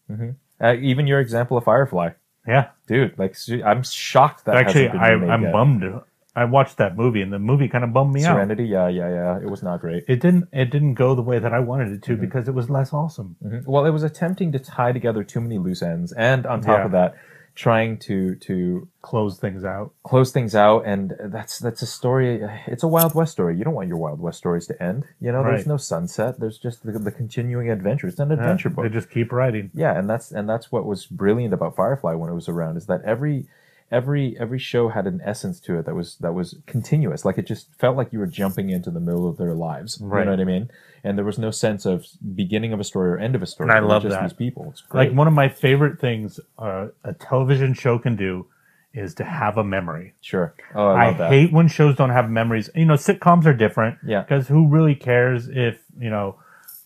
[0.63, 2.11] uh, even your example of Firefly,
[2.47, 3.19] Yeah, dude.
[3.19, 3.35] Like,
[3.65, 5.53] I'm shocked that actually, I, I'm yet.
[5.53, 6.01] bummed.
[6.37, 8.35] I watched that movie, and the movie kind of bummed me out.
[8.37, 9.39] Serenity, yeah, yeah, yeah.
[9.39, 10.05] It was not great.
[10.09, 10.49] It didn't.
[10.53, 12.21] It didn't go the way that I wanted it to Mm-hmm.
[12.21, 13.37] because it was less awesome.
[13.45, 13.67] Mhm.
[13.67, 16.85] Well, it was attempting to tie together too many loose ends, and on top Yeah.
[16.85, 17.15] of that,
[17.57, 19.93] trying to to Close things out.
[20.05, 20.85] close things out.
[20.87, 22.41] And that's that's a story.
[22.69, 23.57] It's a Wild West story.
[23.59, 25.05] You don't want your Wild West stories to end.
[25.21, 26.39] You know, there's no sunset.
[26.39, 28.07] There's just the, the continuing adventure.
[28.07, 28.85] It's an Yeah, adventure book.
[28.85, 29.71] They just keep writing.
[29.75, 32.87] yeah and that's and that's what was brilliant about firefly when it was around is
[32.87, 33.47] that every
[33.91, 37.47] every every show had an essence to it that was that was continuous like it
[37.47, 40.21] just felt like you were jumping into the middle of their lives Right.
[40.21, 40.71] you know what i mean
[41.03, 43.69] and there was no sense of beginning of a story or end of a story
[43.69, 44.23] And I love just that.
[44.23, 48.17] these people it's great Like one of my favorite things uh, a television show can
[48.17, 48.47] do
[48.93, 50.15] is to have a memory.
[50.21, 52.69] sure oh i I, hate when shows don't have memories.
[52.75, 53.99] You know, sitcoms are different.
[54.05, 54.23] Yeah.
[54.23, 56.37] Because who really cares if, you know,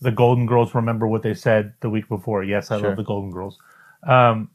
[0.03, 2.45] the Golden Girls remember what they said the week before?
[2.45, 2.89] Yes, I Sure.
[2.89, 3.59] love the Golden Girls.
[4.07, 4.51] Um,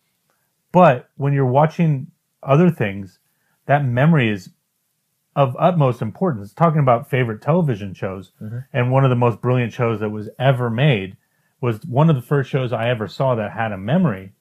[0.71, 2.11] but when you're watching
[2.43, 3.19] other things,
[3.65, 4.49] that memory is
[5.35, 6.53] of utmost importance.
[6.53, 8.59] Talking about favorite television shows, Mm-hmm.
[8.73, 11.15] and one of the most brilliant shows that was ever made
[11.61, 14.33] was one of the first shows I ever saw that had a memory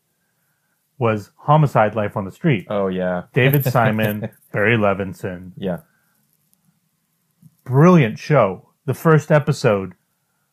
[0.99, 2.67] was Homicide: Life on the Street.
[2.71, 5.79] Oh yeah, David Simon, Barry Levinson, yeah.
[7.65, 8.71] brilliant show.
[8.87, 9.95] The first episode,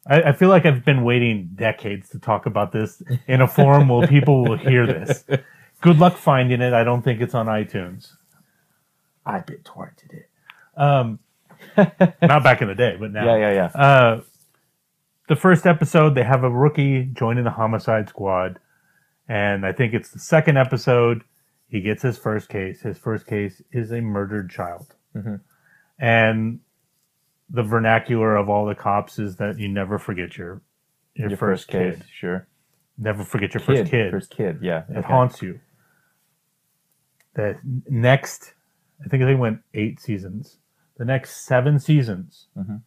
[0.08, 3.88] I, I feel like I've been waiting decades to talk about this in a forum
[3.88, 5.24] where people will hear this.
[5.86, 6.74] Good luck finding it.
[6.74, 8.14] I don't think it's on iTunes.
[9.26, 10.30] I bit torrented it.
[10.76, 11.20] Um,
[12.22, 13.26] not back in the day, but now.
[13.26, 13.82] Yeah, yeah, yeah.
[13.82, 14.22] Uh,
[15.28, 18.60] the first episode, they have a rookie joining the homicide squad,
[19.28, 21.24] and I think it's the second episode.
[21.68, 22.82] He gets his first case.
[22.82, 25.40] His first case is a murdered child, Mhm.
[25.98, 26.60] and
[27.49, 30.62] the vernacular of all the cops is that you never forget your
[31.16, 32.03] your, Your first, kid.
[32.14, 32.45] sure.
[32.98, 34.12] Never forget your Kid, first kid.
[34.12, 34.60] first kid.
[34.62, 35.07] Yeah, It okay.
[35.07, 35.60] haunts you.
[37.36, 37.57] The
[37.90, 38.53] next,
[39.03, 40.57] I think they went eight seasons.
[40.98, 42.82] The next seven seasons, Mhm.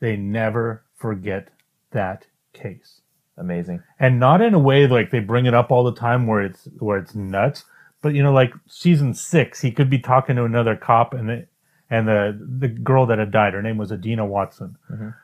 [0.00, 1.48] they never forget
[1.90, 3.02] that case,
[3.36, 3.82] Amazing.
[4.00, 6.66] and not in a way like they bring it up all the time where it's
[6.78, 7.64] where it's nuts.
[8.02, 11.46] But you know, like season six, he could be talking to another cop, and the
[11.90, 14.76] and the the girl that had died, her name was Adena Watson.
[14.90, 15.14] Mhm.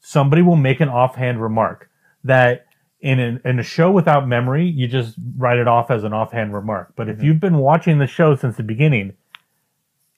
[0.00, 1.88] Somebody will make an offhand remark
[2.24, 2.66] that
[3.02, 6.54] in an, in a show without memory, you just write it off as an offhand
[6.54, 6.92] remark.
[6.96, 7.22] But if Mhm.
[7.24, 9.14] you've been watching the show since the beginning,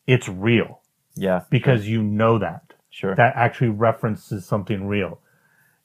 [0.06, 0.80] it's real
[1.16, 3.14] Yeah, because you know that sure.
[3.14, 5.18] that actually references something real.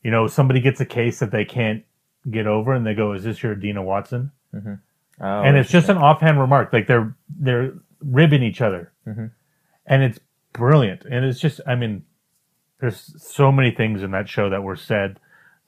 [0.03, 1.84] You know, somebody gets a case that they can't
[2.30, 5.97] get over, and they go, "Is this your Dina Watson?" Oh, and it's just an
[5.97, 9.31] offhand remark, like they're they're ribbing each other, Mhm.
[9.85, 10.19] and it's
[10.53, 11.05] brilliant.
[11.05, 12.03] And it's just, I mean,
[12.80, 15.19] there's so many things in that show that were said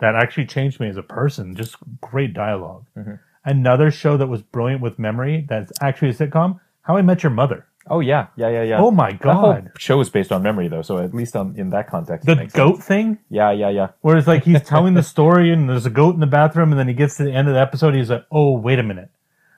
[0.02, 1.56] that actually changed me as a person.
[1.56, 3.19] Just great dialog Mhm.
[3.45, 7.32] Another show that was brilliant with memory that's actually a sitcom, How I Met Your
[7.32, 7.65] Mother.
[7.88, 8.80] Oh yeah, yeah, yeah, yeah.
[8.80, 11.88] Oh my god, show is based on memory though, so at least on, in that
[11.88, 12.86] context, the goat sense.
[12.86, 13.18] thing.
[13.30, 13.88] Yeah, yeah, yeah.
[14.02, 16.78] Where it's like he's telling the story and there's a goat in the bathroom, and
[16.80, 19.10] then he gets to the end of the episode, he's like, "Oh, wait a minute,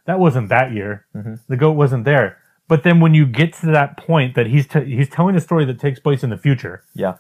[0.06, 1.06] that wasn't that year.
[1.14, 1.40] Mhm.
[1.50, 2.38] The goat wasn't there."
[2.70, 5.66] But then when you get to that point that he's t- he's telling a story
[5.66, 7.16] that takes place in the future, Yeah.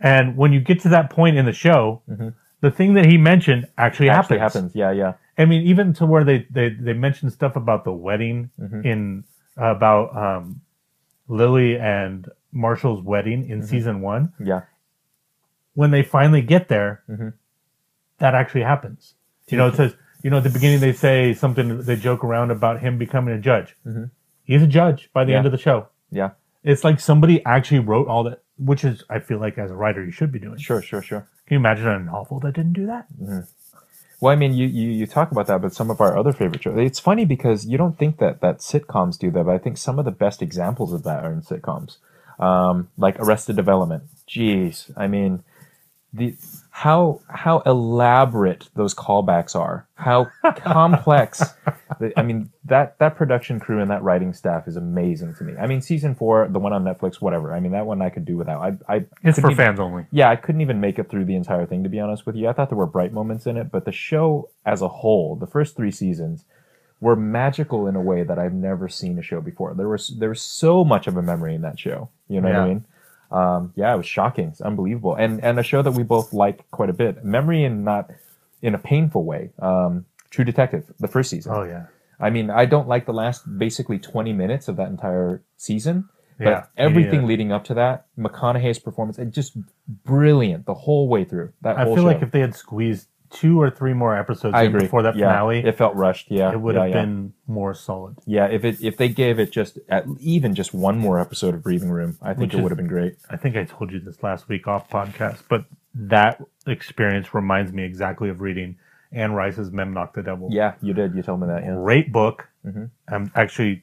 [0.00, 2.34] And when you get to that point in the show, Mhm.
[2.60, 4.54] the thing that he mentioned actually, Actually happens.
[4.54, 4.74] happens.
[4.74, 5.12] Yeah, yeah.
[5.38, 8.84] I mean, even to where they they they mentioned stuff about the wedding Mhm.
[8.84, 9.24] in
[9.56, 10.60] about um,
[11.28, 14.62] Lily and Marshall's wedding in season one Yeah.
[15.74, 17.32] when they finally get there, Mhm.
[18.18, 19.14] that actually happens.
[19.48, 22.50] You know, it says, you know, at the beginning they say something, they joke around
[22.50, 23.76] about him becoming a judge.
[23.86, 24.10] Mhm.
[24.44, 25.38] He's a judge by the Yeah.
[25.38, 25.88] end of the show.
[26.10, 26.30] Yeah.
[26.62, 30.04] It's like somebody actually wrote all that, which is, I feel like as a writer,
[30.04, 30.58] you should be doing.
[30.58, 31.26] Sure, sure, sure.
[31.46, 33.06] Can you imagine a novel that didn't do that?
[34.20, 36.62] Well, I mean, you, you you talk about that, but some of our other favorite
[36.62, 36.78] shows.
[36.78, 39.98] It's funny because you don't think that that sitcoms do that, but I think some
[39.98, 41.96] of the best examples of that are in sitcoms,
[42.38, 44.04] um, like Arrested Development.
[44.28, 45.42] Jeez, I mean,
[46.12, 46.34] the
[46.70, 51.42] how how elaborate those callbacks are, how complex.
[52.00, 55.54] the, I mean, that that production crew and that writing staff is amazing to me.
[55.60, 57.54] I mean, season four, the one on Netflix, whatever.
[57.54, 58.60] I mean, that one I could do without.
[58.88, 60.06] I I It's for even- fans only.
[60.10, 62.48] yeah, I couldn't even make it through the entire thing to be honest with you.
[62.48, 65.46] I thought there were bright moments in it, but the show as a whole, the
[65.46, 66.44] first three seasons,
[67.00, 69.74] were magical in a way that I've never seen a show before.
[69.74, 72.10] There was there was so much of a memory in that show.
[72.28, 72.84] You know what I mean?
[73.30, 74.48] Um, yeah, it was shocking.
[74.48, 77.24] It's unbelievable, and and a show that we both like quite a bit.
[77.24, 78.10] Memory in not
[78.62, 79.50] in a painful way.
[79.60, 81.52] Um, True Detective, the first season.
[81.54, 81.86] Oh, yeah.
[82.20, 86.08] I mean, I don't like the last basically 20 minutes of that entire season,
[86.38, 87.26] but Yeah, everything neither.
[87.26, 89.56] leading up to that, McConaughey's performance, it just
[90.04, 91.52] brilliant the whole way through.
[91.62, 92.02] That I feel show.
[92.04, 95.26] like if they had squeezed two or three more episodes I agree before that Yeah,
[95.28, 96.30] finale, it felt rushed.
[96.30, 97.00] Yeah, it would yeah, have yeah.
[97.02, 98.16] been more solid.
[98.26, 101.62] Yeah, if it if they gave it just at even just one more episode of
[101.62, 103.16] Breathing Room, I think Which it is- would have been great.
[103.30, 107.84] I think I told you this last week off podcast, but that experience reminds me
[107.84, 108.76] exactly of reading
[109.12, 110.48] Anne Rice's Memnoch the Devil.
[110.52, 111.14] Yeah, you did.
[111.14, 111.62] You told me that.
[111.64, 111.74] Yeah.
[111.74, 112.48] Great book.
[112.66, 112.90] Mhm.
[113.08, 113.82] I'm actually,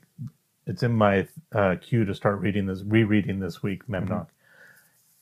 [0.66, 4.08] it's in my uh, queue to start reading this, rereading this week, Memnoch.
[4.10, 4.32] Mm-hmm.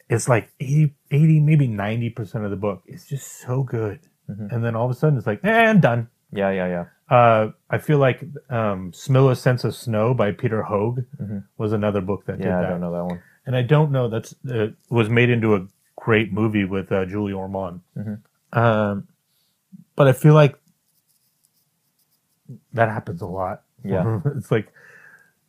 [0.07, 2.83] It's like 80, 80, maybe 90% of the book.
[2.85, 4.01] It's just so good.
[4.29, 4.51] Mhm.
[4.51, 6.07] And then all of a sudden it's like, eh, I'm done.
[6.31, 6.85] Yeah, yeah, yeah.
[7.15, 8.91] Uh, I feel like um,
[9.29, 11.43] a Sense of Snow by Peter Høeg Mhm.
[11.57, 13.19] was another book that did Yeah, I don't know that one.
[13.45, 17.33] and I don't know that's uh, was made into a great movie with uh, Julie
[17.33, 17.81] Ormond.
[17.95, 18.19] Mhm.
[18.53, 19.07] Um,
[19.95, 20.57] but I feel like
[22.73, 23.63] that happens a lot.
[23.83, 24.19] Yeah.
[24.35, 24.71] it's like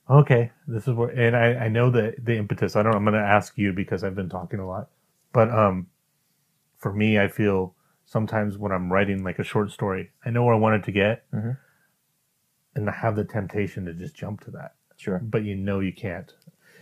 [0.08, 2.76] okay, this is where, and I I know the the impetus.
[2.76, 2.94] I don't.
[2.94, 4.88] I'm going to ask you because I've been talking a lot,
[5.32, 5.88] but um,
[6.78, 7.74] for me, I feel
[8.06, 10.92] sometimes when I'm writing like a short story, I know where I want it to
[10.92, 11.58] get, Mhm.
[12.74, 15.18] and I have the temptation to just jump to that, Sure.
[15.18, 16.32] but you know you can't.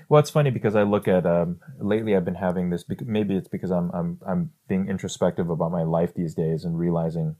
[0.08, 2.14] Well, it's funny because I look at um, lately.
[2.14, 2.84] I've been having this.
[3.06, 7.36] Maybe it's because I'm I'm I'm being introspective about my life these days and realizing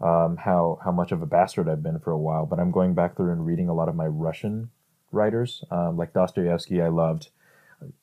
[0.00, 2.46] um, how how much of a bastard I've been for a while.
[2.46, 4.70] But I'm going back through and reading a lot of my Russian
[5.10, 6.80] writers, um, like Dostoevsky.
[6.80, 7.30] I loved.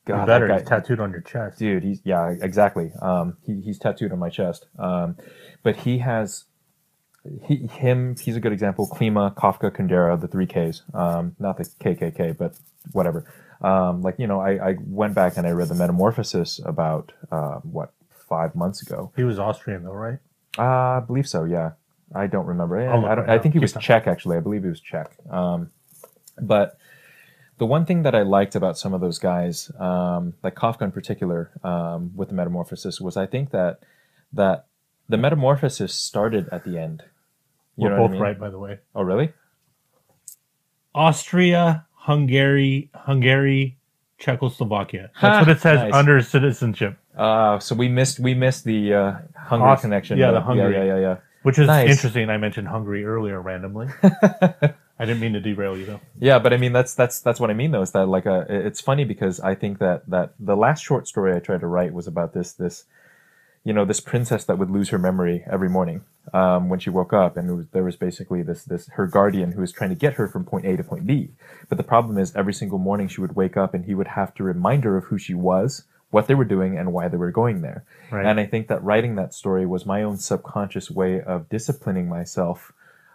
[0.05, 0.47] God, better.
[0.47, 1.59] guy- It's tattooed on your chest.
[1.59, 5.15] dude he's yeah exactly um he, he's tattooed on my chest um
[5.63, 6.45] but he has
[7.47, 11.63] he him he's a good example klima kafka kundera the three ks um not the
[11.79, 12.55] kkk but
[12.93, 13.25] whatever
[13.61, 17.55] um like you know i i went back and i read the metamorphosis about uh
[17.59, 20.17] what five months ago He was Austrian, though, right?
[20.57, 20.63] uh,
[20.97, 21.43] I believe so.
[21.43, 21.71] Yeah,
[22.15, 22.77] I don't remember.
[22.79, 24.07] I, I, don't, I think he was Czech.
[24.07, 25.11] Actually, I believe he was Czech.
[25.29, 25.69] Um,
[26.41, 26.77] but
[27.61, 30.91] the one thing that I liked about some of those guys, um, like Kafka in
[30.91, 33.79] particular, um, with the Metamorphosis, was I think that
[34.33, 34.65] that
[35.07, 37.03] the Metamorphosis started at the end.
[37.77, 38.21] You We're what I both mean?
[38.21, 38.79] right, by the way.
[38.95, 39.29] Oh, really?
[40.95, 43.77] Austria, Hungary, Hungary,
[44.17, 45.11] Czechoslovakia.
[45.13, 45.93] Ha, That's what it says nice.
[45.93, 50.17] under citizenship, Uh, so we missed we missed the uh, Hungary Aust- connection.
[50.17, 50.87] yeah, the Yeah, Hungary.
[50.87, 51.89] Yeah, yeah, which is Nice.
[51.91, 52.29] interesting.
[52.29, 53.87] I mentioned Hungary earlier randomly.
[55.01, 56.01] I didn't mean to derail you, though.
[56.19, 58.45] Yeah, but I mean that's that's that's what I mean though is that like uh
[58.49, 61.91] it's funny because I think that that the last short story I tried to write
[61.93, 62.85] was about this this
[63.63, 66.03] you know this princess that would lose her memory every morning
[66.33, 69.61] um, when she woke up and was, there was basically this this her guardian who
[69.61, 71.29] was trying to get her from point A to point B
[71.69, 74.33] but the problem is every single morning she would wake up and he would have
[74.35, 77.31] to remind her of who she was what they were doing and why they were
[77.31, 78.25] going there Right.
[78.25, 82.73] and I think that writing that story was my own subconscious way of disciplining myself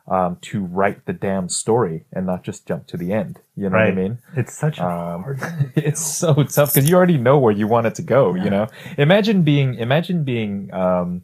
[0.09, 3.41] um, to write the damn story and not just jump to the end.
[3.57, 3.93] You know right.
[3.95, 4.19] what I mean?
[4.37, 5.41] It's such a Um, hard.
[5.77, 8.35] It's so tough because you already know where you want it to go.
[8.35, 8.67] You know,
[8.99, 11.23] imagine being, imagine being, um,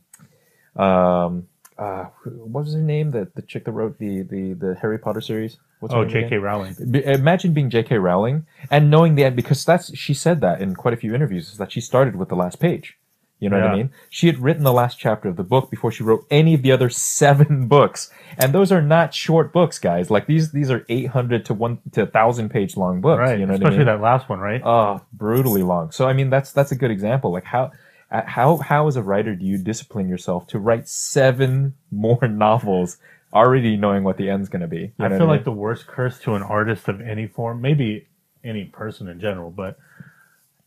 [0.77, 1.49] um,
[1.79, 3.11] uh, what was her name?
[3.11, 5.57] The the chick that wrote the the the Harry Potter series.
[5.81, 6.05] What's Oh?
[6.05, 6.39] J.K.
[6.39, 6.77] Rowling.
[6.95, 7.99] Imagine being J.K.
[7.99, 11.51] Rowling and knowing the end because that's she said that in quite a few interviews
[11.51, 12.97] is that she started with the last page.
[13.43, 13.91] You know what I mean?
[14.09, 16.71] She had written the last chapter of the book before she wrote any of the
[16.71, 16.89] other
[17.19, 18.09] seven books,
[18.39, 20.13] and those are not short books, guys.
[20.13, 23.19] Like these, these are eight hundred to one to thousand page long books.
[23.19, 23.41] Right.
[23.41, 23.87] You know what I Especially mean?
[23.87, 24.63] that last one, right?
[24.65, 25.91] Oh, brutally long.
[25.91, 27.33] So I mean, that's that's a good example.
[27.33, 27.73] Like how.
[28.11, 32.99] How how as a writer do you discipline yourself to write seven more novels,
[33.33, 34.93] already knowing what the end's going to be?
[34.99, 38.07] I feel what like the worst curse to an artist of any form, maybe
[38.45, 39.79] any person in general, but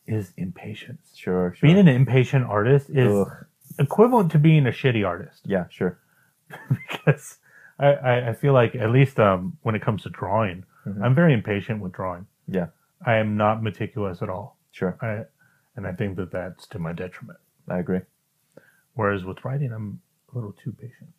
[0.07, 1.11] is impatience.
[1.15, 1.67] sure, sure.
[1.67, 3.27] Being an impatient artist is Ugh.
[3.79, 5.97] equivalent to being a shitty artist yeah, sure.
[6.69, 7.37] because
[7.79, 11.03] I, I, I feel like at least um, when it comes to drawing, Mhm.
[11.03, 12.27] I'm very impatient with drawing.
[12.47, 12.67] Yeah.
[13.03, 14.57] I am not meticulous at all.
[14.71, 15.25] Sure, I,
[15.75, 17.39] and I think that that's to my detriment.
[17.67, 18.01] I agree.
[18.93, 20.01] Whereas with writing, I'm
[20.31, 21.09] a little too patient.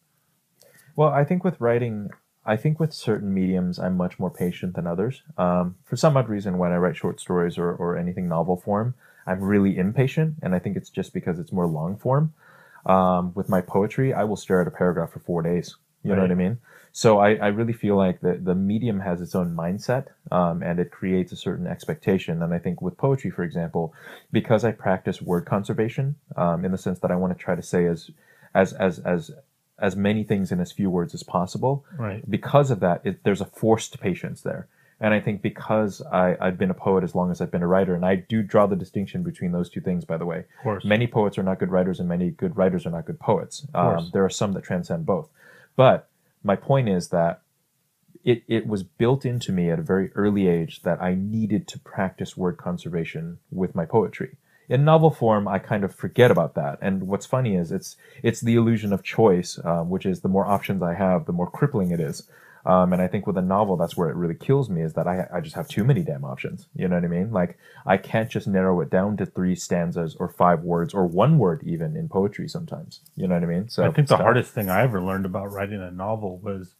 [0.94, 2.10] Well, I think with writing,
[2.46, 5.22] I think with certain mediums, I'm much more patient than others.
[5.36, 8.94] Um, for some odd reason, when I write short stories or, or anything novel form,
[9.26, 12.32] I'm really impatient, and I think it's just because it's more long form.
[12.86, 15.74] Um, with my poetry, I will stare at a paragraph for four days.
[16.04, 16.58] You know what I mean?
[16.92, 20.78] So I, I really feel like the, the medium has its own mindset um, and
[20.78, 22.42] it creates a certain expectation.
[22.42, 23.92] And I think with poetry, for example,
[24.30, 27.62] because I practice word conservation um, in the sense that I want to try to
[27.62, 28.10] say as
[28.54, 29.30] as as as
[29.78, 31.84] as many things in as few words as possible.
[31.98, 32.28] Right.
[32.28, 34.68] Because of that, it, there's a forced patience there.
[34.98, 37.66] And I think because I, I've been a poet as long as I've been a
[37.66, 40.38] writer, and I do draw the distinction between those two things, by the way.
[40.38, 40.84] Of course.
[40.86, 43.66] Many poets are not good writers, and many good writers are not good poets.
[43.74, 44.04] course.
[44.04, 45.28] Um, there are some that transcend both.
[45.76, 46.08] But
[46.42, 47.42] my point is that
[48.24, 51.78] it, it was built into me at a very early age that I needed to
[51.78, 54.38] practice word conservation with my poetry.
[54.68, 56.78] In novel form, I kind of forget about that.
[56.82, 60.46] And what's funny is it's it's the illusion of choice, um, which is the more
[60.46, 62.28] options I have, the more crippling it is.
[62.64, 65.06] Um, and I think with a novel, that's where it really kills me is that
[65.06, 66.66] I, I just have too many damn options.
[66.74, 67.30] You know what I mean?
[67.30, 71.38] Like I can't just narrow it down to three stanzas or five words or one
[71.38, 73.02] word even in poetry sometimes.
[73.14, 73.68] You know what I mean?
[73.68, 76.74] So I think the hardest thing I ever learned about writing a novel was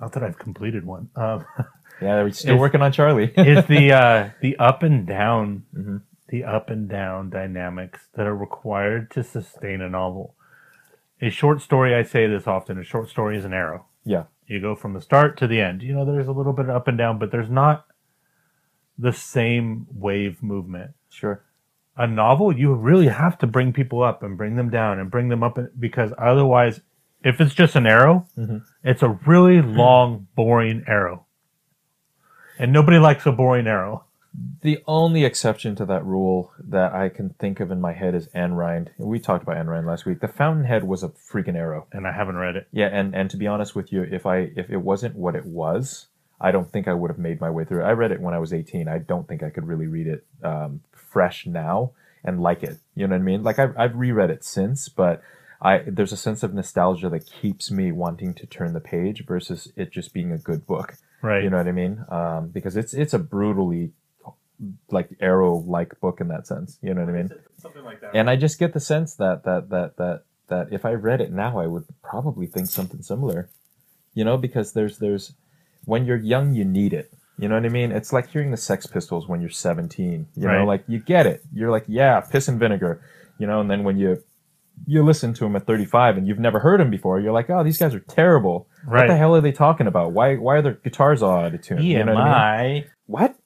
[0.00, 1.10] not that I've completed one.
[1.14, 1.44] Um,
[2.00, 3.32] Yeah, we're still is- working on Charlie.
[3.36, 6.02] is the uh, the up and down, Mhm.
[6.28, 10.34] The up and down dynamics that are required to sustain a novel.
[11.20, 12.78] A short story, I say this often.
[12.78, 13.86] A short story is an arrow.
[14.04, 15.82] yeah, You go from the start to the end.
[15.82, 17.86] You know, there's a little bit of up and down, but there's not
[18.98, 20.92] the same wave movement.
[21.10, 21.44] sure.
[21.96, 25.28] A novel, you really have to bring people up and bring them down and bring
[25.30, 26.80] them up because otherwise,
[27.24, 28.62] if it's just an arrow, Mhm.
[28.84, 31.26] it's a really long, boring arrow.
[32.56, 34.04] And nobody likes a boring arrow.
[34.62, 38.28] The only exception to that rule that I can think of in my head is
[38.28, 38.90] Ayn Rand.
[38.98, 40.20] We talked about Ayn Rand last week.
[40.20, 41.86] The Fountainhead was a freaking arrow.
[41.92, 42.68] And I haven't read it.
[42.72, 45.44] Yeah, and and to be honest with you, if I if it wasn't what it
[45.44, 46.06] was,
[46.40, 47.86] I don't think I would have made my way through it.
[47.86, 48.88] I read it when I was 18.
[48.88, 51.92] I don't think I could really read it um, fresh now
[52.24, 52.78] and like it.
[52.94, 53.42] You know what I mean?
[53.42, 55.22] Like I've I've reread it since, but
[55.60, 59.72] I there's a sense of nostalgia that keeps me wanting to turn the page versus
[59.76, 60.96] it just being a good book.
[61.22, 61.42] Right.
[61.42, 62.04] You know what I mean?
[62.08, 63.92] Um, because it's it's a brutally
[64.90, 66.78] like arrow like book in that sense.
[66.82, 67.30] You know what I mean?
[67.58, 68.14] Something like that.
[68.14, 71.32] And I just get the sense that that that that that if I read it
[71.32, 73.48] now, I would probably think something similar.
[74.14, 75.34] You know, because there's there's
[75.84, 77.12] when you're young, you need it.
[77.38, 77.92] You know what I mean?
[77.92, 80.26] It's like hearing the Sex Pistols when you're 17.
[80.34, 81.42] You know, like you get it.
[81.52, 83.00] You're like, yeah, piss and vinegar.
[83.38, 84.22] You know, and then when you
[84.86, 87.64] you listen to them at 35 and you've never heard them before, you're like, oh,
[87.64, 88.68] these guys are terrible.
[88.84, 89.02] Right.
[89.02, 90.12] What the hell are they talking about?
[90.12, 91.82] Why why are their guitars all out of tune?
[91.82, 92.84] You know what I mean?
[93.06, 93.36] What?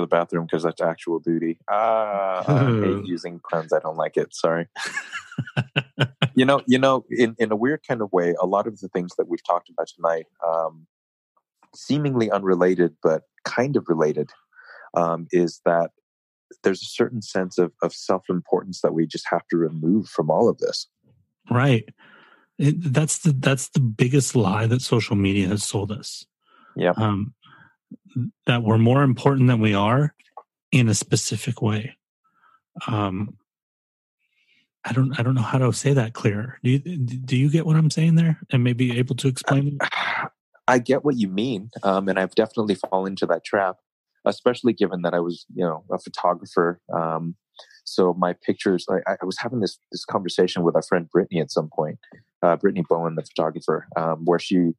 [0.00, 1.58] To the bathroom because that's actual duty.
[1.68, 3.72] Ah, I hate using puns.
[3.72, 4.34] I don't like it.
[4.34, 4.68] Sorry.
[6.34, 8.88] you know, you know, in, in a weird kind of way, a lot of the
[8.88, 10.86] things that we've talked about tonight, um,
[11.74, 14.30] seemingly unrelated but kind of related,
[14.94, 15.90] um, is that
[16.62, 20.30] there's a certain sense of, of self importance that we just have to remove from
[20.30, 20.86] all of this.
[21.50, 21.88] Right.
[22.58, 26.26] It, that's the that's the biggest lie that social media has sold us.
[26.76, 26.92] Yeah.
[26.96, 27.34] Um,
[28.46, 30.14] that we're more important than we are
[30.72, 31.96] in a specific way.
[32.86, 33.36] Um,
[34.84, 36.58] I don't I don't know how to say that clearer.
[36.62, 38.40] Do you do you get what I'm saying there?
[38.50, 40.30] And maybe able to explain it?
[40.66, 43.76] I get what you mean, um, and I've definitely fallen into that trap,
[44.24, 46.80] especially given that I was, you know, a photographer.
[46.92, 47.34] Um,
[47.84, 51.50] so my pictures, I, I was having this this conversation with our friend Brittany at
[51.50, 51.98] some point,
[52.42, 54.72] uh, Brittany Bowen, the photographer, um, where she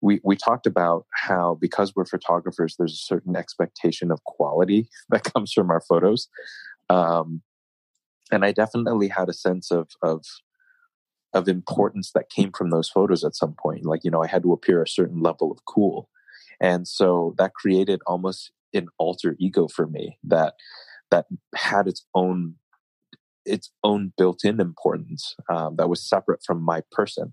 [0.00, 5.24] we we talked about how because we're photographers, there's a certain expectation of quality that
[5.24, 6.28] comes from our photos,
[6.88, 7.42] um,
[8.30, 10.24] and I definitely had a sense of of
[11.34, 13.84] of importance that came from those photos at some point.
[13.84, 16.08] Like, you know, I had to appear a certain level of cool.
[16.60, 20.54] And so that created almost an alter ego for me that
[21.10, 22.56] that had its own
[23.44, 27.32] its own built-in importance um, that was separate from my person.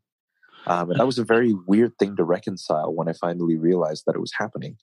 [0.67, 4.15] Um, and that was a very weird thing to reconcile when I finally realized that
[4.15, 4.77] it was happening.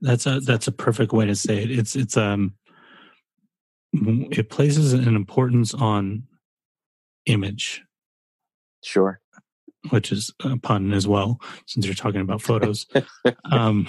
[0.00, 1.70] That's a that's a perfect way to say it.
[1.70, 2.54] It's it's um
[3.92, 6.24] it places an importance on
[7.26, 7.82] image,
[8.82, 9.20] Sure.
[9.90, 12.86] which is a pun as well, since you're talking about photos.
[13.52, 13.86] um,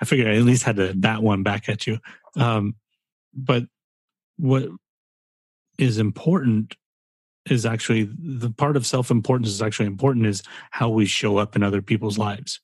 [0.00, 1.98] I figured I at least had to bat one back at you.
[2.36, 2.74] Um,
[3.34, 3.64] but
[4.36, 4.68] what
[5.78, 6.76] is important
[7.48, 11.56] is actually the part of self importance is actually important is how we show up
[11.56, 12.60] in other people's lives.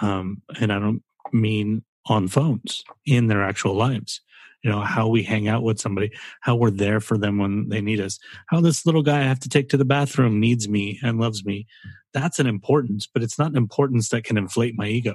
[0.00, 1.02] Um, and I don't
[1.32, 4.20] mean on phones, in their actual lives.
[4.62, 6.10] You know, how we hang out with somebody,
[6.40, 8.18] how we're there for them when they need us,
[8.48, 11.44] how this little guy I have to take to the bathroom needs me and loves
[11.44, 11.66] me.
[12.14, 15.14] That's an importance, but it's not an importance that can inflate my ego.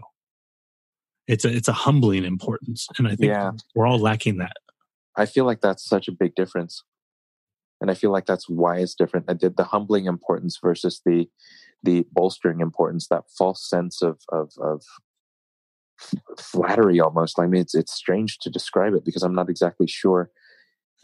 [1.28, 2.88] It's a it's a humbling importance.
[2.98, 3.52] And I think Yeah.
[3.76, 4.58] we're all lacking that.
[5.18, 6.84] I feel like that's such a big difference.
[7.82, 9.26] And I feel like that's why it's different.
[9.30, 11.28] I did the humbling importance versus the
[11.84, 14.84] the bolstering importance, that false sense of of of
[16.40, 17.40] flattery almost.
[17.40, 20.30] I mean it's it's strange to describe it because I'm not exactly sure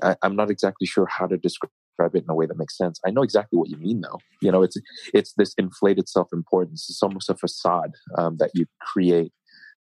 [0.01, 2.99] I, I'm not exactly sure how to describe it in a way that makes sense.
[3.05, 4.19] I know exactly what you mean though.
[4.41, 4.77] You know, it's
[5.13, 6.85] it's this inflated self importance.
[6.89, 9.31] It's almost a facade um, that you create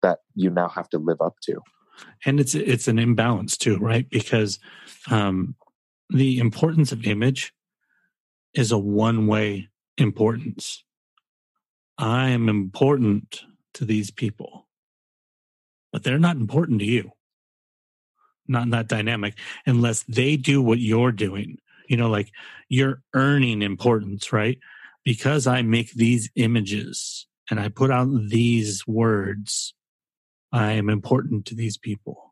[0.02, 1.60] that you now have to live up to.
[2.26, 4.60] and it's it's an imbalance too right because
[5.10, 5.56] um
[6.10, 7.54] the importance of image
[8.54, 10.84] is a one way importance.
[11.98, 13.42] I am important
[13.76, 14.66] to these people
[15.96, 17.14] but they're not important to you.
[18.50, 21.58] Not in that dynamic unless they do what you're doing.
[21.88, 22.32] You know like
[22.68, 24.60] you're earning importance right?
[25.06, 29.74] Because i make these images and i put out these words
[30.52, 32.25] I am important to these people.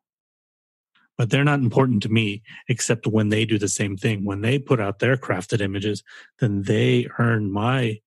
[1.18, 4.26] But they're not important to me except when they do the same thing.
[4.26, 6.04] When they put out their crafted images,
[6.40, 8.00] then they earn my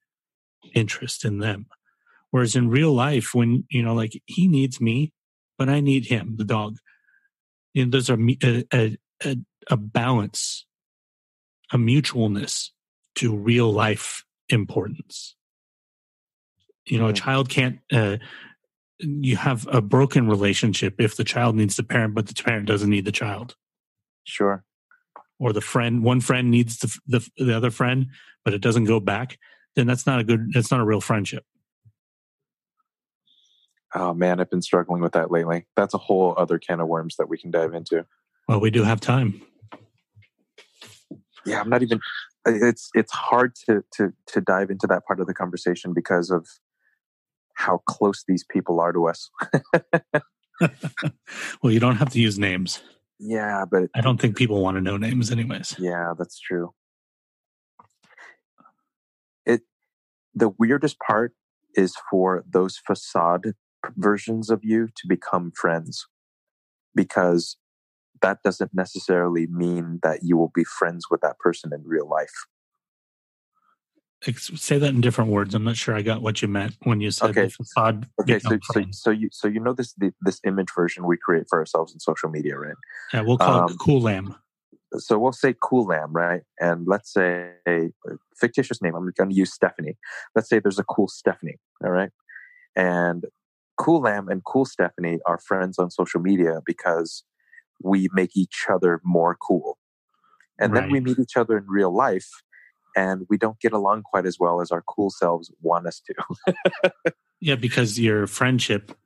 [0.74, 1.66] interest in them.
[2.31, 5.12] Whereas in real life, when, you know, like he needs me,
[5.57, 6.78] but I need him, the dog.
[7.73, 9.37] You know, there's a, a, a, a,
[9.70, 10.66] a balance,
[11.73, 12.70] a mutualness
[13.16, 15.37] to real life importance.
[16.87, 17.16] You know, a Mhm.
[17.16, 17.78] child can't.
[17.93, 18.19] Uh,
[19.01, 22.90] you have a broken relationship if the child needs the parent, but the parent doesn't
[22.90, 23.55] need the child,
[24.24, 24.64] Sure.
[25.39, 28.06] or the friend one friend needs the the, the other friend,
[28.44, 29.39] but it doesn't go back.
[29.74, 30.52] Then that's not a good.
[30.55, 31.44] That's not a real friendship.
[33.94, 35.66] Oh man, I've been struggling with that lately.
[35.77, 38.05] That's a whole other can of worms that we can dive into.
[38.48, 39.43] Well, we do have time.
[41.44, 42.01] Yeah, I'm not even.
[42.47, 46.47] It's it's hard to to to dive into that part of the conversation because of
[47.57, 49.31] how close these people are to us.
[51.62, 52.83] well, you don't have to use names.
[53.19, 55.77] Yeah, but I don't think people want to know names, anyways.
[55.78, 56.73] Yeah, that's true.
[59.45, 59.62] It
[60.35, 61.33] the weirdest part
[61.74, 63.55] is for those facade
[63.97, 66.07] versions of you to become friends
[66.95, 67.57] because
[68.23, 72.47] that doesn't necessarily mean that you will be friends with that person in real life.
[74.35, 75.55] Say that in different words.
[75.55, 77.44] I'm not sure I got what you meant when you said Okay.
[77.44, 78.09] the facade.
[78.20, 81.44] Okay, so so, so you so you know this the, this image version we create
[81.48, 82.74] for ourselves in social media, right?
[83.12, 84.35] yeah, we'll call it um, Cool Lamb.
[84.98, 86.43] so we'll say Cool Lamb, right?
[86.61, 87.89] And let's say a
[88.39, 88.94] fictitious name.
[88.94, 89.97] I'm going to use Stephanie.
[90.35, 92.11] Let's say there's a cool Stephanie, all right?
[92.74, 93.27] And
[93.78, 97.24] Cool Lamb and Cool Stephanie are friends on social media because
[97.82, 99.78] we make each other more cool.
[100.59, 102.28] And then we meet each other in real life
[102.97, 106.90] and we don't get along quite as well as our cool selves want us to.
[107.40, 108.97] Yeah, because your friendship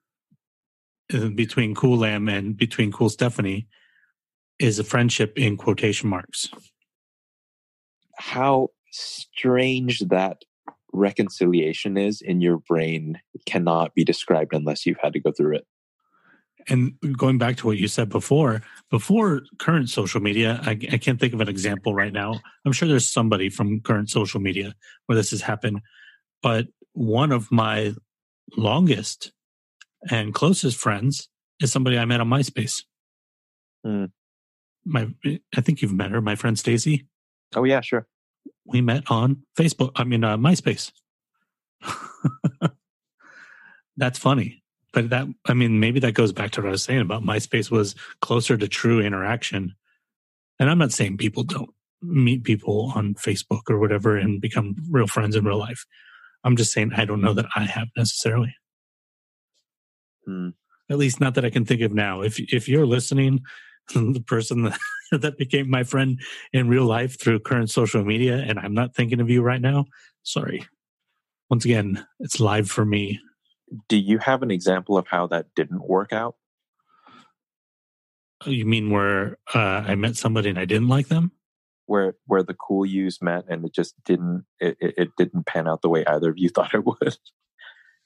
[1.12, 3.66] uh, between Cool Lamb and between Cool Stephanie
[4.60, 6.48] is a friendship in quotation marks.
[8.16, 10.42] How strange that
[10.92, 15.66] reconciliation is in your brain cannot be described unless you've had to go through it.
[16.68, 21.18] And going back to what you said before, before current social media, I, I can't
[21.18, 22.40] think of an example right now.
[22.64, 24.74] I'm sure there's somebody from current social media
[25.06, 25.80] where this has happened.
[26.42, 27.94] But one of my
[28.56, 29.32] longest
[30.10, 31.28] and closest friends
[31.60, 32.84] is somebody I met on MySpace.
[33.84, 34.06] Hmm.
[34.84, 35.08] My,
[35.56, 37.06] I think you've met her, my friend Stacy.
[37.54, 38.06] Oh yeah, sure.
[38.64, 39.92] We met on Facebook.
[39.96, 40.92] I mean, uh, MySpace.
[43.96, 44.59] That's funny,
[44.92, 47.70] but that I mean, maybe that goes back to what I was saying about MySpace
[47.70, 49.74] was closer to true interaction.
[50.58, 51.70] And I'm not saying people don't
[52.02, 55.84] meet people on Facebook or whatever and become real friends in real life.
[56.44, 58.54] I'm just saying I don't know that I have necessarily.
[60.26, 60.50] Hmm.
[60.90, 62.22] At least not that I can think of now.
[62.22, 63.40] If if you're listening,
[63.94, 64.78] the person that,
[65.12, 66.20] that became my friend
[66.52, 69.86] in real life through current social media, and I'm not thinking of you right now,
[70.22, 70.66] sorry.
[71.48, 73.20] Once again, it's live for me.
[73.88, 76.36] Do you have an example of how that didn't work out?
[78.46, 81.32] Oh, You mean where uh, I met somebody and I didn't like them?
[81.86, 85.66] Where where the cool yous met and it just didn't it, it, it didn't pan
[85.68, 87.16] out the way either of you thought it would.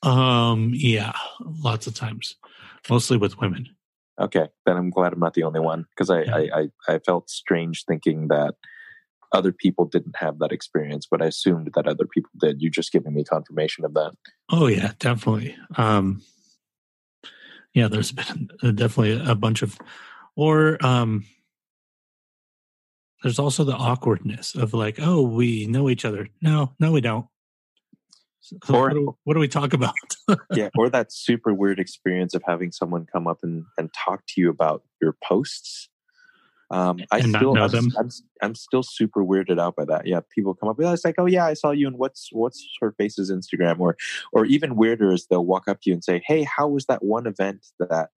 [0.02, 2.36] Um, yeah, lots of times,
[2.90, 3.68] mostly with women.
[4.20, 6.36] Okay, then I'm glad I'm not the only one because I, Yeah.
[6.36, 6.48] I,
[6.88, 8.54] I I felt strange thinking that
[9.32, 12.62] other people didn't have that experience, but I assumed that other people did.
[12.62, 14.12] You just giving me confirmation of that.
[14.50, 15.56] Oh yeah, definitely.
[15.76, 16.22] Um,
[17.72, 19.76] yeah, there's been definitely a bunch of,
[20.36, 21.24] or um,
[23.22, 26.28] there's also the awkwardness of like, oh, we know each other.
[26.40, 27.26] No, no, we don't.
[28.40, 29.94] So Or- what, do, what do we talk about?
[30.52, 34.40] yeah, or that super weird experience of having someone come up and, and talk to
[34.40, 35.88] you about your posts.
[36.70, 37.92] Um, I And still, know I'm, them?
[37.98, 38.10] I'm,
[38.42, 40.06] I'm still super weirded out by that.
[40.06, 42.66] Yeah, people come up, with it's like, oh yeah, I saw you, and what's what's
[42.80, 43.96] her face's Instagram, or
[44.32, 47.04] or even weirder is they'll walk up to you and say, hey, how was that
[47.04, 48.10] one event that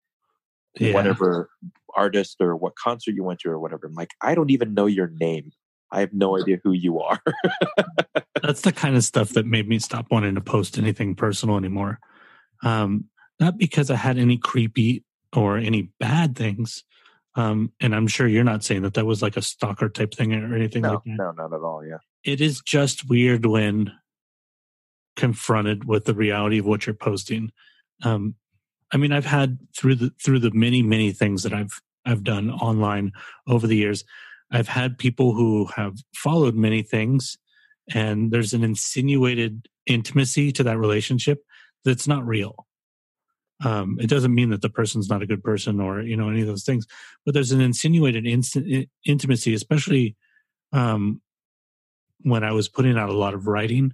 [0.78, 0.92] Yeah.
[0.92, 1.50] whatever
[1.96, 3.86] artist or what concert you went to or whatever?
[3.86, 5.52] I'm like, I don't even know your name.
[5.90, 7.20] I have no idea who you are.
[8.42, 11.98] That's the kind of stuff that made me stop wanting to post anything personal anymore.
[12.62, 13.04] Um,
[13.40, 15.04] not because I had any creepy
[15.34, 16.84] or any bad things.
[17.36, 20.32] Um, and I'm sure you're not saying that that was like a stalker type thing
[20.32, 21.16] or anything no, like that.
[21.18, 21.84] no, not at all.
[21.84, 21.98] Yeah.
[22.22, 23.92] It is just weird when
[25.16, 27.50] confronted with the reality of what you're posting.
[28.02, 28.36] Um,
[28.92, 32.50] I mean, I've had through the through the many many things that I've I've done
[32.50, 33.12] online
[33.48, 34.04] over the years.
[34.50, 37.36] I've had people who have followed many things,
[37.92, 41.44] and there's an insinuated intimacy to that relationship
[41.84, 42.66] that's not real.
[43.62, 46.40] Um, it doesn't mean that the person's not a good person or you know any
[46.40, 46.86] of those things,
[47.24, 48.26] but there's an insinuated
[49.04, 50.16] intimacy, especially
[50.72, 51.20] um,
[52.22, 53.92] when I was putting out a lot of writing,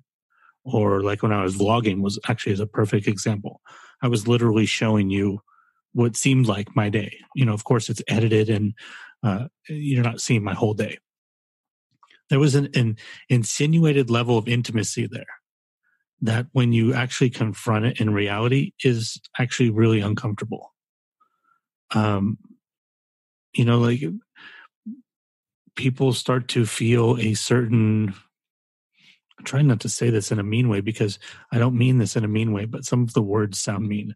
[0.64, 3.60] or like when I was vlogging, was actually is a perfect example.
[4.02, 5.40] I was literally showing you
[5.92, 7.18] what seemed like my day.
[7.34, 8.74] You know, of course, it's edited and
[9.22, 10.98] uh, you're not seeing my whole day.
[12.30, 12.96] There was an, an
[13.28, 15.39] insinuated level of intimacy there
[16.22, 20.74] that when you actually confront it in reality is actually really uncomfortable.
[21.94, 22.38] Um,
[23.55, 24.01] you know, like
[25.76, 28.14] people start to feel a certain
[29.38, 31.18] I'm trying not to say this in a mean way because
[31.51, 34.14] I don't mean this in a mean way, but some of the words sound mean.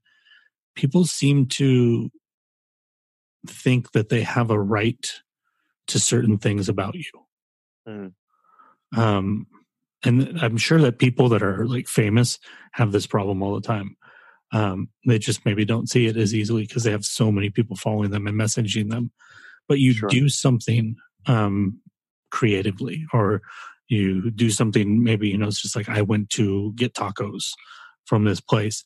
[0.76, 2.10] People seem to
[3.46, 5.10] think that they have a right
[5.86, 7.10] to certain things about you.
[7.88, 8.12] Mm.
[8.94, 9.46] Um,
[10.04, 12.38] and I'm sure that people that are like famous
[12.72, 13.96] have this problem all the time.
[14.52, 17.76] Um, they just maybe don't see it as easily because they have so many people
[17.76, 19.10] following them and messaging them.
[19.68, 20.08] But you Sure.
[20.08, 21.80] do something um,
[22.30, 23.42] creatively, or
[23.88, 25.02] you do something.
[25.02, 27.50] Maybe you know it's just like I went to get tacos
[28.04, 28.84] from this place,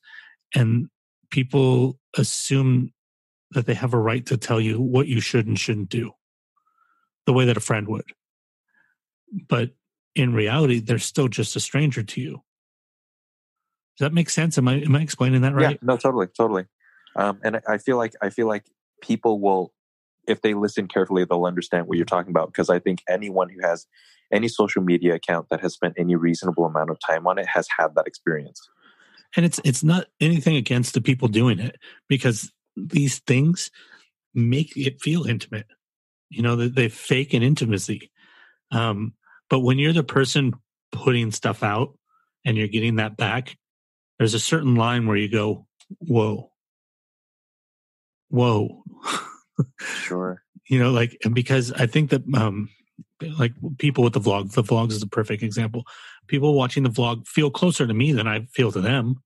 [0.55, 0.86] and
[1.31, 2.93] people assume
[3.51, 6.12] that they have a right to tell you what you should and shouldn't do,
[7.27, 8.05] the way that a friend would.
[9.49, 9.70] But
[10.19, 12.43] in reality, they're still just a stranger to you.
[13.99, 14.59] Does that make sense?
[14.59, 15.73] Am I am I explaining that right?
[15.73, 16.66] Yeah, no, totally, totally.
[17.16, 18.65] Um, and I- feel like I feel like
[19.03, 19.73] people will,
[20.28, 22.49] if they listen carefully, they'll understand what you're talking about.
[22.49, 23.86] Because I think anyone who has
[24.32, 27.66] any social media account that has spent any reasonable amount of time on it has
[27.77, 28.69] had that experience.
[29.36, 31.77] And it's it's not anything against the people doing it
[32.09, 33.70] because these things
[34.35, 35.66] make it feel intimate.
[36.31, 38.11] You know, they, they fake an intimacy.
[38.70, 39.15] Um,
[39.51, 40.55] but when you're the person
[40.93, 41.97] putting stuff out
[42.45, 43.57] and you're getting that back,
[44.19, 45.66] there's a certain line where you go,
[45.99, 46.51] "Whoa,
[48.29, 48.83] whoa."
[49.81, 50.43] Sure.
[50.69, 52.69] you know like and because i think that um
[53.39, 55.85] like people with the vlog the vlogs is a perfect example
[56.29, 59.16] people watching the vlog feel closer to me than i feel to them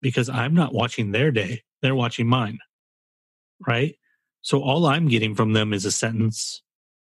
[0.00, 2.58] because i'm not watching their day they're watching mine
[3.66, 3.96] right
[4.42, 6.62] so all i'm getting from them is a sentence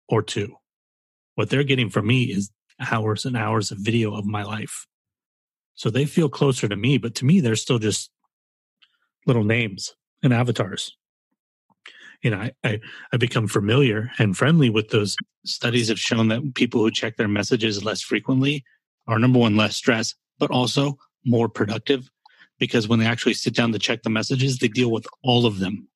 [0.07, 0.55] or two
[1.35, 2.51] what they're getting from me is
[2.91, 4.85] hours and hours of video of my life
[5.75, 8.09] so they feel closer to me but to me they're still just
[9.25, 10.95] little names and avatars
[12.25, 12.79] you know, I, I,
[13.13, 17.27] I become familiar and friendly with those studies have shown that people who check their
[17.27, 18.63] messages less frequently
[19.07, 22.09] are number one, less stressed, but also more productive
[22.57, 25.59] because when they actually sit down to check the messages, they deal with all of
[25.59, 25.87] them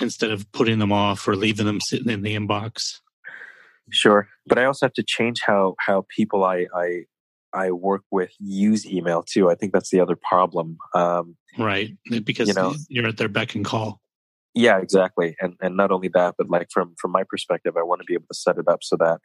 [0.00, 3.00] instead of putting them off or leaving them sitting in the inbox.
[3.90, 7.04] Sure, but I also have to change how how people I I
[7.52, 9.48] I work with use email too.
[9.50, 10.76] I think that's the other problem.
[10.94, 11.96] Um, Right.
[12.24, 14.00] Because You know- you're at their beck and call.
[14.54, 18.00] yeah, exactly, and and not only that, but like from from my perspective, I want
[18.00, 19.20] to be able to set it up so that